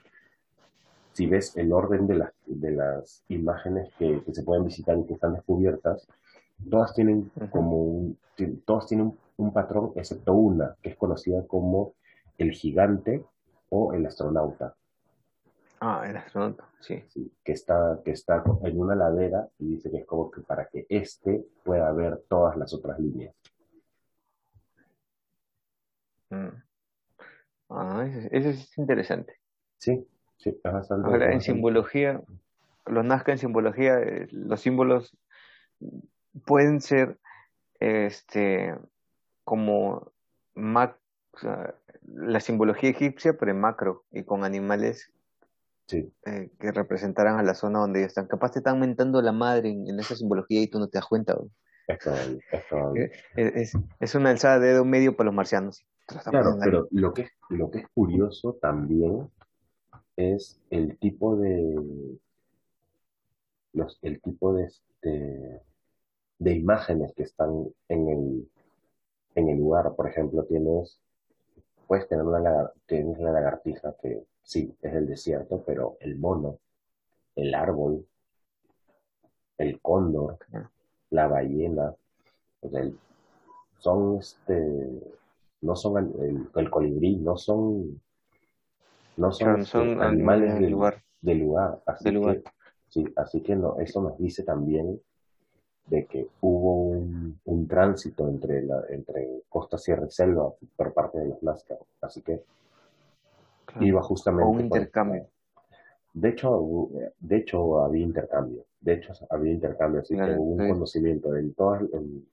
si 1.12 1.26
ves 1.26 1.56
el 1.56 1.72
orden 1.72 2.06
de 2.06 2.16
las, 2.16 2.32
de 2.46 2.72
las 2.72 3.22
imágenes 3.28 3.90
que, 3.98 4.22
se 4.32 4.42
pueden 4.42 4.64
visitar 4.64 4.98
y 4.98 5.04
que 5.04 5.14
están 5.14 5.34
descubiertas, 5.34 6.06
todas 6.68 6.92
tienen 6.94 7.30
como 7.50 7.76
un, 7.76 8.18
todas 8.64 8.86
tienen 8.86 9.14
un 9.36 9.52
patrón, 9.52 9.92
excepto 9.96 10.34
una, 10.34 10.76
que 10.82 10.90
es 10.90 10.96
conocida 10.96 11.46
como 11.46 11.94
el 12.38 12.52
gigante 12.52 13.24
o 13.70 13.92
el 13.92 14.06
astronauta. 14.06 14.74
Ah, 15.80 16.04
el 16.08 16.16
astronauta, 16.16 16.68
sí. 16.80 17.04
que, 17.42 17.52
está, 17.52 18.00
que 18.04 18.12
está 18.12 18.44
en 18.62 18.80
una 18.80 18.94
ladera 18.94 19.48
y 19.58 19.66
dice 19.66 19.90
que 19.90 19.98
es 19.98 20.06
como 20.06 20.30
que 20.30 20.40
para 20.42 20.68
que 20.68 20.86
éste 20.88 21.44
pueda 21.64 21.90
ver 21.92 22.22
todas 22.28 22.56
las 22.56 22.72
otras 22.72 22.98
líneas. 23.00 23.34
Mm. 26.30 26.62
Ah, 27.70 28.06
eso, 28.30 28.48
es 28.50 28.78
interesante. 28.78 29.38
Sí, 29.78 30.06
sí, 30.36 30.50
es 30.50 30.72
bastante. 30.72 31.08
Ahora, 31.08 31.32
en 31.32 31.40
simbología, 31.40 32.22
los 32.86 33.04
Nazca 33.04 33.32
en 33.32 33.38
simbología, 33.38 33.98
eh, 33.98 34.28
los 34.30 34.60
símbolos 34.60 35.16
pueden 36.46 36.80
ser 36.80 37.18
este 37.80 38.76
como 39.52 40.10
la 42.06 42.40
simbología 42.40 42.88
egipcia, 42.88 43.36
pero 43.36 43.50
en 43.50 43.60
macro 43.60 44.06
y 44.10 44.24
con 44.24 44.44
animales 44.44 45.12
eh, 45.92 46.50
que 46.58 46.72
representaran 46.72 47.38
a 47.38 47.42
la 47.42 47.52
zona 47.52 47.80
donde 47.80 47.98
ellos 47.98 48.12
están. 48.12 48.28
Capaz 48.28 48.52
te 48.52 48.60
están 48.60 48.80
mentando 48.80 49.20
la 49.20 49.32
madre 49.32 49.68
en, 49.68 50.00
esa 50.00 50.16
simbología 50.16 50.62
y 50.62 50.68
tú 50.68 50.78
no 50.78 50.88
te 50.88 50.96
das 50.96 51.06
cuenta. 51.06 51.36
Eh, 51.86 53.10
es, 53.36 53.74
es, 54.00 54.14
una 54.14 54.30
alzada 54.30 54.58
de 54.58 54.68
dedo 54.68 54.86
medio 54.86 55.18
para 55.18 55.26
los 55.26 55.34
marcianos. 55.34 55.84
Claro, 56.06 56.56
pero 56.58 56.88
lo 56.90 57.12
que, 57.12 57.28
lo 57.50 57.70
que 57.70 57.80
es 57.80 57.88
curioso 57.92 58.54
también 58.54 59.28
es 60.16 60.58
el 60.70 60.96
tipo 60.96 61.36
de 61.36 62.18
los, 63.74 63.98
el 64.00 64.22
tipo 64.22 64.54
de, 64.54 64.64
este, 64.64 65.60
de 66.38 66.54
imágenes 66.54 67.12
que 67.14 67.24
están 67.24 67.66
en 67.88 68.08
el, 68.08 68.48
en 69.34 69.48
el 69.48 69.58
lugar. 69.58 69.94
Por 69.94 70.08
ejemplo, 70.08 70.44
tienes, 70.44 70.98
puedes 71.86 72.08
tener 72.08 72.24
una 72.24 72.70
tienes 72.86 73.18
la 73.18 73.32
lagartija 73.32 73.94
que 74.00 74.24
sí, 74.42 74.74
es 74.82 74.94
el 74.94 75.06
desierto, 75.06 75.62
pero 75.66 75.96
el 76.00 76.16
mono, 76.16 76.58
el 77.36 77.54
árbol, 77.54 78.06
el 79.58 79.80
cóndor, 79.80 80.38
la 81.10 81.28
ballena, 81.28 81.94
son 83.78 84.18
este, 84.18 85.00
no 85.60 85.76
son 85.76 86.48
el, 86.54 86.70
colibrí, 86.70 87.16
no 87.16 87.36
son, 87.36 88.00
no 89.16 89.32
son, 89.32 89.60
este, 89.60 89.78
animales, 89.78 90.54
del 90.54 90.70
lugar, 90.70 91.02
del 91.20 91.38
lugar. 91.38 91.82
Así 91.86 92.10
que, 92.10 92.42
sí, 92.88 93.04
así 93.16 93.40
que 93.40 93.56
no, 93.56 93.78
eso 93.78 94.02
nos 94.02 94.18
dice 94.18 94.42
también 94.42 95.00
de 95.86 96.06
que 96.06 96.28
hubo 96.40 96.82
un, 96.90 97.38
un 97.44 97.68
tránsito 97.68 98.28
entre 98.28 98.62
la, 98.62 98.84
entre 98.88 99.42
costa, 99.48 99.78
sierra 99.78 100.06
y 100.06 100.10
selva 100.10 100.52
por 100.76 100.92
parte 100.94 101.18
de 101.18 101.28
los 101.28 101.42
Nazca. 101.42 101.76
Así 102.00 102.22
que 102.22 102.42
Iba 103.80 104.02
justamente. 104.02 104.48
un 104.48 104.60
intercambio. 104.60 105.26
De 106.12 106.28
hecho, 106.30 106.88
de 107.20 107.36
hecho 107.36 107.82
había 107.84 108.02
intercambio. 108.02 108.64
De 108.80 108.94
hecho, 108.94 109.12
había 109.30 109.52
intercambio, 109.52 110.00
así 110.00 110.14
que 110.14 110.34
hubo 110.36 110.52
un 110.52 110.68
conocimiento. 110.68 111.34
En 111.36 111.54
todas, 111.54 111.82
en 111.92 112.26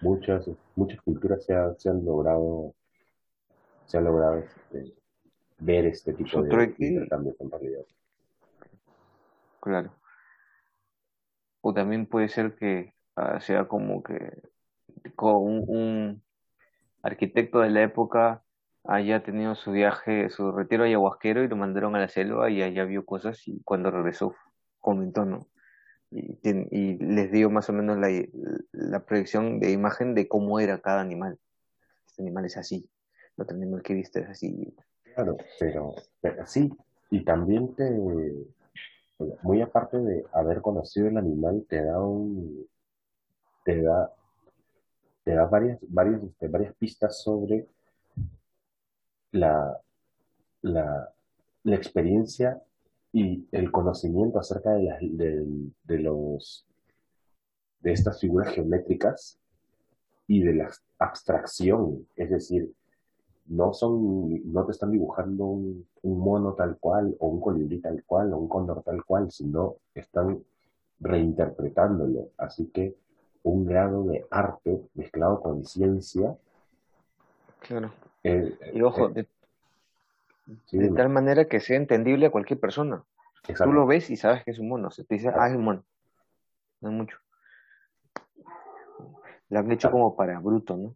muchas, 0.00 0.48
muchas 0.76 1.00
culturas 1.02 1.44
se, 1.44 1.54
ha, 1.54 1.74
se 1.74 1.90
han 1.90 2.04
logrado, 2.04 2.72
se 3.86 3.98
ha 3.98 4.00
logrado 4.00 4.38
este, 4.38 4.94
ver 5.58 5.86
este 5.86 6.14
tipo 6.14 6.42
de 6.42 6.74
intercambio 6.78 7.34
en 7.38 7.50
realidad. 7.50 7.82
Claro. 9.60 9.90
O 11.66 11.72
también 11.72 12.04
puede 12.04 12.28
ser 12.28 12.56
que 12.56 12.92
ah, 13.16 13.40
sea 13.40 13.64
como 13.68 14.02
que 14.02 14.42
con 15.16 15.64
un 15.66 16.22
arquitecto 17.02 17.60
de 17.60 17.70
la 17.70 17.82
época 17.82 18.42
haya 18.84 19.22
tenido 19.22 19.54
su 19.54 19.72
viaje, 19.72 20.28
su 20.28 20.52
retiro 20.52 20.84
ayahuasquero 20.84 21.42
y 21.42 21.48
lo 21.48 21.56
mandaron 21.56 21.96
a 21.96 22.00
la 22.00 22.08
selva 22.08 22.50
y 22.50 22.60
allá 22.60 22.84
vio 22.84 23.06
cosas 23.06 23.48
y 23.48 23.62
cuando 23.62 23.90
regresó 23.90 24.34
comentó, 24.78 25.24
¿no? 25.24 25.48
Y, 26.10 26.98
les 26.98 27.32
dio 27.32 27.48
más 27.48 27.70
o 27.70 27.72
menos 27.72 27.96
la, 27.96 28.10
la, 28.72 29.06
proyección 29.06 29.58
de 29.58 29.72
imagen 29.72 30.14
de 30.14 30.28
cómo 30.28 30.60
era 30.60 30.82
cada 30.82 31.00
animal. 31.00 31.38
Este 32.06 32.20
animal 32.20 32.44
es 32.44 32.58
así, 32.58 32.90
el 33.38 33.42
otro 33.42 33.56
animal 33.56 33.82
que 33.82 33.94
viste 33.94 34.20
es 34.20 34.28
así. 34.28 34.76
Claro, 35.14 35.38
pero, 35.58 35.94
sí, 36.44 36.70
y 37.08 37.24
también 37.24 37.74
te, 37.74 37.84
muy 39.42 39.60
aparte 39.62 39.98
de 39.98 40.24
haber 40.32 40.60
conocido 40.60 41.08
el 41.08 41.16
animal, 41.16 41.64
te 41.68 41.82
da 41.84 42.00
un, 42.00 42.66
te 43.64 43.82
da, 43.82 44.12
te 45.24 45.34
da 45.34 45.46
varias, 45.46 45.78
varias, 45.88 46.22
este, 46.22 46.48
varias 46.48 46.74
pistas 46.76 47.20
sobre 47.22 47.66
la, 49.32 49.80
la, 50.62 51.12
la 51.64 51.76
experiencia 51.76 52.62
y 53.12 53.46
el 53.52 53.70
conocimiento 53.70 54.38
acerca 54.38 54.72
de, 54.72 55.68
de, 55.84 55.98
los, 55.98 56.66
de 57.80 57.92
estas 57.92 58.20
figuras 58.20 58.52
geométricas 58.52 59.38
y 60.26 60.42
de 60.42 60.54
la 60.54 60.70
abstracción, 60.98 62.06
es 62.16 62.30
decir, 62.30 62.72
no 63.46 63.72
son, 63.74 64.52
no 64.52 64.64
te 64.64 64.72
están 64.72 64.90
dibujando 64.90 65.44
un, 65.44 65.86
mono 66.02 66.54
tal 66.54 66.78
cual, 66.78 67.14
o 67.18 67.28
un 67.28 67.40
colibrí 67.40 67.80
tal 67.80 68.02
cual, 68.04 68.32
o 68.32 68.38
un 68.38 68.48
cóndor 68.48 68.82
tal 68.82 69.04
cual, 69.04 69.30
sino 69.30 69.76
están 69.94 70.42
reinterpretándolo. 71.00 72.30
Así 72.38 72.66
que 72.68 72.94
un 73.42 73.66
grado 73.66 74.04
de 74.04 74.26
arte 74.30 74.80
mezclado 74.94 75.40
con 75.40 75.64
ciencia. 75.64 76.36
Claro. 77.60 77.92
Eh, 78.22 78.56
y 78.72 78.80
ojo, 78.80 79.10
eh, 79.14 79.26
de, 80.72 80.90
tal 80.90 81.10
manera 81.10 81.46
que 81.46 81.60
sea 81.60 81.76
entendible 81.76 82.26
a 82.26 82.30
cualquier 82.30 82.58
persona. 82.58 83.04
Tú 83.42 83.72
lo 83.72 83.86
ves 83.86 84.08
y 84.08 84.16
sabes 84.16 84.42
que 84.44 84.52
es 84.52 84.58
un 84.58 84.68
mono. 84.68 84.90
Se 84.90 85.04
te 85.04 85.16
dice, 85.16 85.28
ah, 85.28 85.48
es 85.48 85.54
un 85.54 85.64
mono. 85.64 85.84
No 86.80 86.88
es 86.88 86.94
mucho. 86.94 87.18
Lo 89.50 89.58
han 89.58 89.70
hecho 89.70 89.90
como 89.90 90.16
para 90.16 90.40
bruto, 90.40 90.76
¿no? 90.76 90.94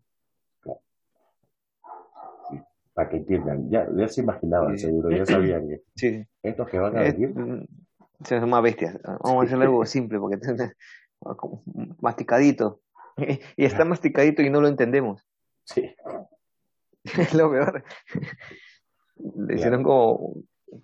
Para 2.99 3.11
que 3.11 3.19
entiendan. 3.19 3.71
Ya, 3.71 3.87
ya 3.95 4.09
se 4.09 4.23
imaginaban, 4.23 4.77
seguro, 4.77 5.09
ya 5.17 5.25
sabían 5.25 5.69
que 5.69 5.85
sí. 5.95 6.27
estos 6.43 6.69
que 6.69 6.81
van 6.81 6.99
a 6.99 7.03
venir. 7.03 7.29
Mm, 7.33 7.65
se 8.25 8.41
llama 8.41 8.61
bestias. 8.61 8.99
Vamos 9.23 9.45
a 9.45 9.47
hacerle 9.47 9.67
algo 9.67 9.87
simple, 9.87 10.19
porque 10.19 10.41
masticadito. 12.01 12.81
Y 13.57 13.65
está 13.65 13.85
masticadito 13.85 14.43
y 14.43 14.51
no 14.51 14.61
lo 14.61 14.67
entendemos. 14.67 15.25
Sí. 15.63 15.95
Es 17.05 17.35
lo 17.35 17.53
peor. 17.53 17.85
Le 19.37 19.55
hicieron 19.55 19.85
como, 19.85 20.35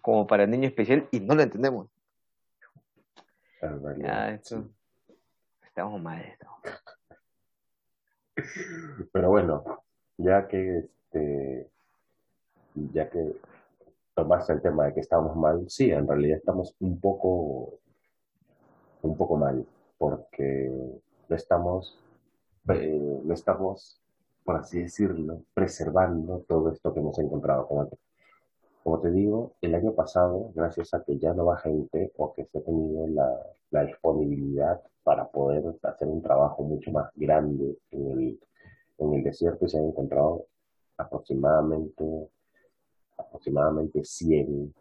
como 0.00 0.28
para 0.28 0.46
niño 0.46 0.68
especial 0.68 1.08
y 1.10 1.18
no 1.18 1.34
lo 1.34 1.42
entendemos. 1.42 1.90
Ya, 3.98 4.30
esto. 4.30 4.70
Estamos 5.66 6.00
mal 6.00 6.20
esto. 6.20 6.46
Pero 9.12 9.30
bueno, 9.30 9.82
ya 10.16 10.46
que 10.46 10.78
este 10.78 11.73
ya 12.74 13.08
que 13.08 13.36
tomaste 14.14 14.52
el 14.52 14.62
tema 14.62 14.86
de 14.86 14.94
que 14.94 15.00
estamos 15.00 15.36
mal, 15.36 15.64
sí, 15.68 15.90
en 15.90 16.06
realidad 16.06 16.38
estamos 16.38 16.74
un 16.80 17.00
poco, 17.00 17.78
un 19.02 19.16
poco 19.16 19.36
mal, 19.36 19.66
porque 19.98 20.70
no 21.28 21.36
estamos, 21.36 21.98
eh, 22.68 23.20
no 23.24 23.34
estamos, 23.34 24.00
por 24.44 24.56
así 24.56 24.80
decirlo, 24.82 25.42
preservando 25.54 26.44
todo 26.48 26.70
esto 26.70 26.92
que 26.92 27.00
hemos 27.00 27.18
encontrado. 27.18 27.66
Como 27.66 27.86
te, 27.86 27.98
como 28.82 29.00
te 29.00 29.10
digo, 29.10 29.52
el 29.60 29.74
año 29.74 29.92
pasado, 29.94 30.52
gracias 30.54 30.94
a 30.94 31.02
que 31.02 31.18
ya 31.18 31.32
no 31.34 31.46
va 31.46 31.56
gente 31.58 32.12
o 32.16 32.34
que 32.34 32.44
se 32.44 32.58
ha 32.58 32.62
tenido 32.62 33.06
la, 33.08 33.30
la 33.70 33.84
disponibilidad 33.84 34.80
para 35.02 35.26
poder 35.28 35.64
hacer 35.82 36.08
un 36.08 36.22
trabajo 36.22 36.62
mucho 36.62 36.90
más 36.90 37.10
grande 37.14 37.78
en 37.90 38.10
el, 38.10 38.40
en 38.98 39.14
el 39.14 39.22
desierto 39.22 39.66
y 39.66 39.68
se 39.68 39.78
han 39.78 39.84
encontrado 39.84 40.46
aproximadamente 40.96 42.28
aproximadamente 43.16 44.04
100 44.04 44.74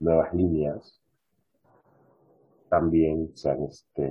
nuevas 0.00 0.32
líneas. 0.34 1.00
También 2.68 3.30
se 3.34 3.50
han, 3.50 3.64
este, 3.64 4.04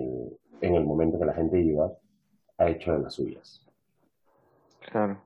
en 0.61 0.75
el 0.75 0.85
momento 0.85 1.19
que 1.19 1.25
la 1.25 1.33
gente 1.33 1.59
iba, 1.59 1.91
ha 2.57 2.69
hecho 2.69 2.93
de 2.93 2.99
las 2.99 3.13
suyas. 3.13 3.65
Claro. 4.79 5.21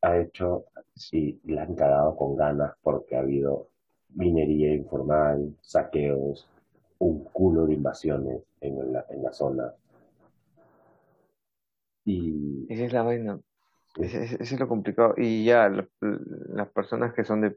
Ha 0.00 0.18
hecho 0.18 0.66
y 1.12 1.40
la 1.52 1.62
han 1.62 1.74
cagado 1.74 2.16
con 2.16 2.36
ganas 2.36 2.74
porque 2.82 3.16
ha 3.16 3.20
habido 3.20 3.68
minería 4.10 4.72
informal, 4.72 5.56
saqueos, 5.60 6.48
un 6.98 7.24
culo 7.24 7.66
de 7.66 7.74
invasiones 7.74 8.42
en 8.60 8.92
la, 8.92 9.04
en 9.08 9.22
la 9.22 9.32
zona. 9.32 9.74
Y... 12.04 12.66
Esa 12.72 12.84
es 12.84 12.92
la 12.92 13.02
vaina. 13.02 13.40
Ese, 13.98 14.36
es 14.40 14.58
lo 14.58 14.68
complicado. 14.68 15.14
Y 15.16 15.44
ya 15.44 15.68
las 15.68 16.68
personas 16.70 17.14
que 17.14 17.24
son 17.24 17.40
de, 17.42 17.56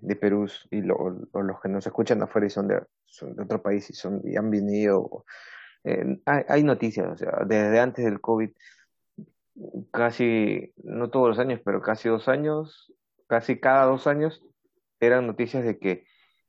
de, 0.00 0.16
Perú 0.16 0.48
y 0.70 0.88
o 0.90 1.42
los 1.42 1.60
que 1.60 1.68
nos 1.68 1.86
escuchan 1.86 2.22
afuera 2.22 2.46
y 2.46 2.50
son 2.50 2.68
de, 2.68 2.82
son 3.04 3.34
de 3.36 3.42
otro 3.42 3.62
país 3.62 3.88
y, 3.90 3.94
son, 3.94 4.20
y 4.24 4.36
han 4.36 4.50
venido, 4.50 5.24
eh, 5.84 6.20
hay, 6.26 6.62
noticias, 6.64 7.08
o 7.08 7.16
sea, 7.16 7.44
desde 7.46 7.78
antes 7.78 8.04
del 8.04 8.20
COVID, 8.20 8.50
casi, 9.90 10.72
no 10.82 11.10
todos 11.10 11.28
los 11.28 11.38
años, 11.38 11.60
pero 11.64 11.80
casi 11.80 12.08
dos 12.08 12.28
años, 12.28 12.92
casi 13.28 13.58
cada 13.60 13.86
dos 13.86 14.06
años, 14.06 14.42
eran 15.00 15.26
noticias 15.26 15.64
de 15.64 15.78
que 15.78 16.06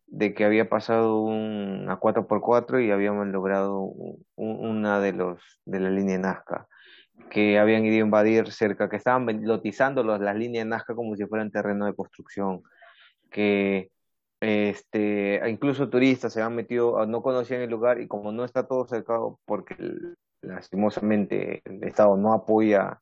de 0.09 0.33
que 0.33 0.45
había 0.45 0.69
pasado 0.69 1.21
un, 1.21 1.87
a 1.89 1.99
4x4 1.99 2.79
y 2.85 2.91
habíamos 2.91 3.27
logrado 3.27 3.91
una 4.37 5.01
de 5.01 5.11
los 5.11 5.41
de 5.65 5.81
la 5.81 5.89
línea 5.89 6.17
Nazca 6.17 6.69
que 7.29 7.59
habían 7.59 7.85
ido 7.85 7.95
a 7.95 8.05
invadir 8.05 8.51
cerca, 8.51 8.89
que 8.89 8.97
estaban 8.97 9.45
lotizando 9.45 10.03
las 10.03 10.35
líneas 10.35 10.65
de 10.65 10.69
Nazca 10.69 10.95
como 10.95 11.15
si 11.15 11.25
fueran 11.25 11.51
terreno 11.51 11.85
de 11.85 11.93
construcción, 11.95 12.63
que 13.29 13.91
este, 14.39 15.41
incluso 15.49 15.89
turistas 15.89 16.33
se 16.33 16.41
han 16.41 16.55
metido, 16.55 17.05
no 17.05 17.21
conocían 17.21 17.61
el 17.61 17.69
lugar 17.69 17.99
y 17.99 18.07
como 18.07 18.31
no 18.31 18.45
está 18.45 18.67
todo 18.67 18.87
cercado, 18.87 19.39
porque 19.45 19.75
lastimosamente 20.41 21.61
el 21.65 21.83
Estado 21.83 22.15
no 22.17 22.33
apoya, 22.33 23.01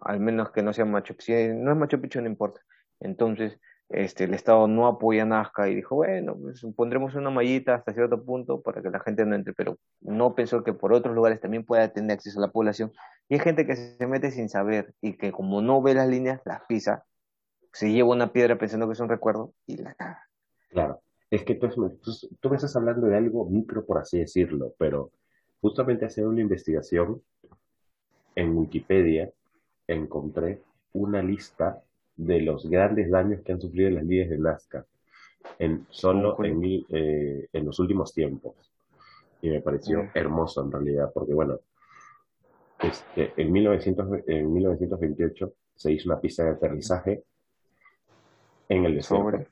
al 0.00 0.20
menos 0.20 0.50
que 0.50 0.62
no 0.62 0.72
sea 0.72 0.84
Machu 0.84 1.14
Picchu, 1.14 1.32
no 1.54 1.72
es 1.72 1.78
Machu 1.78 2.00
Picchu, 2.00 2.20
no 2.20 2.26
importa. 2.26 2.60
Entonces, 3.00 3.58
este, 3.88 4.24
el 4.24 4.34
Estado 4.34 4.66
no 4.68 4.86
apoya 4.86 5.24
Nazca 5.24 5.68
y 5.68 5.74
dijo, 5.74 5.96
bueno, 5.96 6.34
pues 6.40 6.64
pondremos 6.74 7.14
una 7.14 7.30
mallita 7.30 7.74
hasta 7.74 7.92
cierto 7.92 8.24
punto 8.24 8.62
para 8.62 8.80
que 8.82 8.90
la 8.90 9.00
gente 9.00 9.26
no 9.26 9.34
entre, 9.34 9.52
pero 9.52 9.76
no 10.00 10.34
pensó 10.34 10.64
que 10.64 10.72
por 10.72 10.92
otros 10.94 11.14
lugares 11.14 11.40
también 11.40 11.64
pueda 11.64 11.92
tener 11.92 12.12
acceso 12.12 12.38
a 12.38 12.46
la 12.46 12.52
población. 12.52 12.90
Y 13.32 13.36
hay 13.36 13.40
gente 13.40 13.64
que 13.64 13.76
se 13.76 14.06
mete 14.06 14.30
sin 14.30 14.50
saber 14.50 14.92
y 15.00 15.14
que 15.14 15.32
como 15.32 15.62
no 15.62 15.80
ve 15.80 15.94
las 15.94 16.06
líneas, 16.06 16.42
las 16.44 16.64
pisa, 16.68 17.06
se 17.72 17.90
lleva 17.90 18.10
una 18.10 18.30
piedra 18.30 18.58
pensando 18.58 18.86
que 18.86 18.92
es 18.92 19.00
un 19.00 19.08
recuerdo 19.08 19.54
y 19.66 19.78
la 19.78 19.94
caga. 19.94 20.28
Claro, 20.68 21.00
es 21.30 21.42
que 21.42 21.54
tú, 21.54 21.66
tú, 22.40 22.50
me 22.50 22.56
estás 22.56 22.76
hablando 22.76 23.06
de 23.06 23.16
algo 23.16 23.48
micro, 23.48 23.86
por 23.86 23.96
así 23.96 24.18
decirlo, 24.18 24.74
pero 24.76 25.12
justamente 25.62 26.04
haciendo 26.04 26.30
una 26.30 26.42
investigación 26.42 27.22
en 28.34 28.54
Wikipedia 28.54 29.32
encontré 29.86 30.60
una 30.92 31.22
lista 31.22 31.82
de 32.16 32.42
los 32.42 32.68
grandes 32.68 33.10
daños 33.10 33.40
que 33.40 33.52
han 33.52 33.62
sufrido 33.62 33.88
las 33.88 34.04
líneas 34.04 34.28
de 34.28 34.36
Nazca 34.36 34.84
en, 35.58 35.86
solo 35.88 36.36
en, 36.44 36.84
eh, 36.90 37.48
en 37.50 37.64
los 37.64 37.78
últimos 37.78 38.12
tiempos. 38.12 38.54
Y 39.40 39.48
me 39.48 39.62
pareció 39.62 40.10
hermoso 40.12 40.62
en 40.62 40.70
realidad, 40.70 41.10
porque 41.14 41.32
bueno, 41.32 41.60
este, 42.82 43.32
en, 43.36 43.52
1900, 43.52 44.20
en 44.26 44.52
1928 44.52 45.52
se 45.74 45.92
hizo 45.92 46.08
una 46.08 46.20
pista 46.20 46.44
de 46.44 46.50
aterrizaje 46.50 47.22
en 48.68 48.84
el 48.84 48.96
desierto, 48.96 49.44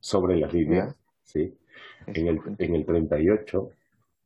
sobre, 0.00 0.36
las 0.36 0.52
líneas, 0.52 0.96
¿sí? 1.22 1.56
En 2.06 2.26
el, 2.26 2.40
en 2.58 2.74
el 2.74 2.84
38 2.84 3.70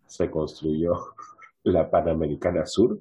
se 0.07 0.31
construyó 0.31 1.15
la 1.65 1.91
Panamericana 1.91 2.67
Sur, 2.67 2.99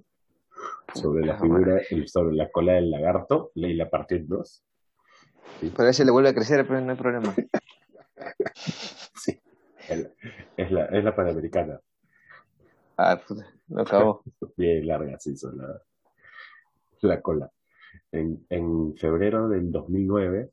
sobre 0.93 1.25
la 1.25 1.37
figura, 1.37 1.81
sobre 2.05 2.35
la 2.35 2.49
cola 2.49 2.73
del 2.73 2.91
lagarto, 2.91 3.51
y 3.55 3.73
la 3.73 3.89
partió 3.89 4.17
en 4.17 4.27
dos. 4.27 4.63
Por 5.75 5.87
eso 5.87 6.03
le 6.03 6.11
vuelve 6.11 6.29
a 6.29 6.33
crecer, 6.33 6.65
pero 6.67 6.81
no 6.81 6.91
hay 6.91 6.97
problema. 6.97 7.33
sí, 8.55 9.39
es 10.57 10.71
la, 10.71 10.85
es 10.85 11.03
la 11.03 11.15
Panamericana. 11.15 11.79
Ah, 13.01 13.17
lo 13.69 13.81
acabó. 13.81 14.23
Bien 14.57 14.85
larga 14.85 15.17
se 15.19 15.31
hizo 15.31 15.49
la, 15.53 15.81
la 16.99 17.21
cola. 17.21 17.49
En, 18.11 18.45
en 18.49 18.93
febrero 18.97 19.47
del 19.47 19.71
2009 19.71 20.51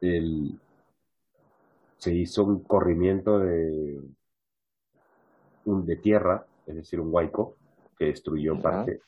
el, 0.00 0.60
se 1.96 2.14
hizo 2.14 2.44
un 2.44 2.62
corrimiento 2.62 3.40
de, 3.40 4.00
un, 5.64 5.84
de 5.84 5.96
tierra, 5.96 6.46
es 6.68 6.76
decir, 6.76 7.00
un 7.00 7.12
huaico, 7.12 7.56
que 7.98 8.04
destruyó 8.04 8.62
parte, 8.62 9.00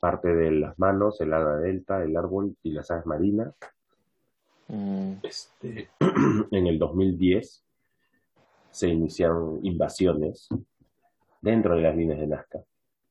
parte 0.00 0.34
de 0.34 0.50
las 0.50 0.78
manos, 0.78 1.22
el 1.22 1.32
hada 1.32 1.56
delta, 1.56 2.02
el 2.04 2.18
árbol 2.18 2.54
y 2.62 2.72
las 2.72 2.90
aves 2.90 3.06
marinas. 3.06 3.54
Mm. 4.66 5.14
Este, 5.22 5.88
en 6.50 6.66
el 6.66 6.78
2010 6.78 7.64
se 8.70 8.88
iniciaron 8.88 9.64
invasiones 9.64 10.50
dentro 11.40 11.76
de 11.76 11.82
las 11.82 11.96
líneas 11.96 12.20
de 12.20 12.26
Nazca. 12.26 12.60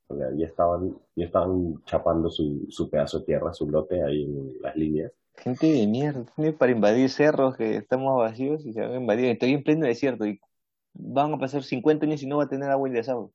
O 0.08 0.18
sea, 0.18 0.28
ya 0.36 0.46
estaban, 0.46 0.96
ya 1.16 1.26
estaban 1.26 1.84
chapando 1.86 2.30
su, 2.30 2.66
su 2.70 2.90
pedazo 2.90 3.20
de 3.20 3.26
tierra, 3.26 3.54
su 3.54 3.70
lote 3.70 4.04
ahí 4.04 4.24
en 4.24 4.62
las 4.62 4.76
líneas. 4.76 5.12
Gente 5.36 5.68
de 5.68 5.86
mierda, 5.86 6.26
para 6.58 6.72
invadir 6.72 7.10
cerros 7.10 7.56
que 7.58 7.76
estamos 7.76 8.18
vacíos 8.18 8.66
y 8.66 8.74
se 8.74 8.82
van 8.82 8.94
a 8.94 8.98
invadir. 8.98 9.26
Estoy 9.26 9.54
en 9.54 9.64
pleno 9.64 9.86
desierto 9.86 10.26
y 10.26 10.40
van 10.94 11.34
a 11.34 11.38
pasar 11.38 11.64
50 11.64 12.06
años 12.06 12.24
y 12.24 12.28
no 12.28 12.38
va 12.38 12.46
a 12.46 12.50
tener 12.50 12.70
agua 12.70 12.90
y 12.90 12.94
desagüe. 12.94 13.30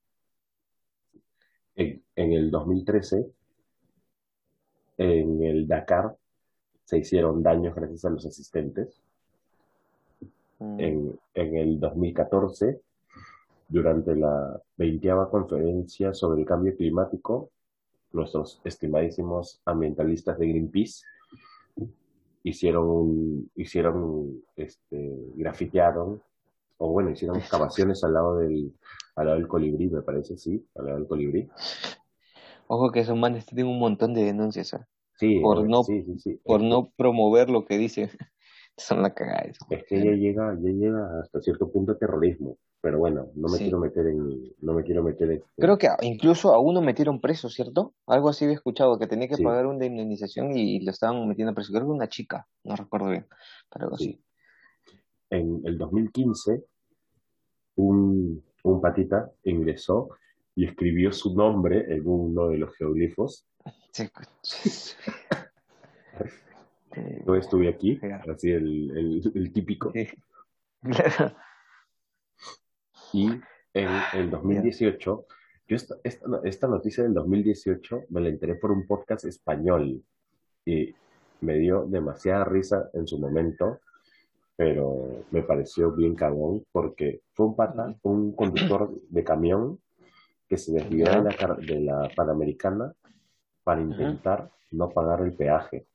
En, 1.76 2.03
en 2.16 2.32
el 2.32 2.51
2013 2.51 3.30
en 4.99 5.43
el 5.43 5.66
Dakar 5.66 6.16
se 6.84 6.99
hicieron 6.99 7.43
daños 7.43 7.74
gracias 7.74 8.05
a 8.05 8.11
los 8.11 8.26
asistentes. 8.26 9.01
Mm. 10.59 10.80
En, 10.80 11.20
en, 11.34 11.57
el 11.57 11.80
2014, 11.80 12.80
durante 13.73 14.14
la 14.14 14.61
20 14.77 15.09
conferencia 15.31 16.12
sobre 16.12 16.43
el 16.43 16.47
cambio 16.47 16.77
climático, 16.77 17.51
nuestros 18.12 18.61
estimadísimos 18.64 19.62
ambientalistas 19.64 20.39
de 20.39 20.49
Greenpeace 20.49 21.03
hicieron, 22.43 23.51
hicieron, 23.55 24.43
este, 24.57 25.16
grafitearon, 25.37 26.23
o 26.77 26.93
bueno, 26.93 27.11
hicieron 27.11 27.39
excavaciones 27.39 28.05
al 28.05 28.12
lado 28.12 28.37
del, 28.37 28.75
al 29.16 29.27
lado 29.27 29.39
del 29.39 29.49
colibrí, 29.49 29.89
me 29.89 30.03
parece, 30.03 30.37
sí, 30.37 30.66
al 30.75 30.87
lado 30.87 30.99
del 30.99 31.09
colibrí. 31.09 31.49
Ojo 32.66 32.93
que 32.93 33.01
esos 33.01 33.16
manes 33.16 33.47
tienen 33.47 33.68
un 33.68 33.79
montón 33.79 34.12
de 34.12 34.25
denuncias, 34.25 34.75
¿eh? 34.75 34.85
Sí, 35.16 35.41
por 35.41 35.66
no, 35.66 35.83
por 36.45 36.62
no 36.62 36.93
promover 36.97 37.49
lo 37.49 37.64
que 37.64 37.79
dicen. 37.79 38.11
Son 38.77 39.03
la 39.03 39.14
cagada. 39.14 39.53
Es 39.70 39.85
que 39.85 40.03
ya 40.03 40.12
llega, 40.12 40.57
ya 40.61 40.70
llega 40.70 41.20
hasta 41.20 41.41
cierto 41.41 41.70
punto 41.70 41.97
terrorismo. 41.97 42.57
Pero 42.83 42.99
bueno, 42.99 43.30
no 43.37 43.49
me 43.49 43.57
quiero 43.59 43.78
meter 43.78 44.09
en, 44.09 44.53
no 44.61 44.74
me 44.74 44.83
quiero 44.83 45.05
meter 45.05 45.30
en... 45.30 45.45
Creo 45.57 45.78
que 45.78 45.89
incluso 46.01 46.53
a 46.53 46.59
uno 46.59 46.83
metieron 46.83 47.20
preso, 47.20 47.49
¿cierto? 47.49 47.95
Algo 48.09 48.28
así 48.28 48.45
había 48.45 48.57
escuchado, 48.57 48.99
que 48.99 49.07
tenía 49.07 49.28
que 49.28 49.41
pagar 49.41 49.66
una 49.66 49.87
indemnización 49.87 50.57
y, 50.57 50.80
lo 50.80 50.91
estaban 50.91 51.28
metiendo 51.28 51.55
preso. 51.55 51.72
Creo 51.72 51.85
que 51.85 51.93
una 51.93 52.09
chica, 52.09 52.49
no 52.64 52.74
recuerdo 52.74 53.11
bien, 53.11 53.28
pero 53.72 53.85
algo 53.85 53.95
así. 53.95 54.20
En 55.30 55.62
el 55.64 55.78
2015, 55.78 56.64
un, 57.76 58.43
un 58.64 58.80
patita 58.80 59.30
ingresó 59.45 60.09
y 60.57 60.66
escribió 60.66 61.12
su 61.12 61.37
nombre 61.37 61.85
en 61.89 62.03
uno 62.05 62.49
de 62.49 62.59
los 62.59 62.74
geoglifos. 62.74 63.47
Yo 67.26 67.37
estuve 67.37 67.68
aquí, 67.68 68.01
así 68.28 68.51
el, 68.51 68.91
el, 68.91 69.33
el 69.37 69.53
típico. 69.53 69.93
Y 73.12 73.30
en 73.74 73.88
el 74.14 74.30
2018, 74.30 75.26
yo 75.68 75.76
esta, 75.76 75.96
esta, 76.44 76.66
noticia 76.66 77.04
del 77.04 77.14
2018 77.14 78.04
me 78.10 78.20
la 78.20 78.28
enteré 78.28 78.54
por 78.56 78.72
un 78.72 78.86
podcast 78.86 79.24
español 79.24 80.02
y 80.64 80.94
me 81.40 81.54
dio 81.58 81.84
demasiada 81.86 82.44
risa 82.44 82.90
en 82.94 83.06
su 83.06 83.18
momento, 83.18 83.80
pero 84.56 85.24
me 85.30 85.42
pareció 85.42 85.92
bien 85.92 86.14
cagón 86.14 86.64
porque 86.72 87.22
fue 87.32 87.46
un 87.46 87.56
pata, 87.56 87.94
un 88.02 88.34
conductor 88.34 88.92
de 89.08 89.24
camión 89.24 89.78
que 90.48 90.58
se 90.58 90.72
desvió 90.72 91.06
de 91.06 91.22
la, 91.22 91.56
de 91.56 91.80
la 91.80 92.10
Panamericana 92.14 92.92
para 93.64 93.80
intentar 93.80 94.50
no 94.70 94.90
pagar 94.90 95.22
el 95.22 95.32
peaje 95.34 95.86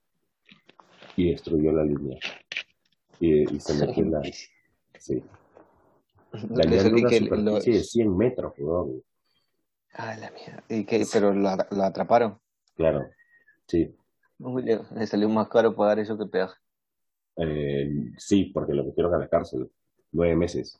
y 1.15 1.31
destruyó 1.31 1.71
la 1.71 1.83
línea. 1.83 2.17
Y, 3.19 3.55
y 3.55 3.59
se 3.59 3.85
metió 3.85 4.03
en 4.03 4.11
la... 4.11 4.21
Sí. 4.99 5.23
La 6.49 6.63
que 7.09 7.19
lo... 7.21 7.59
de 7.59 7.83
100 7.83 8.17
metros, 8.17 8.53
weón. 8.57 9.03
Ah, 9.93 10.15
la 10.19 10.31
mierda. 10.31 10.63
¿Y 10.69 10.85
qué? 10.85 11.05
¿Pero 11.11 11.33
lo, 11.33 11.49
lo 11.71 11.83
atraparon? 11.83 12.39
Claro, 12.75 13.07
sí. 13.67 13.95
le 14.39 15.07
salió 15.07 15.27
más 15.29 15.49
caro 15.49 15.75
pagar 15.75 15.99
eso 15.99 16.17
que 16.17 16.25
peaje. 16.25 16.55
Eh, 17.37 17.89
sí, 18.17 18.45
porque 18.53 18.73
lo 18.73 18.83
metieron 18.83 19.13
a 19.13 19.17
la 19.17 19.27
cárcel. 19.27 19.69
Nueve 20.11 20.35
meses. 20.35 20.79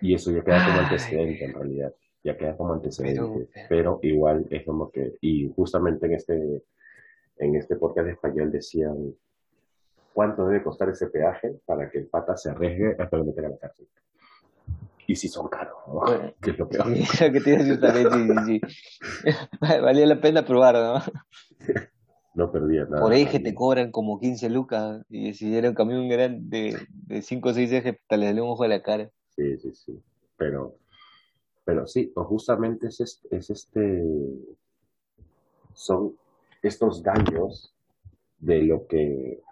Y 0.00 0.14
eso 0.14 0.30
ya 0.32 0.44
queda 0.44 0.66
como 0.66 0.78
antecedente 0.80 1.44
en 1.44 1.54
realidad 1.54 1.94
ya 2.24 2.36
queda 2.38 2.56
como 2.56 2.72
antecedente, 2.72 3.48
pero, 3.68 4.00
igual 4.02 4.46
es 4.50 4.64
como 4.64 4.90
que, 4.90 5.18
y 5.20 5.52
justamente 5.54 6.06
en 6.06 6.14
este, 6.14 6.62
en 7.36 7.54
este 7.54 7.76
podcast 7.76 8.06
de 8.06 8.12
español 8.12 8.50
decían, 8.50 9.14
¿cuánto 10.14 10.46
debe 10.46 10.62
costar 10.62 10.88
ese 10.88 11.08
peaje 11.08 11.60
para 11.66 11.90
que 11.90 11.98
el 11.98 12.06
pata 12.06 12.36
se 12.36 12.48
arriesgue 12.50 12.96
a 12.98 13.16
meter 13.16 13.44
a 13.44 13.48
la 13.50 13.58
cárcel? 13.58 13.86
Y 15.06 15.16
si 15.16 15.28
son 15.28 15.48
caros, 15.48 15.76
¿no? 15.86 16.00
que 16.40 16.52
es 16.52 16.58
lo 16.58 16.68
peor. 16.68 16.86
Sí, 16.86 17.04
que 17.32 17.40
tienes 17.40 17.66
sí, 17.66 17.78
sí, 18.46 18.60
sí. 19.20 19.30
Valía 19.60 20.06
la 20.06 20.20
pena 20.20 20.46
probar, 20.46 20.76
¿no? 20.76 21.02
no 22.34 22.50
perdía 22.50 22.84
nada. 22.86 23.02
Por 23.02 23.12
ahí 23.12 23.26
que 23.26 23.40
te 23.40 23.54
cobran 23.54 23.90
como 23.90 24.18
15 24.18 24.48
lucas 24.48 25.04
y 25.10 25.34
si 25.34 25.54
era 25.54 25.68
un 25.68 25.74
camión 25.74 26.08
grande 26.08 26.40
de, 26.48 27.14
de 27.16 27.22
5 27.22 27.48
o 27.50 27.52
6 27.52 27.72
ejes, 27.72 27.96
te 28.08 28.16
le 28.16 28.32
un 28.32 28.48
ojo 28.48 28.64
a 28.64 28.68
la 28.68 28.82
cara. 28.82 29.10
Sí, 29.36 29.58
sí, 29.58 29.74
sí. 29.74 30.02
Pero 30.38 30.78
pero 31.64 31.86
sí, 31.86 32.12
o 32.14 32.24
justamente 32.24 32.88
es 32.88 33.00
este, 33.00 33.36
es 33.36 33.50
este, 33.50 34.04
son 35.72 36.14
estos 36.62 37.02
daños 37.02 37.74
de 38.38 38.62
lo 38.62 38.86
que, 38.86 39.42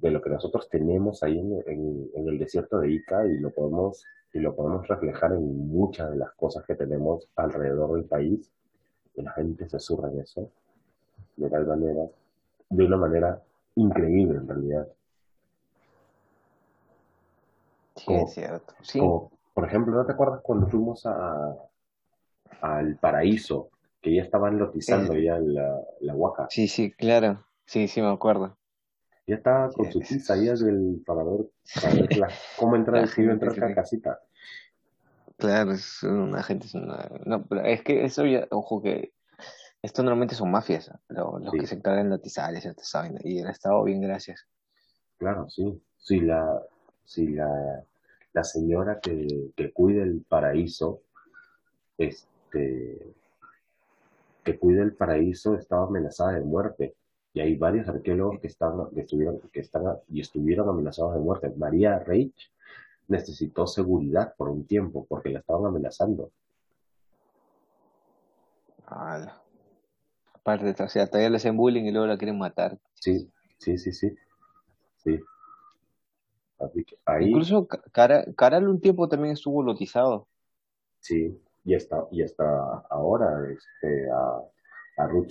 de 0.00 0.10
lo 0.10 0.20
que 0.20 0.30
nosotros 0.30 0.68
tenemos 0.68 1.22
ahí 1.22 1.38
en, 1.38 2.10
en, 2.14 2.28
el 2.28 2.38
desierto 2.38 2.78
de 2.78 2.92
Ica 2.92 3.26
y 3.26 3.38
lo 3.38 3.50
podemos, 3.50 4.04
y 4.32 4.38
lo 4.40 4.54
podemos 4.54 4.86
reflejar 4.86 5.32
en 5.32 5.68
muchas 5.68 6.10
de 6.10 6.16
las 6.16 6.32
cosas 6.32 6.64
que 6.66 6.74
tenemos 6.74 7.28
alrededor 7.36 7.94
del 7.94 8.04
país. 8.04 8.52
Y 9.14 9.22
la 9.22 9.32
gente 9.32 9.68
se 9.68 9.78
surra 9.78 10.10
en 10.10 10.20
eso 10.20 10.50
de 11.36 11.50
tal 11.50 11.66
manera, 11.66 12.02
de 12.70 12.84
una 12.84 12.96
manera 12.96 13.42
increíble 13.74 14.38
en 14.38 14.48
realidad. 14.48 14.88
Sí, 17.96 18.12
es 18.12 18.32
cierto. 18.32 18.74
Sí. 18.82 19.00
Por 19.54 19.64
ejemplo, 19.64 19.94
¿no 19.94 20.04
te 20.04 20.12
acuerdas 20.12 20.40
cuando 20.42 20.66
fuimos 20.66 21.06
a, 21.06 21.56
al 22.60 22.96
paraíso? 22.96 23.70
Que 24.02 24.14
ya 24.14 24.22
estaban 24.22 24.58
lotizando 24.58 25.14
ya 25.14 25.38
la, 25.38 25.80
la 26.00 26.14
huaca. 26.14 26.46
Sí, 26.50 26.68
sí, 26.68 26.92
claro. 26.92 27.44
Sí, 27.64 27.88
sí, 27.88 28.00
me 28.00 28.12
acuerdo. 28.12 28.56
Ya 29.26 29.36
estaba 29.36 29.70
con 29.70 29.90
su 29.90 30.00
tiza 30.00 30.34
ahí 30.34 30.46
del 30.46 31.02
para 31.06 31.24
ver, 31.24 31.46
para 31.74 31.94
ver 31.94 32.32
cómo 32.56 32.76
entrar, 32.76 33.08
si 33.08 33.22
iba 33.22 33.32
a 33.32 33.34
entrar 33.34 33.58
la 33.58 33.74
casita. 33.74 34.20
Claro, 35.36 35.72
es 35.72 36.02
una 36.02 36.42
gente, 36.42 36.66
es 36.66 36.74
una... 36.74 37.10
No, 37.24 37.44
pero 37.46 37.62
es 37.62 37.82
que 37.82 38.04
eso 38.04 38.24
ya, 38.24 38.46
ojo 38.50 38.82
que 38.82 39.12
esto 39.82 40.02
normalmente 40.02 40.34
son 40.34 40.50
mafias, 40.50 40.90
los, 41.08 41.42
los 41.42 41.52
que 41.52 41.66
se 41.66 41.74
encargan 41.74 42.06
en 42.06 42.10
lotizar 42.10 42.54
y 42.54 42.60
saben, 42.82 43.18
y 43.22 43.40
el 43.40 43.48
Estado 43.48 43.84
bien, 43.84 44.00
gracias. 44.00 44.46
Claro, 45.18 45.48
sí. 45.50 45.80
Si 45.98 46.20
la, 46.20 46.62
si 47.04 47.28
la 47.28 47.84
la 48.36 48.44
señora 48.44 49.00
que, 49.00 49.50
que 49.56 49.72
cuida 49.72 50.02
el 50.02 50.20
paraíso, 50.28 51.00
este, 51.96 53.14
que 54.44 54.58
cuida 54.58 54.82
el 54.82 54.94
paraíso 54.94 55.54
estaba 55.54 55.86
amenazada 55.86 56.32
de 56.32 56.42
muerte. 56.42 56.94
Y 57.36 57.40
hay 57.42 57.54
varios 57.54 57.86
arqueólogos 57.86 58.40
que, 58.40 58.46
están, 58.46 58.88
que, 58.94 59.02
estuvieron, 59.02 59.38
que 59.52 59.60
están 59.60 59.82
y 60.08 60.22
estuvieron 60.22 60.70
amenazados 60.70 61.12
de 61.12 61.20
muerte. 61.20 61.52
María 61.54 61.98
Reich 61.98 62.50
necesitó 63.08 63.66
seguridad 63.66 64.34
por 64.38 64.48
un 64.48 64.66
tiempo 64.66 65.04
porque 65.06 65.28
la 65.28 65.40
estaban 65.40 65.66
amenazando. 65.66 66.30
Aparte, 70.32 70.82
o 70.82 70.88
sea, 70.88 71.08
todavía 71.08 71.28
le 71.28 71.36
hacen 71.36 71.58
bullying 71.58 71.84
y 71.84 71.90
luego 71.90 72.06
la 72.06 72.16
quieren 72.16 72.38
matar. 72.38 72.78
Sí, 72.94 73.30
sí, 73.58 73.76
sí, 73.76 73.92
sí. 73.92 74.16
Sí. 74.96 75.20
Incluso 77.20 77.68
Caral 77.92 78.66
un 78.66 78.80
tiempo 78.80 79.10
también 79.10 79.34
estuvo 79.34 79.62
lotizado. 79.62 80.26
Sí, 81.00 81.38
y 81.66 81.74
hasta, 81.74 82.02
y 82.10 82.22
hasta 82.22 82.78
ahora 82.88 83.46
este, 83.50 84.10
a, 84.10 84.40
a 85.02 85.06
Ruth 85.06 85.28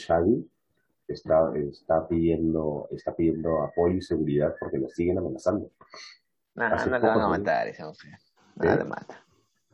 está, 1.07 1.51
está, 1.55 2.07
pidiendo, 2.07 2.87
está 2.91 3.15
pidiendo 3.15 3.63
apoyo 3.63 3.95
y 3.95 4.01
seguridad 4.01 4.55
porque 4.59 4.77
lo 4.77 4.89
siguen 4.89 5.17
amenazando. 5.17 5.71
No, 6.55 6.69
no 6.69 6.85
la 6.85 6.99
van 6.99 7.21
a 7.21 7.27
matar 7.27 7.67
esa 7.67 7.85
mujer. 7.85 8.13
No 8.55 8.75
la 8.75 8.85
mata. 8.85 9.25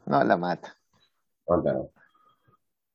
No 0.05 0.23
la 0.23 0.37
mata. 0.37 0.77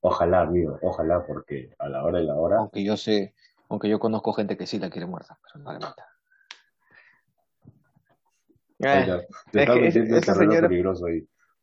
Ojalá, 0.00 0.42
amigo, 0.42 0.78
ojalá, 0.82 1.26
porque 1.26 1.74
a 1.78 1.88
la 1.88 2.04
hora 2.04 2.20
y 2.20 2.26
la 2.26 2.34
hora. 2.34 2.58
Aunque 2.58 2.84
yo 2.84 2.96
sé, 2.96 3.34
aunque 3.68 3.88
yo 3.88 3.98
conozco 3.98 4.32
gente 4.32 4.56
que 4.56 4.66
sí 4.66 4.78
la 4.78 4.90
quiere 4.90 5.06
muerta, 5.06 5.38
pero 5.42 5.64
no 5.64 5.72
la 5.72 5.78
mata. 5.78 6.06
Ah, 8.84 9.20
esa 9.52 10.34
señora, 10.34 10.68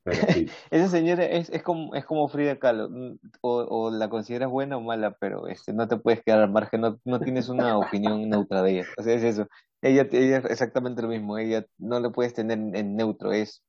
esa 0.71 0.87
señora 0.89 1.25
es, 1.25 1.49
es, 1.49 1.63
como, 1.63 1.95
es 1.95 2.05
como 2.05 2.27
Frida 2.27 2.59
Kahlo, 2.59 2.89
mm, 2.89 3.19
o, 3.41 3.63
o, 3.63 3.91
la 3.91 4.09
consideras 4.09 4.49
buena 4.49 4.77
o 4.77 4.81
mala, 4.81 5.15
pero 5.19 5.47
este, 5.47 5.73
no 5.73 5.87
te 5.87 5.97
puedes 5.97 6.21
quedar 6.23 6.41
al 6.41 6.51
margen, 6.51 6.81
no, 6.81 6.99
no 7.05 7.19
tienes 7.19 7.49
una 7.49 7.77
opinión 7.77 8.29
neutra 8.29 8.61
de 8.61 8.71
ella. 8.71 8.87
O 8.97 9.03
sea, 9.03 9.13
es 9.13 9.23
eso. 9.23 9.47
Ella, 9.81 10.07
ella 10.11 10.37
es 10.37 10.45
exactamente 10.45 11.01
lo 11.01 11.07
mismo, 11.07 11.37
ella 11.37 11.65
no 11.77 11.99
le 11.99 12.09
puedes 12.09 12.33
tener 12.33 12.57
en 12.57 12.95
neutro, 12.95 13.31
es 13.31 13.63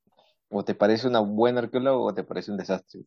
o 0.48 0.64
te 0.64 0.74
parece 0.74 1.08
una 1.08 1.20
buena 1.20 1.60
arqueóloga 1.60 1.98
o 1.98 2.14
te 2.14 2.24
parece 2.24 2.50
un 2.50 2.58
desastre. 2.58 3.02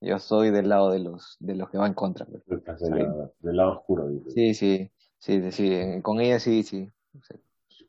Yo 0.00 0.18
soy 0.18 0.50
del 0.50 0.68
lado 0.68 0.90
de 0.90 0.98
los, 0.98 1.36
de 1.40 1.54
los 1.54 1.70
que 1.70 1.78
van 1.78 1.94
contra. 1.94 2.26
Pues. 2.26 2.42
Del, 2.80 3.56
lado, 3.56 3.78
oscuro. 3.78 4.08
Sí, 4.34 4.54
sí, 4.54 4.90
sí, 5.18 5.52
sí, 5.52 6.02
con 6.02 6.20
ella 6.20 6.38
sí, 6.38 6.62
sí 6.62 6.92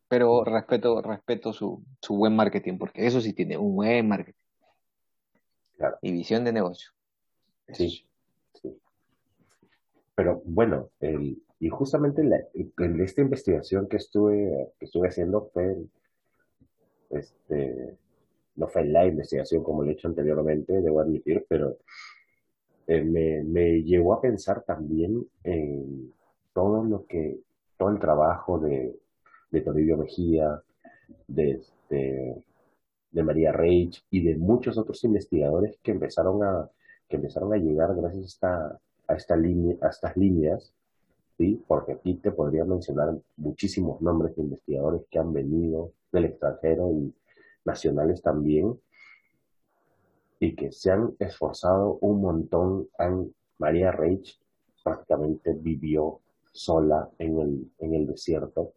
pero 0.07 0.43
respeto, 0.43 1.01
respeto 1.01 1.53
su, 1.53 1.83
su 2.01 2.15
buen 2.15 2.35
marketing, 2.35 2.77
porque 2.77 3.05
eso 3.05 3.21
sí 3.21 3.33
tiene 3.33 3.57
un 3.57 3.75
buen 3.75 4.07
marketing. 4.07 4.39
Claro. 5.77 5.97
Y 6.01 6.11
visión 6.11 6.43
de 6.43 6.53
negocio. 6.53 6.91
Sí, 7.69 8.05
sí. 8.53 8.79
Pero 10.15 10.41
bueno, 10.45 10.89
el, 10.99 11.41
y 11.59 11.69
justamente 11.69 12.21
en, 12.21 13.01
esta 13.01 13.21
investigación 13.21 13.87
que 13.87 13.97
estuve, 13.97 14.71
que 14.79 14.85
estuve 14.85 15.09
haciendo 15.09 15.49
fue 15.53 15.77
este, 17.09 17.97
no 18.55 18.67
fue 18.67 18.85
la 18.85 19.05
investigación 19.05 19.63
como 19.63 19.83
lo 19.83 19.89
he 19.89 19.93
hecho 19.93 20.07
anteriormente, 20.07 20.81
debo 20.81 20.99
admitir, 20.99 21.45
pero 21.47 21.77
eh, 22.87 23.03
me, 23.03 23.43
me 23.43 23.83
llevó 23.83 24.13
a 24.13 24.21
pensar 24.21 24.63
también 24.63 25.25
en 25.43 26.13
todo 26.53 26.83
lo 26.83 27.05
que, 27.05 27.39
todo 27.77 27.89
el 27.89 27.99
trabajo 27.99 28.59
de, 28.59 28.95
de 29.51 29.61
Toribio 29.61 29.97
Mejía, 29.97 30.61
de, 31.27 31.51
este, 31.51 32.43
de 33.11 33.23
María 33.23 33.51
Reich 33.51 34.03
y 34.11 34.23
de 34.23 34.37
muchos 34.37 34.77
otros 34.77 35.03
investigadores 35.03 35.77
que 35.81 35.91
empezaron 35.91 36.43
a, 36.43 36.69
que 37.07 37.15
empezaron 37.15 37.53
a 37.53 37.57
llegar 37.57 37.95
gracias 37.95 38.23
a, 38.23 38.27
esta, 38.27 38.79
a, 39.07 39.15
esta 39.15 39.35
a 39.35 39.89
estas 39.89 40.17
líneas, 40.17 40.73
¿sí? 41.37 41.63
porque 41.67 41.93
aquí 41.93 42.15
te 42.15 42.31
podría 42.31 42.65
mencionar 42.65 43.17
muchísimos 43.37 44.01
nombres 44.01 44.35
de 44.35 44.43
investigadores 44.43 45.03
que 45.09 45.19
han 45.19 45.33
venido 45.33 45.93
del 46.11 46.25
extranjero 46.25 46.91
y 46.91 47.13
nacionales 47.65 48.21
también, 48.21 48.79
y 50.39 50.55
que 50.55 50.71
se 50.71 50.91
han 50.91 51.15
esforzado 51.19 51.97
un 52.01 52.21
montón. 52.21 52.87
María 53.57 53.91
Reich 53.91 54.39
prácticamente 54.83 55.53
vivió 55.53 56.19
sola 56.51 57.09
en 57.17 57.39
el, 57.39 57.71
en 57.79 57.93
el 57.95 58.07
desierto 58.07 58.73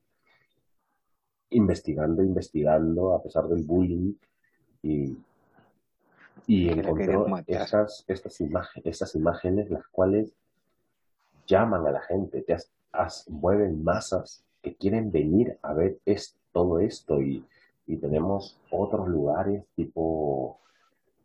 investigando, 1.50 2.22
investigando, 2.22 3.14
a 3.14 3.22
pesar 3.22 3.48
del 3.48 3.64
bullying, 3.64 4.14
y, 4.82 5.16
y 6.46 6.68
encontró 6.68 7.26
estas, 7.46 8.04
estas, 8.08 8.40
imágenes, 8.40 8.86
estas 8.86 9.14
imágenes 9.14 9.70
las 9.70 9.86
cuales 9.88 10.32
llaman 11.46 11.86
a 11.86 11.90
la 11.90 12.00
gente, 12.00 12.42
te 12.42 12.56
mueven 13.28 13.84
masas 13.84 14.44
que 14.62 14.74
quieren 14.74 15.10
venir 15.10 15.58
a 15.62 15.74
ver 15.74 15.98
es, 16.04 16.36
todo 16.52 16.80
esto 16.80 17.20
y, 17.20 17.44
y 17.86 17.96
tenemos 17.96 18.58
otros 18.70 19.08
lugares 19.08 19.64
tipo 19.76 20.58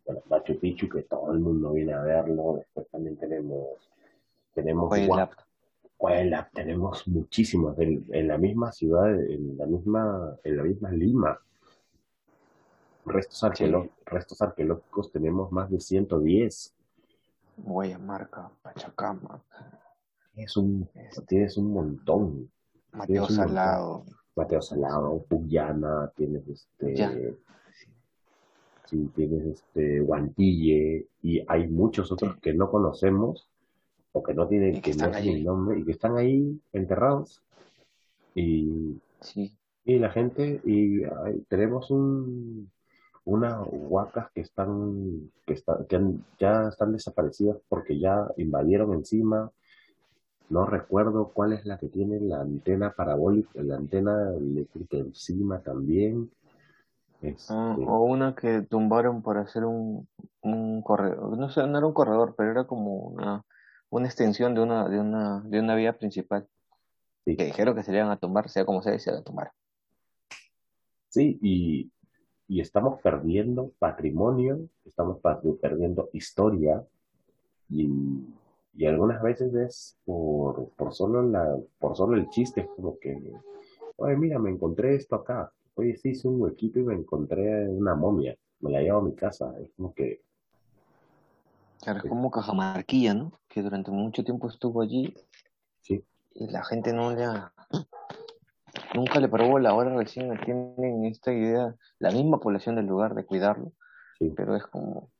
bueno, 0.04 0.22
Machu 0.28 0.58
Picchu 0.58 0.88
que 0.88 1.02
todo 1.02 1.32
el 1.32 1.40
mundo 1.40 1.72
viene 1.72 1.92
a 1.92 2.02
verlo, 2.02 2.54
después 2.58 2.88
también 2.88 3.16
tenemos 3.16 3.90
tenemos 4.54 4.90
escuelas, 5.96 6.50
tenemos 6.52 7.08
muchísimas 7.08 7.78
en, 7.78 8.28
la 8.28 8.36
misma 8.36 8.70
ciudad, 8.70 9.14
en 9.14 9.56
la 9.56 9.66
misma, 9.66 10.36
en 10.44 10.56
la 10.56 10.62
misma 10.62 10.90
Lima. 10.90 11.40
Restos, 13.06 13.42
restos 14.04 14.42
arqueológicos 14.42 15.10
tenemos 15.10 15.50
más 15.52 15.70
de 15.70 15.80
110. 15.80 16.74
Marca, 18.00 18.50
Pachacama. 18.62 19.42
Es 20.34 20.56
un, 20.58 20.86
tienes 21.26 21.56
un 21.56 21.72
montón. 21.72 22.50
Mateo 22.92 23.26
Salado. 23.28 24.04
Mateo 24.34 24.60
Salado, 24.60 25.24
Puyana, 25.26 26.12
tienes 26.14 26.46
este. 26.46 27.38
Sí, 28.84 29.10
tienes 29.16 29.46
este 29.46 30.00
Guantille 30.00 31.08
y 31.22 31.42
hay 31.48 31.66
muchos 31.68 32.12
otros 32.12 32.36
que 32.36 32.52
no 32.52 32.70
conocemos 32.70 33.48
que 34.22 34.34
no 34.34 34.46
tienen 34.46 34.80
que, 34.80 34.94
no 34.94 35.10
nombre 35.44 35.80
y 35.80 35.84
que 35.84 35.92
están 35.92 36.16
ahí 36.16 36.60
enterrados. 36.72 37.42
Y, 38.34 39.00
y 39.84 39.98
la 39.98 40.10
gente, 40.10 40.60
y 40.64 41.02
tenemos 41.48 41.90
un, 41.90 42.70
unas 43.24 43.66
huacas 43.70 44.30
que 44.32 44.40
están, 44.40 45.30
que, 45.44 45.54
están, 45.54 45.84
que 45.86 46.00
ya 46.38 46.68
están 46.68 46.92
desaparecidas 46.92 47.58
porque 47.68 47.98
ya 47.98 48.28
invadieron 48.36 48.94
encima. 48.94 49.50
No 50.48 50.64
recuerdo 50.64 51.32
cuál 51.34 51.52
es 51.52 51.66
la 51.66 51.76
que 51.76 51.88
tiene 51.88 52.20
la 52.20 52.40
antena 52.40 52.92
parabólica, 52.92 53.60
la 53.62 53.76
antena 53.76 54.32
eléctrica 54.36 54.96
encima 54.96 55.60
también. 55.60 56.30
Este 57.20 57.52
o 57.52 58.04
una 58.04 58.34
que 58.36 58.62
tumbaron 58.62 59.22
para 59.22 59.40
hacer 59.40 59.64
un, 59.64 60.06
un 60.42 60.82
corredor. 60.82 61.36
No 61.36 61.48
sé, 61.48 61.66
no 61.66 61.78
era 61.78 61.86
un 61.86 61.94
corredor, 61.94 62.34
pero 62.36 62.52
era 62.52 62.64
como 62.64 62.94
una 62.94 63.44
una 63.96 64.06
extensión 64.06 64.54
de 64.54 64.60
una, 64.62 64.88
de 64.88 65.00
una, 65.00 65.40
de 65.40 65.60
una 65.60 65.74
vía 65.74 65.96
principal. 65.96 66.46
Que 67.24 67.46
dijeron 67.46 67.74
que 67.74 67.82
se 67.82 67.90
le 67.90 67.98
iban 67.98 68.10
a 68.10 68.18
tomar, 68.18 68.48
sea 68.48 68.64
como 68.64 68.82
sea, 68.82 68.96
se 68.98 69.10
iban 69.10 69.20
a 69.20 69.24
tomar. 69.24 69.50
Sí, 71.08 71.38
y, 71.42 71.90
y 72.46 72.60
estamos 72.60 73.00
perdiendo 73.02 73.72
patrimonio, 73.80 74.60
estamos 74.84 75.18
perdiendo 75.60 76.08
historia, 76.12 76.84
y, 77.68 77.88
y 78.74 78.86
algunas 78.86 79.20
veces 79.22 79.54
es 79.54 79.98
por, 80.04 80.68
por, 80.76 80.94
solo 80.94 81.22
la, 81.22 81.56
por 81.78 81.96
solo 81.96 82.16
el 82.16 82.28
chiste, 82.28 82.60
es 82.60 82.68
como 82.76 82.98
que, 82.98 83.32
oye, 83.96 84.16
mira, 84.16 84.38
me 84.38 84.50
encontré 84.50 84.94
esto 84.94 85.16
acá, 85.16 85.50
oye, 85.74 85.96
sí 85.96 86.10
hice 86.10 86.28
un 86.28 86.40
huequito 86.40 86.78
y 86.78 86.84
me 86.84 86.94
encontré 86.94 87.68
una 87.68 87.94
momia, 87.94 88.36
me 88.60 88.70
la 88.70 88.82
llevo 88.82 88.98
a 88.98 89.02
mi 89.02 89.14
casa, 89.14 89.52
es 89.60 89.70
como 89.72 89.92
que 89.94 90.20
Claro, 91.86 92.00
es 92.02 92.08
como 92.08 92.32
Cajamarquilla, 92.32 93.14
¿no? 93.14 93.30
Que 93.46 93.62
durante 93.62 93.92
mucho 93.92 94.24
tiempo 94.24 94.48
estuvo 94.48 94.82
allí. 94.82 95.14
Sí. 95.82 96.02
Y 96.34 96.50
la 96.50 96.64
gente 96.64 96.92
no 96.92 97.14
le 97.14 97.22
ha... 97.22 97.52
Nunca 98.96 99.20
le 99.20 99.28
probó 99.28 99.60
la 99.60 99.72
hora 99.72 99.94
recién 99.94 100.36
tienen 100.44 101.04
esta 101.04 101.32
idea, 101.32 101.76
la 102.00 102.10
misma 102.10 102.40
población 102.40 102.74
del 102.74 102.86
lugar 102.86 103.14
de 103.14 103.24
cuidarlo. 103.24 103.70
Sí. 104.18 104.32
Pero 104.36 104.56
es 104.56 104.66
como, 104.66 105.12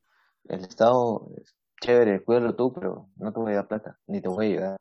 el 0.48 0.64
Estado 0.64 1.28
es 1.36 1.54
chévere, 1.80 2.24
cuídalo 2.24 2.56
tú, 2.56 2.72
pero 2.72 3.10
no 3.14 3.32
te 3.32 3.38
voy 3.38 3.52
a 3.52 3.56
dar 3.56 3.68
plata, 3.68 4.00
ni 4.08 4.20
te 4.20 4.28
voy 4.28 4.46
a 4.46 4.48
ayudar. 4.48 4.76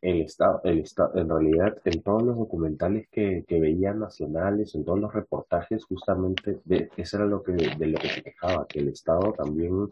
El 0.00 0.22
Estado, 0.22 0.62
el 0.64 0.78
Estado, 0.78 1.16
en 1.16 1.28
realidad, 1.28 1.76
en 1.84 2.02
todos 2.02 2.22
los 2.22 2.38
documentales 2.38 3.08
que, 3.10 3.44
que 3.46 3.60
veía 3.60 3.92
nacionales, 3.92 4.74
en 4.74 4.86
todos 4.86 5.00
los 5.00 5.12
reportajes, 5.12 5.84
justamente, 5.84 6.60
de, 6.64 6.88
eso 6.96 7.18
era 7.18 7.26
lo 7.26 7.42
que, 7.42 7.52
de 7.52 7.86
lo 7.88 7.98
que 7.98 8.08
se 8.08 8.22
quejaba, 8.22 8.66
que 8.66 8.78
el 8.78 8.88
Estado 8.88 9.34
también 9.34 9.90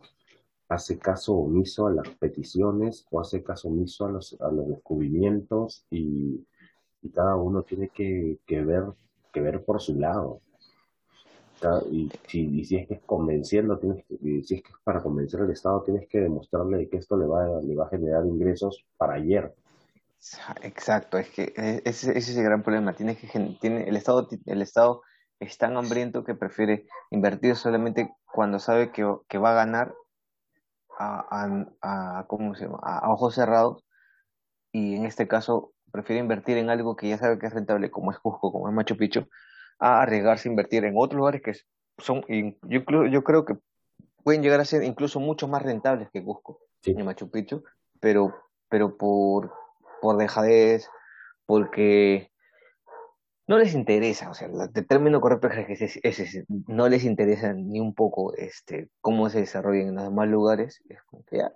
hace 0.71 0.99
caso 0.99 1.35
omiso 1.35 1.89
a 1.89 1.93
las 1.93 2.09
peticiones 2.11 3.05
o 3.11 3.21
hace 3.21 3.43
caso 3.43 3.69
omiso 3.69 4.07
a 4.07 4.11
los, 4.13 4.41
a 4.41 4.51
los 4.51 4.69
descubrimientos 4.69 5.85
y, 5.91 6.47
cada 7.15 7.35
uno 7.35 7.63
tiene 7.63 7.89
que, 7.89 8.39
ver, 8.47 8.85
que 9.33 9.41
ver 9.41 9.65
por 9.65 9.81
su 9.81 9.95
lado. 9.95 10.41
y, 11.91 12.11
si, 12.29 12.65
si 12.65 12.77
es 12.77 12.87
que 12.87 12.95
es 12.95 13.01
convenciendo, 13.01 13.79
tienes 13.79 14.05
si 14.21 14.55
es 14.55 14.63
que 14.63 14.69
es 14.69 14.79
para 14.85 15.03
convencer 15.03 15.41
al 15.41 15.51
Estado, 15.51 15.83
tienes 15.83 16.07
que 16.09 16.21
demostrarle 16.21 16.89
que 16.89 16.99
esto 16.99 17.17
le 17.17 17.27
va, 17.27 17.61
le 17.63 17.75
va 17.75 17.87
a 17.87 17.89
generar 17.89 18.27
ingresos 18.27 18.85
para 18.99 19.15
ayer. 19.15 19.53
Exacto, 20.63 21.17
es 21.17 21.31
que 21.31 21.55
e, 21.57 21.83
ese, 21.87 22.17
ese 22.17 22.33
es 22.33 22.37
el 22.37 22.45
gran 22.45 22.63
problema. 22.63 22.93
Tiene 22.93 23.17
que, 23.17 23.27
tiene, 23.61 23.89
el, 23.89 23.97
Estado, 23.97 24.29
el 24.45 24.63
Estado 24.63 25.03
es 25.41 25.57
tan 25.57 25.77
hambriento 25.79 26.23
que 26.23 26.35
prefiere 26.35 26.87
invertir 27.11 27.57
solamente 27.57 28.15
cuando 28.31 28.59
sabe 28.59 28.93
que, 28.93 29.11
que 29.27 29.39
va 29.39 29.53
a 29.53 29.65
ganar 29.65 29.95
a, 31.01 31.65
a, 31.81 32.27
¿cómo 32.27 32.55
se 32.55 32.65
llama? 32.65 32.79
a 32.83 33.11
ojos 33.11 33.35
cerrados 33.35 33.85
y 34.73 34.97
en 34.97 35.07
este 35.07 35.27
caso 35.27 35.73
prefiere 35.91 36.21
invertir 36.21 36.59
en 36.59 36.71
algo 36.71 36.97
que 36.97 37.09
ya 37.09 37.19
sabe 37.19 37.39
que 37.39 37.47
es 37.47 37.55
rentable, 37.55 37.91
como 37.91 38.13
es 38.13 38.19
Cusco, 38.19 38.53
como 38.53 38.69
es 38.69 38.75
Machu 38.75 38.97
Picchu, 38.97 39.27
a 39.79 40.03
arriesgarse 40.03 40.49
a 40.49 40.53
invertir 40.53 40.85
en 40.85 40.95
otros 40.97 41.19
lugares 41.19 41.43
que 41.43 41.55
son, 41.99 42.25
yo, 42.63 43.07
yo 43.07 43.25
creo 43.25 43.45
que 43.45 43.57
pueden 44.23 44.43
llegar 44.43 44.61
a 44.61 44.65
ser 44.65 44.85
incluso 44.85 45.21
mucho 45.21 45.49
más 45.49 45.63
rentables 45.63 46.09
que 46.13 46.25
Cusco 46.25 46.61
y 46.85 47.03
Machu 47.03 47.31
Picchu, 47.31 47.65
pero, 47.99 48.35
pero 48.69 48.97
por, 48.97 49.53
por 50.01 50.17
dejadez, 50.17 50.89
porque 51.47 52.31
no 53.51 53.59
les 53.59 53.75
interesa, 53.75 54.31
o 54.31 54.35
sea, 54.35 54.49
el 54.49 54.87
término 54.87 55.21
correcto 55.21 55.49
es 55.49 55.99
ese, 56.05 56.45
no 56.69 56.89
les 56.89 57.03
interesa 57.03 57.53
ni 57.53 57.81
un 57.81 57.95
poco 57.95 58.33
este, 58.35 58.91
cómo 59.01 59.29
se 59.29 59.41
desarrollan 59.41 59.89
en 59.89 59.95
los 59.97 60.05
demás 60.05 60.29
lugares, 60.29 60.81
es 60.89 61.03
como 61.03 61.25
que 61.25 61.39
ya, 61.39 61.53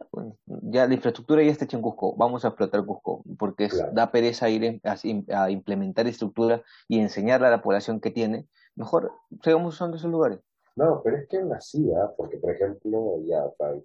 ya 0.47 0.88
la 0.88 0.95
infraestructura 0.95 1.45
ya 1.45 1.53
está 1.53 1.66
hecha 1.66 1.76
en 1.76 1.84
Cusco, 1.84 2.16
vamos 2.16 2.45
a 2.45 2.49
explotar 2.49 2.84
Cusco, 2.84 3.22
porque 3.38 3.68
da 3.92 4.11
pereza 4.11 4.51
ir 4.51 4.80
a, 4.82 5.51
implementar 5.51 6.09
estructura 6.09 6.64
y 6.88 6.99
enseñarle 6.99 7.47
a 7.47 7.51
la 7.51 7.62
población 7.62 8.01
que 8.01 8.11
tiene, 8.11 8.49
mejor 8.74 9.12
sigamos 9.45 9.74
usando 9.74 9.97
esos 9.97 10.11
lugares. 10.11 10.40
No, 10.74 11.01
pero 11.05 11.18
es 11.18 11.28
que 11.28 11.36
en 11.36 11.49
la 11.49 11.61
CIA, 11.61 12.11
porque 12.16 12.38
por 12.38 12.51
ejemplo, 12.51 13.20
ya 13.24 13.45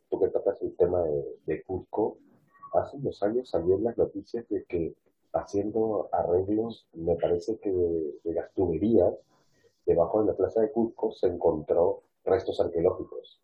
tú 0.10 0.20
que 0.20 0.30
tocas 0.30 0.60
el 0.64 0.76
tema 0.78 1.04
de, 1.04 1.24
de 1.46 1.62
Cusco, 1.62 2.18
hace 2.74 2.98
unos 2.98 3.22
años 3.22 3.52
salieron 3.52 3.84
las 3.84 3.96
noticias 4.00 4.50
de 4.50 4.64
que 4.64 4.96
haciendo 5.34 6.10
arreglos, 6.12 6.88
me 6.94 7.16
parece 7.16 7.58
que 7.60 7.72
de, 7.72 8.34
las 8.34 8.52
tuberías, 8.54 9.14
debajo 9.86 10.22
de 10.22 10.28
la 10.28 10.38
plaza 10.38 10.62
de 10.62 10.72
Cusco 10.72 11.12
se 11.12 11.28
encontró 11.28 12.04
restos 12.24 12.60
arqueológicos. 12.60 13.42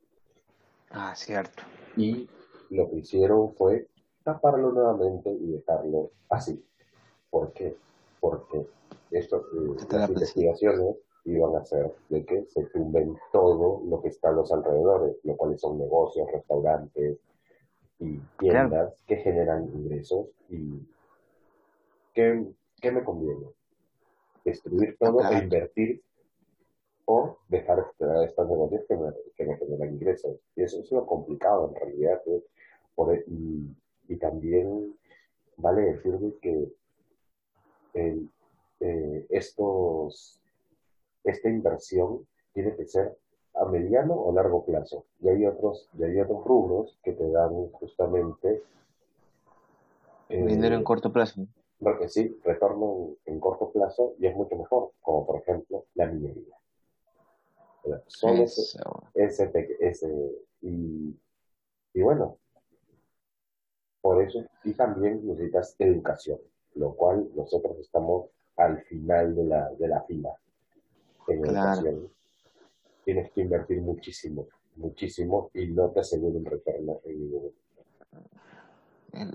Ah, 0.92 1.16
cierto. 1.16 1.64
Y 1.98 2.30
lo 2.70 2.90
que 2.90 2.98
hicieron 2.98 3.54
fue 3.56 3.88
taparlo 4.24 4.72
nuevamente 4.72 5.32
y 5.32 5.52
dejarlo 5.52 6.12
así. 6.30 6.64
¿Por 7.30 7.52
qué? 7.54 7.76
Porque 8.20 8.68
esto, 9.12 9.38
eh, 9.38 10.08
investigaciones 10.10 10.96
iban 11.26 11.56
a 11.56 11.60
hacer 11.60 11.94
de 12.10 12.26
que 12.26 12.46
se 12.46 12.64
tumben 12.66 13.18
todo 13.32 13.82
lo 13.86 14.02
que 14.02 14.10
está 14.10 14.30
a 14.30 14.34
los 14.34 14.52
alrededores, 14.52 15.18
lo 15.24 15.36
cuales 15.36 15.60
son 15.60 15.78
negocios, 15.78 16.28
restaurantes 16.32 17.18
y 18.00 18.20
tiendas 18.38 18.94
que 19.08 19.18
generan 19.18 19.64
ingresos 19.74 20.28
y 20.50 20.80
¿qué, 22.16 22.92
me 22.92 23.04
conviene? 23.04 23.48
¿Destruir 24.44 24.98
todo 24.98 25.20
e 25.30 25.38
invertir 25.38 26.02
o 27.06 27.38
dejar 27.50 27.86
estas 28.26 28.48
negocios 28.48 28.84
que 28.88 28.96
me, 28.96 29.12
que 29.36 29.46
me 29.46 29.58
generan 29.58 29.94
ingresos. 29.94 30.38
Y 30.56 30.64
eso 30.64 30.80
es 30.80 30.92
lo 30.92 31.06
complicado 31.06 31.70
en 31.70 31.76
realidad. 31.76 32.22
¿eh? 32.28 32.44
Por, 32.96 33.16
y, 33.28 33.76
y, 34.08 34.16
también 34.18 34.96
vale 35.58 35.82
decirme 35.82 36.34
que 36.42 36.68
el, 37.94 38.30
eh, 38.80 39.26
estos, 39.30 40.42
esta 41.24 41.50
inversión 41.50 42.26
tiene 42.54 42.76
que 42.76 42.86
ser 42.86 43.16
a 43.56 43.66
mediano 43.66 44.16
o 44.16 44.34
largo 44.34 44.66
plazo. 44.66 45.06
Y 45.22 45.30
hay 45.30 45.46
otros, 45.46 45.90
y 45.98 46.04
hay 46.04 46.20
otros 46.20 46.44
rubros 46.44 46.98
que 47.04 47.14
te 47.14 47.30
dan 47.30 47.70
justamente... 47.72 48.64
Dinero 50.28 50.76
en 50.76 50.82
eh, 50.82 50.84
corto 50.84 51.14
plazo. 51.14 51.46
Porque 51.80 52.08
sí, 52.08 52.40
retorno 52.44 53.16
en, 53.26 53.40
corto 53.40 53.72
plazo 53.72 54.16
y 54.20 54.28
es 54.28 54.36
mucho 54.36 54.56
mejor, 54.56 54.92
como 55.02 55.26
por 55.26 55.42
ejemplo 55.42 55.86
la 55.96 56.08
minería. 56.08 56.56
Solo 58.08 58.44
ese, 58.44 58.80
ese, 59.80 60.32
y, 60.62 61.16
y 61.94 62.02
bueno, 62.02 62.38
por 64.02 64.22
eso, 64.22 64.44
y 64.64 64.74
también 64.74 65.26
necesitas 65.26 65.76
educación, 65.80 66.40
lo 66.76 66.94
cual 66.94 67.28
nosotros 67.36 67.78
estamos 67.80 68.28
al 68.58 68.82
final 68.84 69.36
de 69.36 69.44
la, 69.46 69.70
de 69.72 69.88
la 69.88 70.02
fila 70.04 70.30
en 71.28 71.46
educación. 71.46 72.10
Tienes 73.04 73.32
que 73.32 73.42
invertir 73.42 73.82
muchísimo, 73.82 74.48
muchísimo 74.76 75.50
y 75.54 75.68
no 75.68 75.90
te 75.90 76.00
aseguro 76.00 76.38
un 76.38 76.46
retorno 76.46 77.02
en 77.06 77.20
ningún 77.20 77.54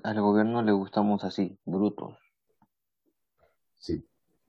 Al 0.03 0.21
gobierno 0.21 0.63
le 0.63 0.73
gustamos 0.73 1.25
así, 1.25 1.59
brutos. 1.65 2.17
Sí, 3.81 4.05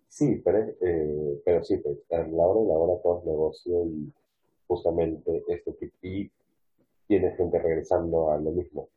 sí, 0.10 0.42
pero, 0.44 0.60
eh, 0.82 1.42
pero 1.46 1.64
sí, 1.64 1.78
pues, 1.78 1.98
a 2.12 2.18
la 2.28 2.46
hora 2.48 2.62
y 2.62 2.68
la 2.68 2.78
hora 2.78 3.02
todo 3.02 3.20
es 3.20 3.26
negocio 3.26 3.86
y 3.86 4.14
justamente 4.68 5.44
este 5.48 5.72
tipo, 5.74 5.96
y 6.02 6.32
tiene 7.08 7.32
gente 7.32 7.60
regresando 7.60 8.32
a 8.32 8.38
lo 8.38 8.52
mismo. 8.52 8.90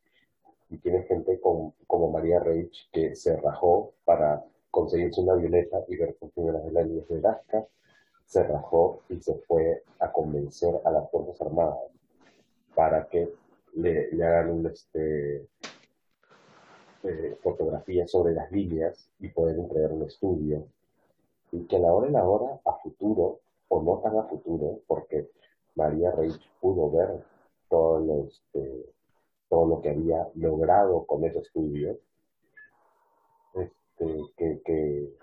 Y 0.69 0.77
tiene 0.77 1.03
gente 1.03 1.39
como 1.39 2.11
María 2.11 2.39
Reich 2.39 2.89
que 2.91 3.15
se 3.15 3.37
rajó 3.37 3.93
para 4.03 4.43
conseguirse 4.71 5.21
una 5.21 5.33
avioneta 5.33 5.85
y 5.87 5.95
ver 5.95 6.15
funciones 6.19 6.65
de 6.65 6.71
la 6.71 6.83
línea 6.83 7.03
de 7.07 7.17
Alaska, 7.19 7.65
se 8.25 8.43
rajó 8.43 9.01
y 9.07 9.21
se 9.21 9.35
fue 9.47 9.83
a 9.99 10.11
convencer 10.11 10.75
a 10.83 10.91
las 10.91 11.09
Fuerzas 11.11 11.41
Armadas 11.41 11.79
para 12.75 13.07
que 13.07 13.29
le, 13.75 14.11
le 14.11 14.23
hagan 14.25 14.49
un, 14.51 14.67
este, 14.67 15.45
eh, 17.07 17.37
fotografías 17.41 18.09
sobre 18.11 18.33
las 18.33 18.51
líneas 18.51 19.09
y 19.19 19.29
poder 19.29 19.57
entregar 19.57 19.91
un 19.91 20.03
estudio. 20.03 20.67
Y 21.51 21.65
que 21.65 21.77
a 21.77 21.79
la 21.79 21.93
hora 21.93 22.09
y 22.09 22.11
la 22.11 22.27
hora, 22.27 22.59
a 22.65 22.73
futuro, 22.79 23.39
o 23.67 23.81
no 23.81 23.99
tan 23.99 24.17
a 24.17 24.23
futuro, 24.23 24.79
porque 24.87 25.29
María 25.75 26.11
Reich 26.11 26.41
pudo 26.59 26.91
ver 26.91 27.23
todo 27.69 27.99
lo, 27.99 28.27
este, 28.27 28.93
todo 29.49 29.65
lo 29.65 29.81
que 29.81 29.89
había 29.89 30.27
logrado 30.35 31.05
con 31.05 31.23
ese 31.23 31.39
estudio, 31.39 31.97
este, 33.53 34.21
que, 34.35 34.61
que 34.63 35.13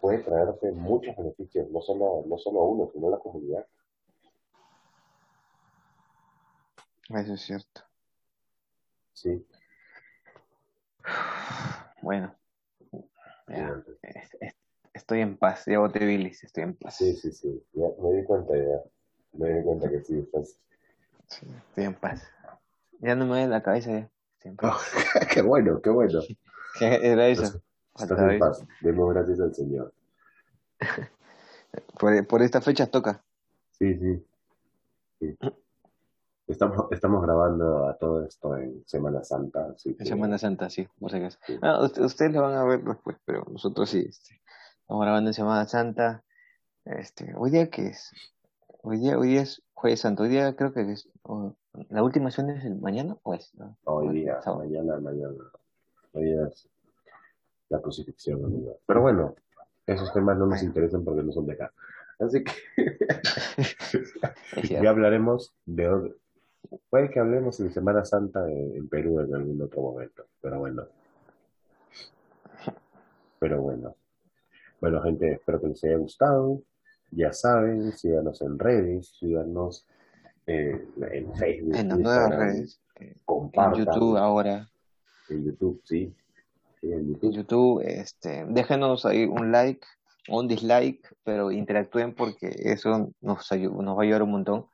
puede 0.00 0.18
traerse 0.18 0.72
muchos 0.72 1.16
beneficios, 1.16 1.70
no 1.70 1.80
solo, 1.80 2.24
no 2.26 2.38
solo 2.38 2.60
a 2.60 2.64
uno, 2.64 2.90
sino 2.92 3.08
a 3.08 3.12
la 3.12 3.18
comunidad. 3.18 3.66
Eso 7.08 7.34
es 7.34 7.40
cierto. 7.40 7.82
Sí. 9.14 9.44
Bueno, 12.08 12.34
estoy 14.94 15.20
en 15.20 15.36
paz, 15.36 15.66
ya 15.66 15.78
boté 15.78 16.06
bilis, 16.06 16.42
estoy 16.42 16.62
en 16.62 16.74
paz. 16.74 16.96
Sí, 16.96 17.14
sí, 17.14 17.30
sí, 17.32 17.62
ya 17.74 17.84
me 18.02 18.16
di 18.16 18.24
cuenta 18.24 18.56
ya, 18.56 18.82
me 19.34 19.52
di 19.52 19.62
cuenta 19.62 19.90
que 19.90 20.02
sí, 20.02 20.18
estás. 20.18 20.58
Sí, 21.26 21.46
estoy 21.68 21.84
en 21.84 21.94
paz. 21.94 22.26
Ya 23.00 23.14
no 23.14 23.26
me 23.26 23.32
duele 23.32 23.48
la 23.48 23.62
cabeza 23.62 23.90
ya. 23.90 24.10
Oh, 24.62 24.78
qué 25.34 25.42
bueno, 25.42 25.82
qué 25.82 25.90
bueno. 25.90 26.20
¿Qué 26.78 26.86
era 27.12 27.28
eso? 27.28 27.60
Estás, 27.94 28.18
en 28.18 28.38
paz, 28.38 28.64
demos 28.80 29.12
gracias 29.12 29.40
al 29.40 29.54
Señor. 29.54 29.92
por, 32.00 32.26
por 32.26 32.40
esta 32.40 32.62
fecha 32.62 32.86
toca. 32.86 33.22
Sí, 33.72 33.94
sí. 33.98 34.26
sí. 35.20 35.38
Estamos, 36.48 36.86
estamos 36.92 37.22
grabando 37.22 37.86
a 37.88 37.98
todo 37.98 38.24
esto 38.24 38.56
en 38.56 38.82
Semana 38.86 39.22
Santa. 39.22 39.74
En 39.84 40.06
Semana 40.06 40.38
Santa, 40.38 40.70
sí, 40.70 40.88
por 40.98 41.10
si 41.10 41.18
ah, 41.60 41.82
ustedes 42.00 42.32
lo 42.32 42.40
van 42.40 42.54
a 42.54 42.64
ver 42.64 42.82
después, 42.82 43.18
pero 43.26 43.44
nosotros 43.50 43.90
sí. 43.90 44.06
Este, 44.08 44.40
estamos 44.80 45.02
grabando 45.02 45.28
en 45.28 45.34
Semana 45.34 45.66
Santa. 45.66 46.24
Este, 46.86 47.34
hoy 47.36 47.50
día 47.50 47.68
que 47.68 47.88
es, 47.88 48.12
hoy 48.80 48.96
día, 48.96 49.18
hoy 49.18 49.28
día 49.28 49.42
es 49.42 49.62
Jueves 49.74 50.00
Santo. 50.00 50.22
Hoy 50.22 50.30
día 50.30 50.56
creo 50.56 50.72
que 50.72 50.90
es, 50.90 51.10
la 51.90 52.02
última 52.02 52.28
acción 52.28 52.48
es 52.48 52.64
el 52.64 52.76
mañana 52.76 53.18
o 53.24 53.34
es. 53.34 53.52
Hoy 53.84 54.08
día, 54.08 54.40
mañana, 54.46 54.98
mañana. 55.00 55.34
Hoy 56.14 56.24
día 56.24 56.46
es 56.46 56.66
la 57.68 57.78
crucifixión. 57.82 58.64
Pero 58.86 59.02
bueno, 59.02 59.34
esos 59.86 60.10
temas 60.14 60.38
no 60.38 60.46
nos 60.46 60.62
interesan 60.62 61.04
porque 61.04 61.22
no 61.22 61.30
son 61.30 61.44
de 61.44 61.52
acá. 61.52 61.74
Así 62.18 62.42
que 62.42 62.52
ya 64.82 64.88
hablaremos 64.88 65.52
de, 65.66 66.14
Puede 66.90 67.10
que 67.10 67.20
hablemos 67.20 67.58
de 67.58 67.70
Semana 67.70 68.04
Santa 68.04 68.50
en, 68.50 68.88
Perú 68.88 69.20
en 69.20 69.34
algún 69.34 69.60
otro 69.62 69.82
momento, 69.82 70.26
pero 70.40 70.58
bueno. 70.58 70.86
Pero 73.38 73.62
bueno. 73.62 73.94
Bueno, 74.80 75.02
gente, 75.02 75.32
espero 75.32 75.60
que 75.60 75.68
les 75.68 75.84
haya 75.84 75.96
gustado. 75.96 76.62
Ya 77.10 77.32
saben, 77.32 77.92
síganos 77.92 78.42
en 78.42 78.58
redes, 78.58 79.08
síganos 79.18 79.86
eh, 80.46 80.86
en 81.10 81.34
Facebook. 81.34 81.76
En 81.76 81.88
las 81.88 81.98
nuevas 81.98 82.30
redes. 82.36 82.80
Compartan. 83.24 83.80
En 83.80 83.86
YouTube 83.86 84.16
ahora. 84.16 84.68
En 85.28 85.44
YouTube, 85.44 85.80
sí. 85.84 86.14
en 86.82 87.08
YouTube. 87.08 87.32
YouTube, 87.32 87.82
este, 87.84 88.44
déjenos 88.48 89.06
ahí 89.06 89.24
un 89.24 89.52
like, 89.52 89.86
un 90.28 90.48
dislike, 90.48 91.16
pero 91.24 91.50
interactúen 91.50 92.14
porque 92.14 92.50
eso 92.58 93.12
nos, 93.20 93.50
nos 93.50 93.50
va 93.50 94.00
a 94.00 94.02
ayudar 94.02 94.22
un 94.22 94.32
montón. 94.32 94.66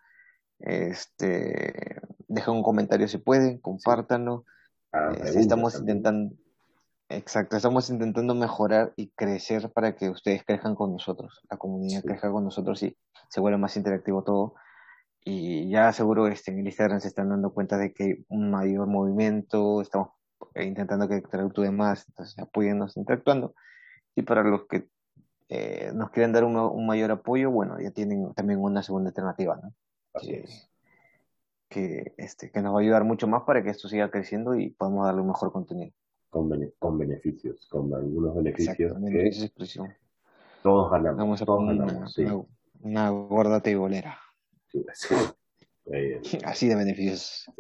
Este, 0.61 2.01
dejen 2.29 2.55
un 2.55 2.63
comentario 2.63 3.09
si 3.09 3.19
pueden, 3.19 3.59
compártanlo. 3.59 4.45
Ah, 4.93 5.13
eh, 5.17 5.33
estamos 5.37 5.79
intentando, 5.79 6.35
exacto, 7.09 7.57
estamos 7.57 7.91
intentando 7.91 8.35
mejorar 8.35 8.93
y 8.97 9.11
crecer 9.11 9.71
para 9.73 9.97
que 9.97 10.11
ustedes 10.11 10.45
crezcan 10.45 10.75
con 10.75 10.93
nosotros, 10.93 11.41
la 11.51 11.57
comunidad 11.57 12.03
crezca 12.03 12.31
con 12.31 12.45
nosotros 12.45 12.83
y 12.83 12.97
se 13.29 13.41
vuelva 13.41 13.59
más 13.59 13.77
interactivo 13.77 14.23
todo. 14.23 14.55
Y 15.25 15.71
ya 15.71 15.93
seguro 15.93 16.29
este, 16.29 16.51
en 16.51 16.59
el 16.59 16.67
Instagram 16.67 17.01
se 17.01 17.09
están 17.09 17.31
dando 17.31 17.53
cuenta 17.53 17.79
de 17.79 17.95
que 17.95 18.05
hay 18.05 18.25
un 18.29 18.51
mayor 18.51 18.87
movimiento, 18.87 19.81
estamos 19.81 20.11
intentando 20.55 21.09
que 21.09 21.17
interactúen 21.17 21.77
más, 21.77 22.07
entonces 22.09 22.39
apóyennos 22.39 22.97
interactuando. 22.97 23.55
Y 24.15 24.23
para 24.23 24.43
los 24.45 24.67
que 24.67 24.87
eh, 25.49 25.93
nos 25.95 26.11
quieren 26.11 26.33
dar 26.33 26.45
un, 26.45 26.57
un, 26.57 26.87
mayor 26.87 27.11
apoyo, 27.11 27.51
bueno, 27.51 27.81
ya 27.81 27.91
tienen 27.91 28.33
también 28.35 28.61
una 28.61 28.83
segunda 28.83 29.11
alternativa, 29.11 29.59
¿no? 29.63 29.73
Que, 31.69 32.15
este, 32.17 32.51
que 32.51 32.63
nos 32.63 32.75
va 32.75 32.79
a 32.79 32.83
ayudar 32.83 33.05
mucho 33.05 33.27
más 33.27 33.43
para 33.43 33.63
que 33.63 33.71
esto 33.71 33.89
siga 33.89 34.11
creciendo 34.11 34.55
y 34.55 34.71
podamos 34.71 35.07
darle 35.07 35.21
un 35.23 35.29
mejor 35.29 35.53
contenido. 35.53 35.93
Con, 36.31 36.51
con 36.79 36.99
beneficios, 36.99 37.67
con 37.69 37.93
algunos 37.95 38.35
beneficios. 38.37 38.77
Que 38.77 39.31
todos 40.63 40.91
ganamos. 40.91 41.19
Vamos 41.19 41.43
a 41.43 41.47
poner 41.47 41.83
una, 41.83 42.09
sí. 42.09 42.25
una, 42.81 43.11
gorda 43.11 43.61
tebolera. 43.61 44.19
Sí, 44.69 44.85
así. 46.45 46.69
de 46.69 46.75
beneficios. 46.75 47.51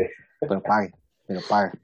Pero 0.40 0.62
pague, 0.62 0.92
pero 1.26 1.40
pague. 1.48 1.78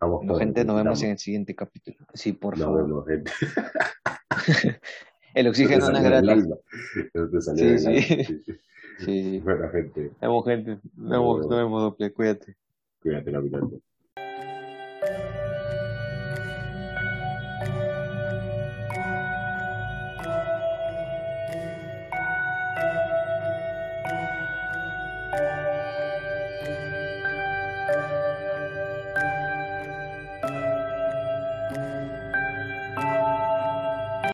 Vamos 0.00 0.38
gente, 0.38 0.64
nos 0.64 0.76
vemos 0.76 1.02
en 1.02 1.10
el 1.12 1.18
siguiente 1.18 1.54
capítulo. 1.54 1.96
Sí, 2.12 2.32
por 2.34 2.58
nos 2.58 2.66
favor. 2.66 2.82
Vemos, 2.82 3.06
gente. 3.06 3.32
El 5.34 5.48
oxígeno 5.48 5.90
no 5.90 5.98
es 5.98 6.04
gratis. 6.04 6.44
Sí, 7.56 7.78
sí. 7.78 8.42
sí. 8.98 9.40
Buena 9.40 9.68
gente. 9.70 10.02
Nos 10.02 10.20
vemos, 10.20 10.44
gente. 10.46 10.70
Nos 10.96 11.10
vemos, 11.10 11.40
nos 11.40 11.58
vemos 11.58 11.82
doble. 11.82 12.12
Cuídate. 12.12 12.56
Cuídate, 13.00 13.32
capitán. 13.32 13.70